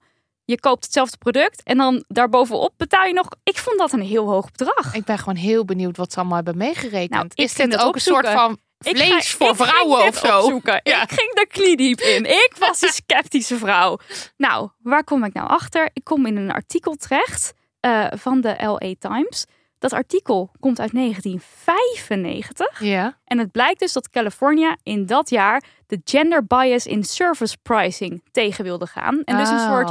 [0.49, 3.27] je koopt hetzelfde product en dan daarbovenop betaal je nog.
[3.43, 4.93] Ik vond dat een heel hoog bedrag.
[4.93, 7.09] Ik ben gewoon heel benieuwd wat ze allemaal hebben meegerekend.
[7.11, 10.37] Nou, is dit ook een soort van Ik vlees ga- voor ik vrouwen of zo?
[10.39, 10.79] opzoeken.
[10.83, 11.01] Ja.
[11.03, 12.25] Ik ging er kniediep in.
[12.25, 13.97] Ik was die sceptische vrouw.
[14.37, 15.89] Nou, waar kom ik nou achter?
[15.93, 19.45] Ik kom in een artikel terecht eh, van de LA Times.
[19.79, 22.79] Dat artikel komt uit 1995.
[22.83, 23.17] Ja.
[23.25, 28.23] En het blijkt dus dat California in dat jaar de gender bias in service pricing
[28.31, 29.21] tegen wilde gaan.
[29.23, 29.89] En dus een soort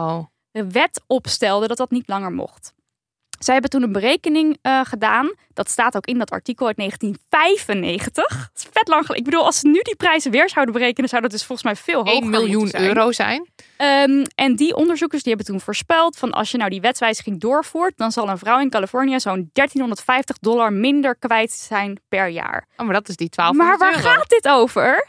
[0.52, 0.62] Oh.
[0.70, 2.72] wet opstelde dat dat niet langer mocht.
[3.38, 5.32] Zij hebben toen een berekening eh, gedaan.
[5.54, 8.24] Dat staat ook in dat artikel uit 1995.
[8.28, 9.16] Dat is vet lang geleden.
[9.26, 11.76] Ik bedoel, als ze nu die prijzen weer zouden berekenen, zou dat dus volgens mij
[11.76, 12.82] veel hoger 1 miljoen zijn.
[12.84, 13.48] euro zijn.
[13.76, 17.96] Ehm, en die onderzoekers die hebben toen voorspeld van als je nou die wetswijziging doorvoert,
[17.96, 22.66] dan zal een vrouw in Californië zo'n 1350 dollar minder kwijt zijn per jaar.
[22.76, 24.08] Oh, maar dat is die 12 Maar waar euro.
[24.08, 25.08] gaat dit over?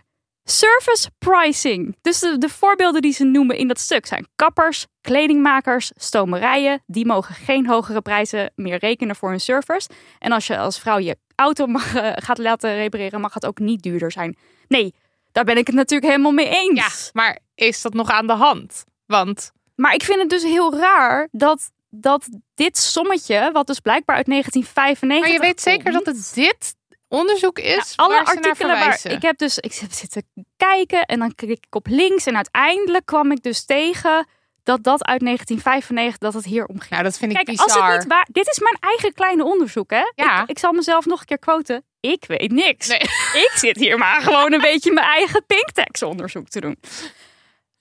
[0.51, 1.97] Service pricing.
[2.01, 6.83] Dus de, de voorbeelden die ze noemen in dat stuk zijn kappers, kledingmakers, stomerijen.
[6.85, 9.89] Die mogen geen hogere prijzen meer rekenen voor hun service.
[10.19, 13.59] En als je als vrouw je auto mag, eh, gaat laten repareren, mag het ook
[13.59, 14.37] niet duurder zijn.
[14.67, 14.93] Nee,
[15.31, 16.79] daar ben ik het natuurlijk helemaal mee eens.
[16.79, 18.83] Ja, maar is dat nog aan de hand?
[19.05, 24.15] Want Maar ik vind het dus heel raar dat, dat dit sommetje, wat dus blijkbaar
[24.15, 25.19] uit 1995.
[25.19, 26.75] maar je weet zeker dat het dit
[27.09, 30.23] onderzoek is alle waar artikelen waar ik heb dus ik heb zitten
[30.57, 34.27] kijken en dan klik ik op links en uiteindelijk kwam ik dus tegen
[34.63, 36.89] dat dat uit 1995 dat het hier om ging.
[36.89, 37.65] Nou, dat vind ik Kijk, bizar.
[37.65, 40.03] als het niet waar, dit is mijn eigen kleine onderzoek, hè?
[40.15, 40.41] Ja.
[40.41, 41.83] Ik, ik zal mezelf nog een keer quoten.
[41.99, 42.87] Ik weet niks.
[42.87, 42.99] Nee.
[43.45, 46.79] Ik zit hier maar gewoon een beetje mijn eigen pinktex onderzoek te doen.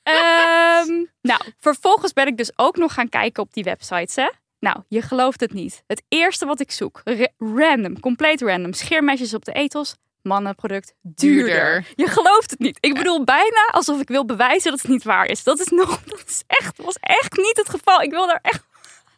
[0.03, 4.29] Ehm, nou, vervolgens ben ik dus ook nog gaan kijken op die websites, hè?
[4.61, 5.83] Nou, je gelooft het niet.
[5.87, 11.47] Het eerste wat ik zoek, ra- random, compleet random, scheermesjes op de ethos, mannenproduct, duurder.
[11.47, 11.87] Duurder.
[11.95, 12.79] Je gelooft het niet.
[12.81, 15.43] Ik bedoel bijna alsof ik wil bewijzen dat het niet waar is.
[15.43, 18.01] Dat is nog, dat is echt, was echt niet het geval.
[18.01, 18.63] Ik wil daar echt,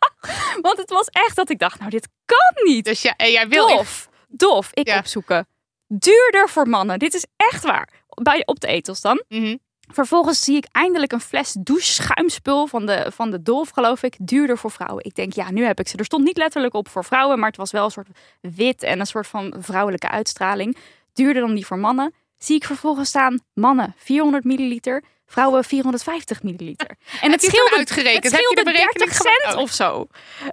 [0.67, 2.85] want het was echt dat ik dacht, nou dit kan niet.
[2.85, 4.99] Dus ja, jij wil Dof, dof, ik Ja.
[4.99, 5.47] opzoeken.
[5.87, 6.99] Duurder voor mannen.
[6.99, 7.89] Dit is echt waar.
[8.09, 9.23] Bij, op de ethos dan.
[9.29, 9.57] Mhm.
[9.93, 14.59] Vervolgens zie ik eindelijk een fles doucheschuimspul van de, van de Dolf, geloof ik, duurder
[14.59, 15.05] voor vrouwen.
[15.05, 15.97] Ik denk, ja, nu heb ik ze.
[15.97, 18.09] Er stond niet letterlijk op voor vrouwen, maar het was wel een soort
[18.41, 20.77] wit en een soort van vrouwelijke uitstraling.
[21.13, 22.15] Duurder dan die voor mannen.
[22.39, 26.97] Zie ik vervolgens staan, mannen 400 milliliter, vrouwen 450 milliliter.
[27.21, 28.23] En het scheelde, uitgerekend?
[28.25, 29.55] het Heb je de scheelde berekening 30 cent?
[29.55, 29.61] Oh.
[29.63, 30.07] of zo.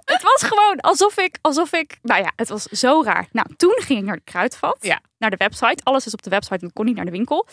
[0.04, 3.28] Het was gewoon alsof ik, alsof ik, nou ja, het was zo raar.
[3.32, 5.00] Nou, toen ging ik naar de kruidvat, Ja.
[5.18, 5.84] naar de website.
[5.84, 7.46] Alles is op de website, en ik kon niet naar de winkel.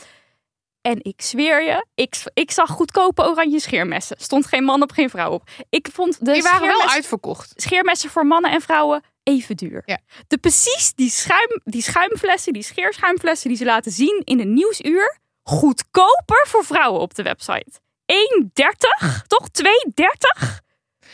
[0.85, 4.15] En ik zweer je, ik, ik zag goedkope oranje scheermessen.
[4.19, 5.49] Stond geen man op, geen vrouw op.
[5.69, 7.53] Ik vond de Die waren wel uitverkocht.
[7.55, 9.81] scheermessen voor mannen en vrouwen even duur.
[9.85, 9.99] Ja.
[10.27, 15.17] De precies die, schuim, die schuimflessen, die scheerschuimflessen die ze laten zien in de nieuwsuur,
[15.43, 17.71] goedkoper voor vrouwen op de website.
[18.13, 19.27] 1,30?
[19.27, 20.63] Toch 2,30?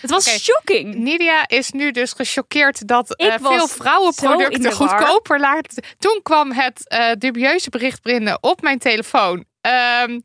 [0.01, 0.95] Het was shocking.
[0.95, 5.84] Nidia is nu dus gechoqueerd dat was veel vrouwenproducten goedkoper laten.
[5.97, 9.49] Toen kwam het eh, dubieuze bericht binnen op mijn telefoon.
[9.62, 10.20] Ehm,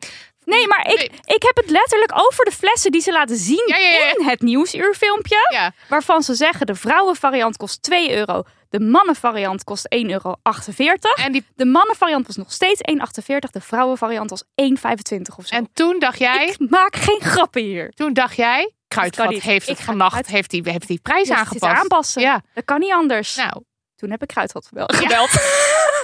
[0.45, 3.77] Nee, maar ik, ik heb het letterlijk over de flessen die ze laten zien Ja,
[3.77, 4.15] ja, ja.
[4.17, 5.73] in het nieuwsuurfilmpje.
[5.89, 8.43] Waarvan ze zeggen de vrouwenvariant kost 2 euro.
[8.71, 10.35] De mannenvariant kost 1,48 euro.
[11.15, 13.51] En, die, De mannenvariant was nog steeds 1,48.
[13.51, 15.55] De vrouwenvariant was 1,25 of zo.
[15.55, 17.91] en toen dacht jij, ik maak geen grappen hier.
[17.91, 21.43] toen dacht jij, Kruidvat heeft het vannacht, uit- heeft die, heeft die prijs Ja, het
[21.47, 21.75] aangepast.
[21.81, 22.23] aanpassen.
[22.23, 23.37] Ja, Dat kan niet anders.
[23.37, 23.63] nou,
[23.97, 24.97] Toen heb ik Kruidvat gebeld.
[24.97, 25.31] gebeld.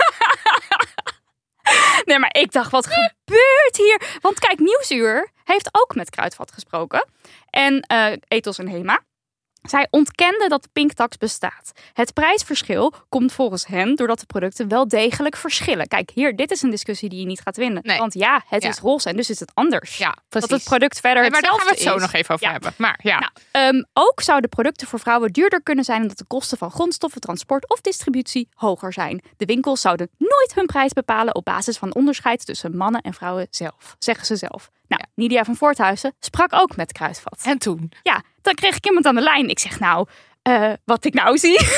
[2.04, 4.18] nee, maar ik dacht, wat gebeurt hier?
[4.20, 7.08] Want kijk, Nieuwsuur heeft ook met Kruidvat gesproken.
[7.50, 7.86] En
[8.28, 9.00] Ethos en Hema.
[9.62, 11.72] Zij ontkenden dat de pinktax bestaat.
[11.92, 15.88] Het prijsverschil komt volgens hen doordat de producten wel degelijk verschillen.
[15.88, 17.82] Kijk, hier, dit is een discussie die je niet gaat winnen.
[17.84, 17.98] Nee.
[17.98, 18.68] Want ja, het Ja.
[18.68, 19.96] is roze en dus is het anders.
[19.98, 20.48] ja, precies.
[20.50, 22.46] dat het product verder Nee, maar daar gaan we het hetzelfde zo nog even over
[22.46, 22.52] Ja.
[22.52, 22.72] hebben.
[22.76, 26.58] Maar ja, Nou, Ehm, ook zouden producten voor vrouwen duurder kunnen zijn omdat de kosten
[26.58, 29.22] van grondstoffen, transport of distributie hoger zijn.
[29.36, 33.46] De winkels zouden nooit hun prijs bepalen op basis van onderscheid tussen mannen en vrouwen
[33.50, 34.70] zelf, zeggen ze zelf.
[34.88, 37.40] Nou, Nidia van Voorthuizen sprak ook met Kruidvat.
[37.42, 37.92] en toen?
[38.02, 39.48] Ja, dan kreeg ik iemand aan de lijn.
[39.48, 40.08] Ik zeg nou,
[40.42, 41.58] eh, wat ik nou zie.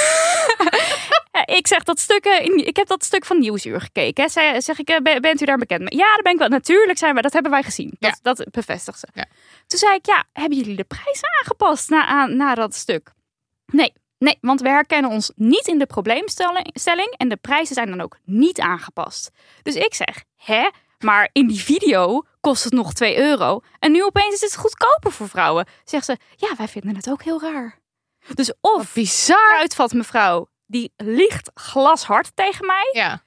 [1.34, 4.24] Eh, ik zeg dat stuk, ik heb dat stuk van Nieuwsuur gekeken.
[4.24, 4.30] hè.
[4.30, 5.98] Zij, zeg ik, eh, ben- bent u daar bekend mee?
[5.98, 6.48] Ja, daar ben ik wel.
[6.48, 7.96] Natuurlijk zijn we, dat hebben wij gezien.
[7.98, 9.06] Dat, dat bevestigt ze.
[9.14, 9.24] Ja.
[9.66, 13.10] Toen zei ik, ja, hebben jullie de prijs aangepast na, aan, na dat stuk?
[13.66, 17.88] Nee, nee, want we herkennen ons niet in de probleemstelling stelling en de prijzen zijn
[17.88, 19.30] dan ook niet aangepast.
[19.62, 20.68] Dus ik zeg, hè?
[21.05, 23.61] Maar in die video kost het nog 2 euro.
[23.78, 25.66] En nu opeens is het goedkoper voor vrouwen.
[25.84, 27.78] Zegt ze, ja, wij vinden het ook heel raar.
[28.34, 29.46] Dus of Bizar.
[29.48, 33.22] kruidvat mevrouw, die liegt glashard tegen mij, Ja.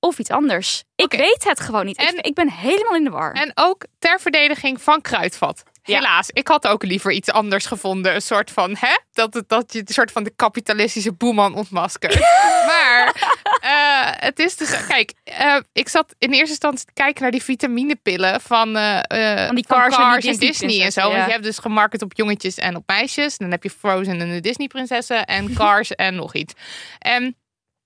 [0.00, 0.84] of iets anders.
[0.94, 1.96] Ik weet het gewoon niet.
[1.96, 3.32] En- ik, ik ben helemaal in de war.
[3.32, 5.62] En ook ter verdediging van Kruidvat.
[5.84, 5.94] Ja.
[5.98, 8.14] Helaas, ik had ook liever iets anders gevonden.
[8.14, 8.98] Een soort van, hè?
[9.12, 12.20] Dat, het- dat je een soort van de kapitalistische boeman ontmaskert.
[12.70, 13.14] maar
[13.60, 14.86] eh, het is dus...
[14.86, 19.54] Kijk, eh, ik zat in eerste instantie te kijken naar die vitaminepillen van, eh, Van
[19.54, 21.00] die Cars en Disney Disney en zo.
[21.00, 23.38] Want je hebt dus gemarket op jongetjes en op meisjes.
[23.38, 26.54] Dan heb je Frozen en de Disney prinsessen en Cars en nog iets.
[26.98, 27.36] En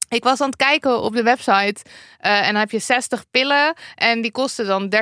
[0.09, 1.83] ik was aan het kijken op de website
[2.19, 4.95] eh, en dan heb je 60 pillen en die kosten dan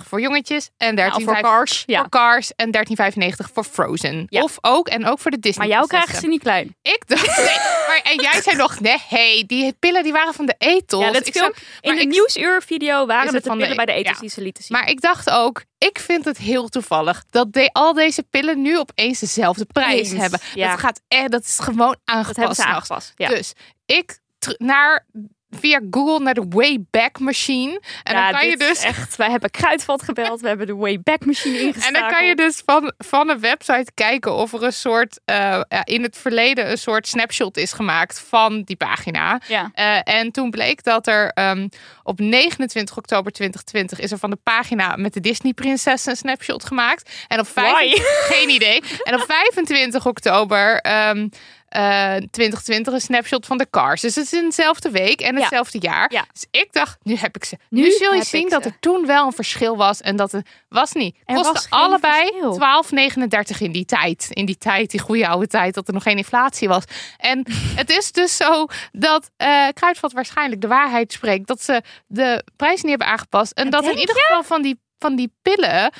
[0.00, 1.98] 13,95 voor jongetjes en 13,95 Nou, voor cars, ja.
[2.00, 2.76] voor Cars en
[3.20, 4.26] 13,95 voor Frozen.
[4.28, 4.42] Ja.
[4.42, 5.66] Of ook en ook voor de Disney.
[5.66, 6.76] Maar jou krijgen ze niet klein.
[6.82, 7.56] Ik dacht, nee,
[7.86, 11.04] maar en jij zei nog, nee, hey, die pillen die waren van de ethos.
[11.04, 14.14] Ja, dat Ik film, in de nieuwsuur-video waren het van de- pillen bij de ethos
[14.14, 14.20] ja.
[14.20, 14.76] die ze lieten zien.
[14.76, 18.78] Maar ik dacht ook, ik vind het heel toevallig dat de, al deze pillen nu
[18.78, 20.40] opeens dezelfde prijs Eens, hebben.
[20.54, 22.26] Dat gaat echt, dat is gewoon aangepast.
[22.26, 23.12] dat hebben ze aangepast.
[23.16, 23.52] Dus
[23.90, 24.18] ik
[24.56, 25.06] naar
[25.50, 29.16] via Google naar de Wayback Machine en ja, dan kan je dus echt.
[29.16, 31.94] Wij hebben Kruidvat gebeld, we hebben de Wayback Machine En ingesteld.
[31.94, 36.02] dan kan je dus van, van een website kijken of er een soort eh, in
[36.02, 39.40] het verleden een soort snapshot is gemaakt van die pagina.
[39.48, 39.70] Ja.
[39.74, 41.68] Eh, en toen bleek dat er ehm,
[42.02, 46.64] op 29 oktober 2020 is er van de pagina met de Disney prinsessen een snapshot
[46.64, 47.10] gemaakt.
[47.28, 48.02] En op vijf, Why?
[48.34, 48.82] geen idee.
[49.02, 51.28] En op 25 oktober ehm,
[51.70, 54.00] eh, 2020 een snapshot van de Cars.
[54.00, 55.40] Dus het is in dezelfde week en Ja.
[55.40, 56.12] hetzelfde jaar.
[56.12, 56.24] Ja.
[56.32, 57.56] Dus ik dacht, nu heb ik ze.
[57.68, 60.48] Nu, Nu zul je zien dat er toen wel een verschil was en dat het
[60.68, 61.16] was niet.
[61.24, 62.54] Er Kostte allebei verschil.
[62.54, 64.26] 12,39 in die tijd.
[64.30, 66.84] In die tijd, die goede oude tijd, dat er nog geen inflatie was.
[67.16, 67.46] En
[67.80, 71.46] het is dus zo dat eh Kruidvat waarschijnlijk de waarheid spreekt.
[71.46, 73.52] Dat ze de prijs niet hebben aangepast.
[73.52, 75.92] En dat in ieder geval van die, van die pillen.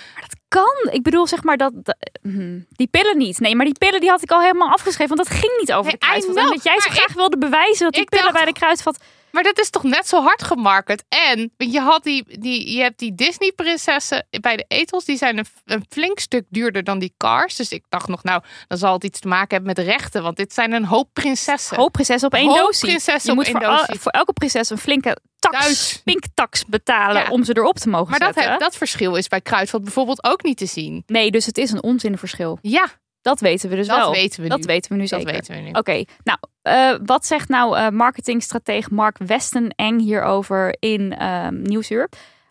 [0.50, 0.88] Kan.
[0.92, 1.72] Ik bedoel, zeg maar dat.
[1.74, 3.38] dat- hm, die pillen niet.
[3.40, 5.16] Nee, maar die pillen die had ik al helemaal afgeschreven.
[5.16, 6.34] Want dat ging niet over Nee, de kruidvat.
[6.34, 8.36] Know, En dat jij zo maar graag ik- wilde bewijzen dat die ik pillen dacht-
[8.36, 8.98] bij de kruidvat.
[9.30, 11.04] Maar dat is toch net zo hard gemarket.
[11.08, 15.04] En je, had die, die, je hebt die Disney prinsessen bij de etels.
[15.04, 17.56] Die zijn een, een flink stuk duurder dan die cars.
[17.56, 20.22] Dus ik dacht nog, nou, dan zal het iets te maken hebben met rechten.
[20.22, 21.76] Want dit zijn een hoop prinsessen.
[21.76, 22.86] Hoop prinses op één doosje.
[22.86, 27.28] Je op moet één voor, al- voor elke prinses een flinke tax, pinktax betalen Ja.
[27.30, 28.58] om ze erop te mogen Maar dat, zetten.
[28.58, 31.02] dat verschil is bij Kruidvat bijvoorbeeld ook niet te zien.
[31.06, 32.58] Nee, dus het is een onzinverschil.
[32.62, 32.86] Ja,
[33.22, 34.12] Dat weten we dus dat wel.
[34.12, 34.64] weten we dat nu.
[34.64, 35.32] weten we nu dat zeker.
[35.34, 35.70] weten we nu.
[35.70, 42.08] Oké, nou, eh, wat zegt nou eh marketingstratege Mark Westeneng hierover in ehm Nieuwsuur?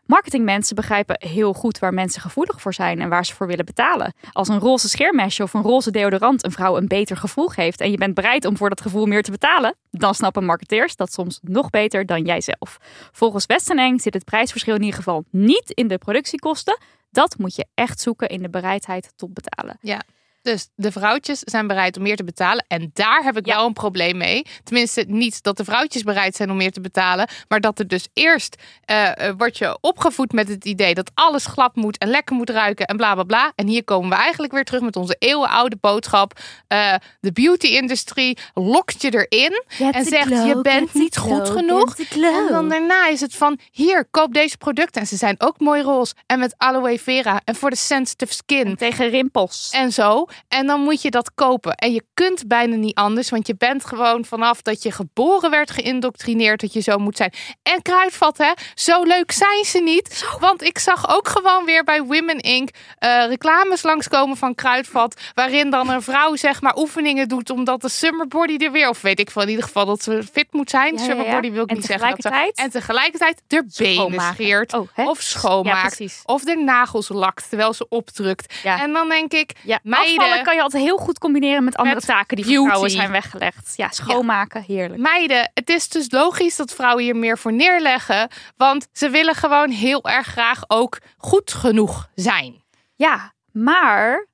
[0.10, 4.14] Marketingmensen begrijpen heel goed waar mensen gevoelig voor zijn en waar ze voor willen betalen.
[4.32, 7.92] Als een roze scheermesje of een roze deodorant een vrouw een beter gevoel geeft en
[7.92, 11.40] je bent bereid om voor dat gevoel meer te betalen, dan snappen marketeers dat soms
[11.42, 12.78] nog beter dan jijzelf.
[13.12, 16.78] Volgens Westeneng zit het prijsverschil in ieder geval niet in de productiekosten.
[17.12, 19.78] Dat moet je echt zoeken in de bereidheid tot betalen.
[19.82, 20.02] Ja.
[20.50, 22.66] Dus de vrouwtjes zijn bereid om meer te betalen.
[22.68, 24.46] En daar heb ik wel een probleem mee.
[24.64, 27.28] Tenminste, niet dat de vrouwtjes bereid zijn om meer te betalen.
[27.48, 28.56] Maar dat er dus eerst
[28.92, 32.86] uh, wordt je opgevoed met het idee dat alles glad moet en lekker moet ruiken
[32.86, 33.52] en bla bla bla.
[33.56, 36.40] En hier komen we eigenlijk weer terug met onze eeuwenoude boodschap.
[36.68, 41.96] Uh, de beauty-industrie lokt je erin en zegt glow, je bent niet goed genoeg.
[41.98, 45.02] En dan daarna is het van hier, koop deze producten.
[45.02, 48.66] En ze zijn ook mooi roze en met aloe vera en voor de sensitive skin.
[48.66, 49.70] En tegen rimpels.
[49.72, 50.26] En zo.
[50.48, 51.76] En dan moet je dat kopen.
[51.76, 55.72] En je kunt bijna niet anders, want je bent gewoon vanaf dat je geboren werd
[55.72, 57.34] geïndoctrineerd dat je zo moet zijn.
[57.64, 58.52] En kruidvat, hè?
[58.74, 60.26] Zo leuk zijn ze niet.
[60.40, 62.70] Want ik zag ook gewoon weer bij Women Inc.
[63.00, 65.22] Uh, reclames langskomen van kruidvat.
[65.34, 69.02] Waarin dan een vrouw zeg maar oefeningen doet omdat de summer body er weer, of
[69.02, 70.94] weet ik van in ieder geval dat ze fit moet zijn.
[70.94, 72.10] Ja, summer body wil ik niet zeggen.
[72.10, 74.74] Dat ze, en tegelijkertijd de benen scheert.
[74.74, 76.22] Oh, of schoonmaakt.
[76.26, 78.54] of de nagels lakt terwijl ze opdrukt.
[78.64, 82.02] En dan denk ik, ja, meiden, afvallen kan je altijd heel goed combineren met andere
[82.02, 83.74] taken die voor vrouwen zijn weggelegd.
[83.76, 85.02] Ja, schoonmaken, heerlijk.
[85.02, 88.30] Meiden, het is dus logisch dat vrouwen hier meer voor neerleggen.
[88.58, 92.64] Want ze willen gewoon heel erg graag ook goed genoeg zijn.
[92.96, 94.28] Ja, maar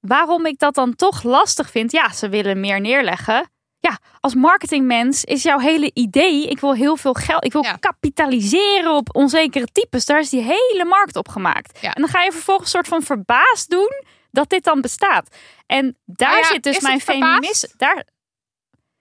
[0.00, 1.92] waarom ik dat dan toch lastig vind?
[1.92, 3.48] Ja, ze willen meer neerleggen.
[3.78, 8.92] Ja, als marketingmens is jouw hele idee: ik wil heel veel geld, ik wil kapitaliseren
[8.92, 10.04] op onzekere types.
[10.06, 11.78] Daar is die hele markt op gemaakt.
[11.80, 14.02] En dan ga je vervolgens een soort van verbaasd doen
[14.34, 15.36] dat dit dan bestaat.
[15.66, 17.68] En daar ja, zit dus mijn feminisme.
[17.76, 18.04] Daar,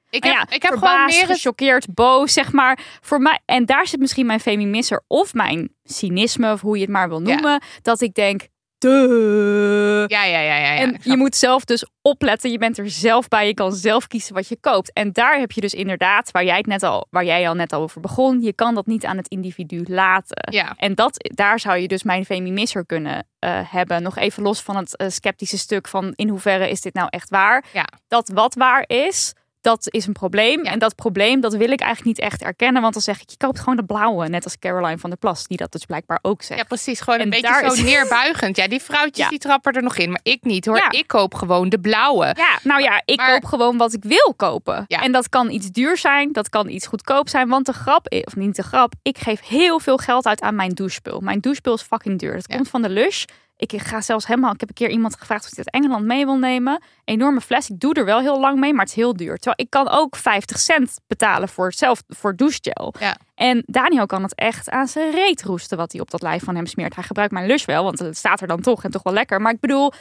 [0.09, 2.79] ik heb, ja, ik heb gewoon meer gechoqueerd, boos, zeg maar.
[3.01, 6.91] Voor mij, en daar zit misschien mijn feminisme of mijn cynisme, of hoe je het
[6.91, 7.61] maar wil noemen.
[7.81, 8.47] Dat ik denk,
[8.83, 10.07] Duh.
[10.07, 10.75] Ja, ja, ja, ja.
[10.75, 12.51] En je moet zelf dus opletten.
[12.51, 13.47] Je bent er zelf bij.
[13.47, 14.93] Je kan zelf kiezen wat je koopt.
[14.93, 17.75] En daar heb je dus inderdaad, waar jij het net al, waar jij al net
[17.75, 20.47] over begon, je kan dat niet aan het individu laten.
[20.51, 20.73] Ja.
[20.77, 24.03] En dat, daar zou je dus mijn feminisser kunnen uh, hebben.
[24.03, 27.29] Nog even los van het uh, sceptische stuk van in hoeverre is dit nou echt
[27.29, 27.65] waar?
[27.73, 27.87] Ja.
[28.07, 29.33] Dat wat waar is,
[29.63, 30.63] dat is een probleem.
[30.63, 32.81] En dat probleem, dat wil ik eigenlijk niet echt erkennen.
[32.81, 34.27] Want dan zeg ik, je koopt gewoon de blauwe.
[34.27, 36.59] Net als Caroline van der Plas, die dat dus blijkbaar ook zegt.
[36.59, 37.01] Ja, precies.
[37.01, 38.57] Gewoon een beetje zo neerbuigend.
[38.57, 40.09] Ja, die vrouwtjes die trappen er nog in.
[40.09, 40.87] Maar ik niet hoor.
[40.89, 42.33] Ik koop gewoon de blauwe.
[42.37, 44.85] Ja, nou ja, ik koop gewoon wat ik wil kopen.
[44.87, 46.31] En dat kan iets duur zijn.
[46.31, 47.47] Dat kan iets goedkoop zijn.
[47.47, 50.55] Want de grap, is, of niet de grap, ik geef heel veel geld uit aan
[50.55, 51.19] mijn douchespul.
[51.19, 52.33] Mijn douchespul is fucking duur.
[52.33, 53.25] Dat komt van de Lush.
[53.57, 54.53] Ik ga zelfs helemaal.
[54.53, 56.81] Ik heb een keer iemand gevraagd of hij uit Engeland mee wil nemen.
[57.03, 57.69] Enorme fles.
[57.69, 59.35] Ik doe er wel heel lang mee, maar het is heel duur.
[59.35, 62.93] Terwijl ik kan ook 50 cent betalen voor zelf voor douchegel.
[62.99, 63.17] Ja.
[63.35, 66.55] En Daniel kan het echt aan zijn reet roesten wat hij op dat lijf van
[66.55, 66.95] hem smeert.
[66.95, 69.41] Hij gebruikt mijn lus wel, want het staat er dan toch en toch wel lekker.
[69.41, 69.91] Maar ik bedoel,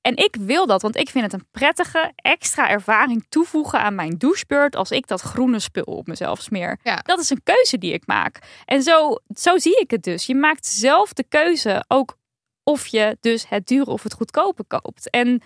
[0.00, 4.18] en ik wil dat, want ik vind het een prettige extra ervaring toevoegen aan mijn
[4.18, 6.78] douchebeurt als ik dat groene spul op mezelf smeer.
[6.82, 6.96] Ja.
[6.96, 8.38] Dat is een keuze die ik maak.
[8.64, 10.26] En zo, zo zie ik het dus.
[10.26, 12.16] Je maakt zelf de keuze, ook
[12.62, 15.10] of je dus het dure of het goedkope koopt.
[15.10, 15.42] En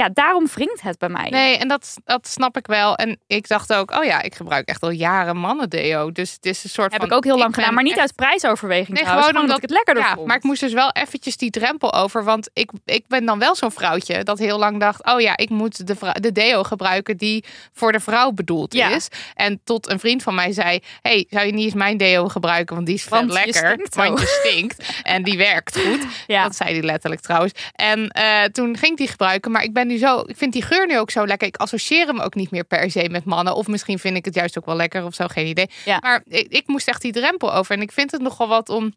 [0.00, 1.28] ja, daarom wringt het bij mij.
[1.30, 2.96] Nee, en dat, dat snap ik wel.
[2.96, 6.12] En ik dacht ook, oh ja, ik gebruik echt al jaren mannendeo.
[6.12, 7.10] Dus het is een soort Heb van...
[7.10, 9.26] ik ook heel lang gedaan, maar niet uit prijsoverweging nee, trouwens.
[9.26, 10.26] Gewoon omdat ik het lekkerder ja, vond.
[10.26, 12.24] Maar ik moest dus wel eventjes die drempel over.
[12.24, 15.06] Want ik, ik ben dan wel zo'n vrouwtje dat heel lang dacht...
[15.06, 18.88] oh ja, ik moet de, de deo gebruiken die voor de vrouw bedoeld Ja.
[18.88, 19.08] is.
[19.34, 20.80] En tot een vriend van mij zei...
[21.02, 22.74] hey, zou je niet eens mijn deo gebruiken?
[22.74, 23.54] Want die is je lekker.
[23.54, 24.92] stinkt want je stinkt.
[25.02, 26.06] en die werkt goed.
[26.26, 26.42] Ja.
[26.42, 27.52] Dat zei hij letterlijk trouwens.
[27.72, 29.50] En eh, toen ging ik die gebruiken.
[29.50, 30.20] Maar ik ben nu zo...
[30.26, 31.48] Ik vind die geur nu ook zo lekker.
[31.48, 33.54] Ik associeer hem ook niet meer per se met mannen.
[33.54, 35.26] Of misschien vind ik het juist ook wel lekker of zo.
[35.26, 35.70] Geen idee.
[35.84, 35.98] Ja.
[36.02, 37.74] Maar ik, ik moest echt die drempel over.
[37.74, 38.94] En ik vind het nogal wat om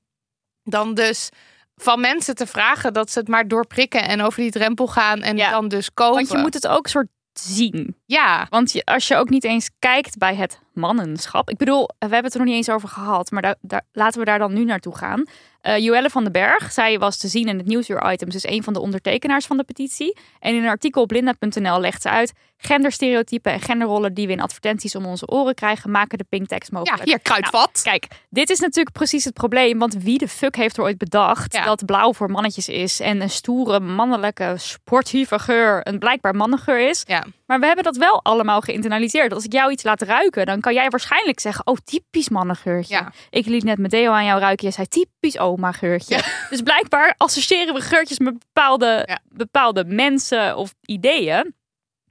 [0.63, 1.29] dan dus
[1.75, 5.37] van mensen te vragen dat ze het maar doorprikken en over die drempel gaan en
[5.37, 5.51] Ja.
[5.51, 6.15] dan dus kopen.
[6.15, 7.95] Want je moet het ook soort zien.
[8.05, 11.49] Ja, Want je, als je ook niet eens kijkt bij het mannenschap.
[11.49, 14.19] Ik bedoel, we hebben het er nog niet eens over gehad, maar daar, daar, laten
[14.19, 15.23] we daar dan nu naartoe gaan.
[15.63, 18.73] Eh Joelle van den Berg, zij was te zien in het Nieuwsuur-items, is een van
[18.73, 20.17] de ondertekenaars van de petitie.
[20.39, 22.33] En in een artikel op blinda.nl legt ze uit...
[22.57, 25.91] genderstereotypen en genderrollen die we in advertenties om onze oren krijgen...
[25.91, 27.03] maken de pinktekst ja mogelijk.
[27.03, 27.79] hier kruidvat.
[27.83, 29.79] Kijk, dit is natuurlijk precies het probleem.
[29.79, 31.65] Want wie de fuck heeft er ooit bedacht Ja.
[31.65, 37.03] dat blauw voor mannetjes is en een stoere, mannelijke, sportieve geur een blijkbaar mannengeur is?
[37.07, 37.23] Ja.
[37.53, 39.33] Maar we hebben dat wel allemaal geïnternaliseerd.
[39.33, 42.95] Als ik jou iets laat ruiken, dan kan jij waarschijnlijk zeggen: Oh, typisch mannengeurtje.
[42.95, 43.11] Ja.
[43.29, 44.63] Ik liet net deo aan jou ruiken.
[44.63, 46.23] Jij zei typisch oma geurtje.
[46.49, 49.19] Dus blijkbaar associëren we geurtjes met bepaalde, Ja.
[49.29, 51.53] bepaalde mensen of ideeën.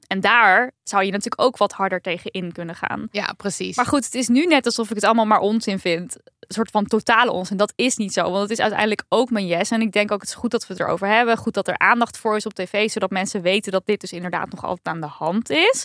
[0.07, 3.09] En daar zou je natuurlijk ook wat harder tegen in kunnen gaan.
[3.11, 3.76] Ja, precies.
[3.76, 6.16] Maar goed, het is nu net alsof ik het allemaal maar onzin vind.
[6.53, 7.50] Soort van totale ons.
[7.50, 9.70] En dat is niet zo, want het is uiteindelijk ook mijn yes.
[9.70, 11.36] En ik denk ook, het is goed dat we het erover hebben.
[11.36, 14.50] Goed dat er aandacht voor is op tv, zodat mensen weten dat dit dus inderdaad
[14.50, 15.84] nog altijd aan de hand is.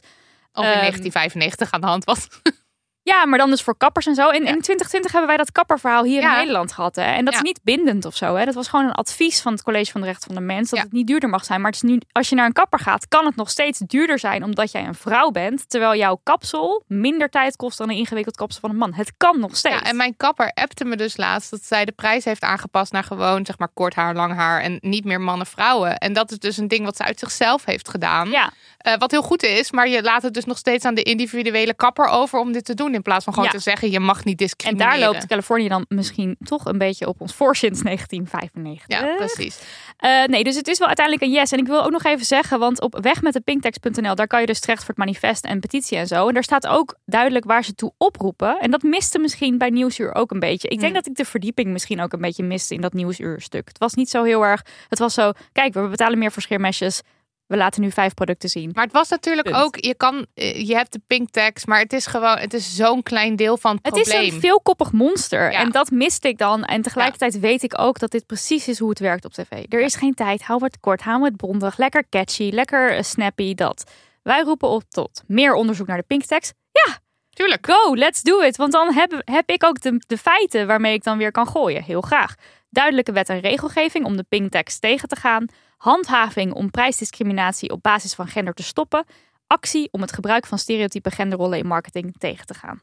[0.53, 2.27] Of in Ehm, 1995 aan de hand was.
[3.07, 4.29] Ja, maar dan dus voor kappers en zo.
[4.29, 6.95] In, in 2020 hebben wij dat kapperverhaal hier in Nederland gehad.
[6.95, 7.01] Hè?
[7.01, 8.35] En dat is niet bindend of zo.
[8.35, 8.45] Hè?
[8.45, 10.69] Dat was gewoon een advies van het College van de Rechten van de Mens.
[10.69, 11.61] Dat het niet duurder mag zijn.
[11.61, 14.19] Maar het is nu, als je naar een kapper gaat, kan het nog steeds duurder
[14.19, 14.43] zijn.
[14.43, 15.69] Omdat jij een vrouw bent.
[15.69, 18.93] Terwijl jouw kapsel minder tijd kost dan een ingewikkeld kapsel van een man.
[18.93, 19.75] Het kan nog steeds.
[19.75, 23.03] Ja, en mijn kapper appte me dus laatst dat zij de prijs heeft aangepast naar
[23.03, 25.97] gewoon zeg maar kort haar, lang haar en niet meer mannen, vrouwen.
[25.97, 28.29] En dat is dus een ding wat ze uit zichzelf heeft gedaan.
[28.29, 28.51] Ja.
[28.77, 31.73] Eh, wat heel goed is, maar je laat het dus nog steeds aan de individuele
[31.73, 33.55] kapper over om dit te doen in plaats van gewoon Ja.
[33.55, 34.99] te zeggen je mag niet En discrimineren.
[34.99, 38.99] daar loopt Californië dan misschien toch een beetje op ons voor sinds 1995.
[38.99, 39.59] Ja, precies.
[39.97, 41.51] Eh, nee, dus het is wel uiteindelijk een yes.
[41.51, 44.79] En ik wil ook nog even zeggen, want op wegmetdepinktext.nl, daar kan je dus terecht
[44.79, 46.27] voor het manifest en petitie en zo.
[46.27, 48.59] En daar staat ook duidelijk waar ze toe oproepen.
[48.59, 50.67] En dat miste misschien bij Nieuwsuur ook een beetje.
[50.67, 53.67] Ik denk dat ik de verdieping misschien ook een beetje miste in dat Nieuwsuurstuk.
[53.67, 57.01] Het was niet zo heel erg, het was zo, kijk, we betalen meer voor scheermesjes.
[57.47, 58.71] We laten nu vijf producten zien.
[58.73, 59.63] Maar het was natuurlijk Punt.
[59.63, 62.75] ook, je kan, eh, je hebt de pink tax, maar het is gewoon, het is
[62.75, 64.21] zo'n klein deel van het, Het probleem.
[64.21, 65.51] is een veelkoppig monster.
[65.51, 65.59] Ja.
[65.59, 66.63] En dat miste ik dan.
[66.63, 69.63] En tegelijkertijd weet ik ook dat dit precies is hoe het werkt op tv.
[69.69, 70.43] Er is geen tijd.
[70.43, 71.01] Hou het kort.
[71.01, 71.77] Hou het bondig.
[71.77, 72.49] Lekker catchy.
[72.53, 73.53] Lekker eh, snappy.
[73.53, 73.91] Dat.
[74.23, 76.53] Wij roepen op tot meer onderzoek naar de pink tax.
[76.71, 76.97] Ja,
[77.29, 77.67] Tuurlijk.
[77.71, 77.95] go.
[77.95, 78.57] Let's do it.
[78.57, 81.83] Want dan heb, heb ik ook de, de feiten waarmee ik dan weer kan gooien.
[81.83, 82.35] Heel graag.
[82.69, 85.45] Duidelijke wet en regelgeving om de pink tax tegen te gaan.
[85.77, 89.05] Handhaving om prijsdiscriminatie op basis van gender te stoppen.
[89.47, 92.81] Actie om het gebruik van stereotype genderrollen in marketing tegen te gaan.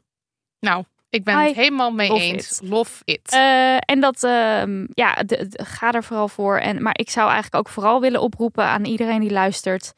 [0.60, 2.60] Nou, ik ben I het helemaal mee love eens.
[2.60, 2.68] it.
[2.70, 3.30] Love it.
[3.32, 6.58] Eh, en dat, ehm, ja, de, de- ga er vooral voor.
[6.58, 9.92] En, maar ik zou eigenlijk ook vooral willen oproepen aan iedereen die luistert.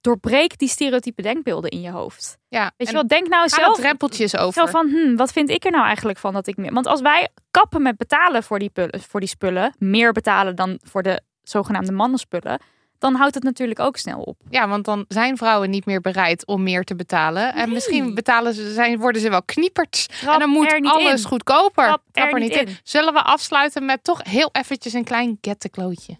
[0.00, 2.38] Doorbreek die stereotype denkbeelden in je hoofd.
[2.48, 4.68] ja, Weet je wel, denk nou zelf drempeltjes zo over.
[4.68, 6.72] van, hm, wat vind ik er nou eigenlijk van dat ik meer...
[6.72, 8.70] Want als wij kappen met betalen voor die,
[9.08, 11.20] voor die spullen, meer betalen dan voor de
[11.50, 12.60] zogenaamde mannenspullen,
[12.98, 14.36] dan houdt het natuurlijk ook snel op.
[14.50, 17.54] Ja, want dan zijn vrouwen niet meer bereid om meer te betalen.
[17.54, 20.08] En misschien betalen ze, zijn, worden ze wel knieperd.
[20.20, 21.28] Trap en dan moet er niet alles in.
[21.28, 21.84] goedkoper.
[21.84, 22.68] Trap Trap er niet in.
[22.82, 26.16] Zullen we afsluiten met toch heel eventjes een klein getteklootje?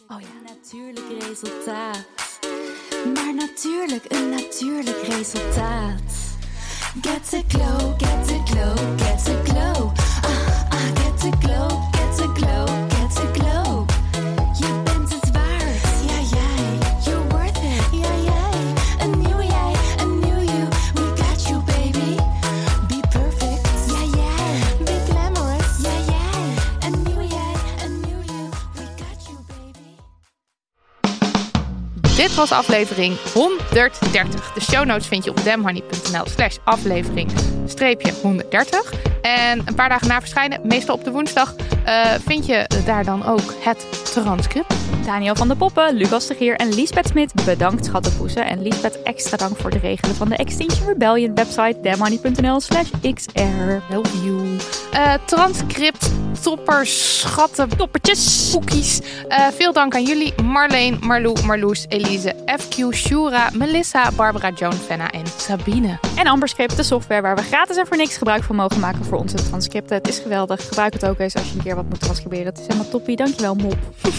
[0.46, 2.06] Natuurlijk resultaat.
[3.14, 6.36] Maar natuurlijk een natuurlijk resultaat.
[7.00, 9.97] Get the glow, get the glow, get the glow.
[32.18, 34.52] Dit was aflevering 130.
[34.52, 37.30] De show notes vind je op demhoney.nl slash aflevering
[37.66, 38.92] streepje 130.
[39.22, 41.54] En een paar dagen na verschijnen, meestal op de woensdag,
[41.84, 44.87] eh, vind je daar dan ook het transcript.
[45.08, 48.46] Daniel van der Poppen, Lucas de Geer en Liesbeth Smit, bedankt schattenpoesen.
[48.46, 53.94] En Liesbeth extra dank voor de regelen van de Extinction Rebellion website dammoney.nl slash xr.
[53.94, 54.56] Love you.
[54.92, 56.10] Eh, transcript,
[56.42, 58.48] toppers, schatten, Toppertjes!
[58.52, 59.00] Cookies.
[59.28, 65.10] Eh, veel dank aan jullie, Marleen, Marlou, Marloes, Elise, FQ, Shura, Melissa, Barbara, Joan, Fenna
[65.10, 65.98] en Sabine.
[66.16, 69.18] En Amberscript, de software waar we gratis en voor niks gebruik van mogen maken voor
[69.18, 69.96] onze transcripten.
[69.96, 70.68] Het is geweldig.
[70.68, 72.46] Gebruik het ook eens als je een keer wat moet transcriberen.
[72.46, 73.16] Het is helemaal toppie.
[73.16, 73.76] Dankjewel, mop.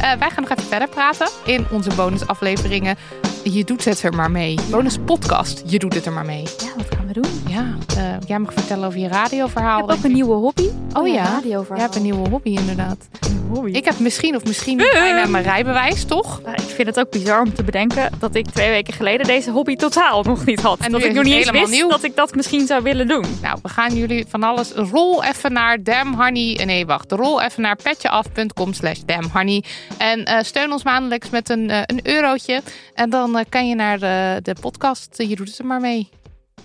[0.00, 2.96] Eh, wij gaan nog even verder praten in onze bonusafleveringen.
[3.42, 4.58] Je doet het er maar mee.
[4.70, 6.42] Bonus podcast, je doet het er maar mee.
[6.42, 7.42] Ja, wat gaan we doen?
[7.48, 9.82] Ja, eh, jij mag vertellen over je radioverhaal.
[9.82, 10.68] Ik heb ook een nieuwe hobby.
[10.92, 11.76] Oh ja, radioverhaal.
[11.76, 13.08] jij hebt een nieuwe hobby inderdaad.
[13.52, 13.70] hobby.
[13.70, 16.40] Ik heb misschien of misschien niet bijna mijn rijbewijs, toch?
[16.40, 19.76] Ik vind het ook bizar om te bedenken dat ik twee weken geleden deze hobby
[19.76, 20.78] totaal nog niet had.
[20.78, 21.88] En dat ik nog niet eens wist nieuw.
[21.88, 23.24] dat ik dat misschien zou willen doen.
[23.42, 24.72] Nou, we gaan jullie van alles.
[24.72, 26.60] Rol even naar damhoney.
[26.64, 27.12] Nee, wacht.
[27.12, 29.64] Rol even naar petjeaf.com slash damhoney.
[30.08, 32.62] En eh, steun ons maandelijks met een, eh, een eurotje.
[32.94, 35.18] En dan eh, kan je naar de, de podcast.
[35.18, 36.08] je doet het er maar mee.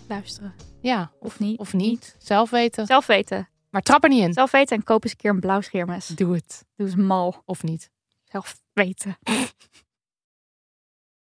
[0.07, 0.53] Luisteren.
[0.81, 1.59] Ja, Of niet.
[1.59, 2.15] of niet.
[2.19, 2.85] Zelf weten.
[2.85, 3.49] Zelf weten.
[3.69, 4.33] Maar trap er niet in.
[4.33, 6.07] Zelf weten en koop eens een keer een blauw scheermes.
[6.07, 6.65] Doe het.
[6.75, 7.41] Doe eens mal.
[7.45, 7.89] Of niet.
[8.23, 9.17] Zelf weten.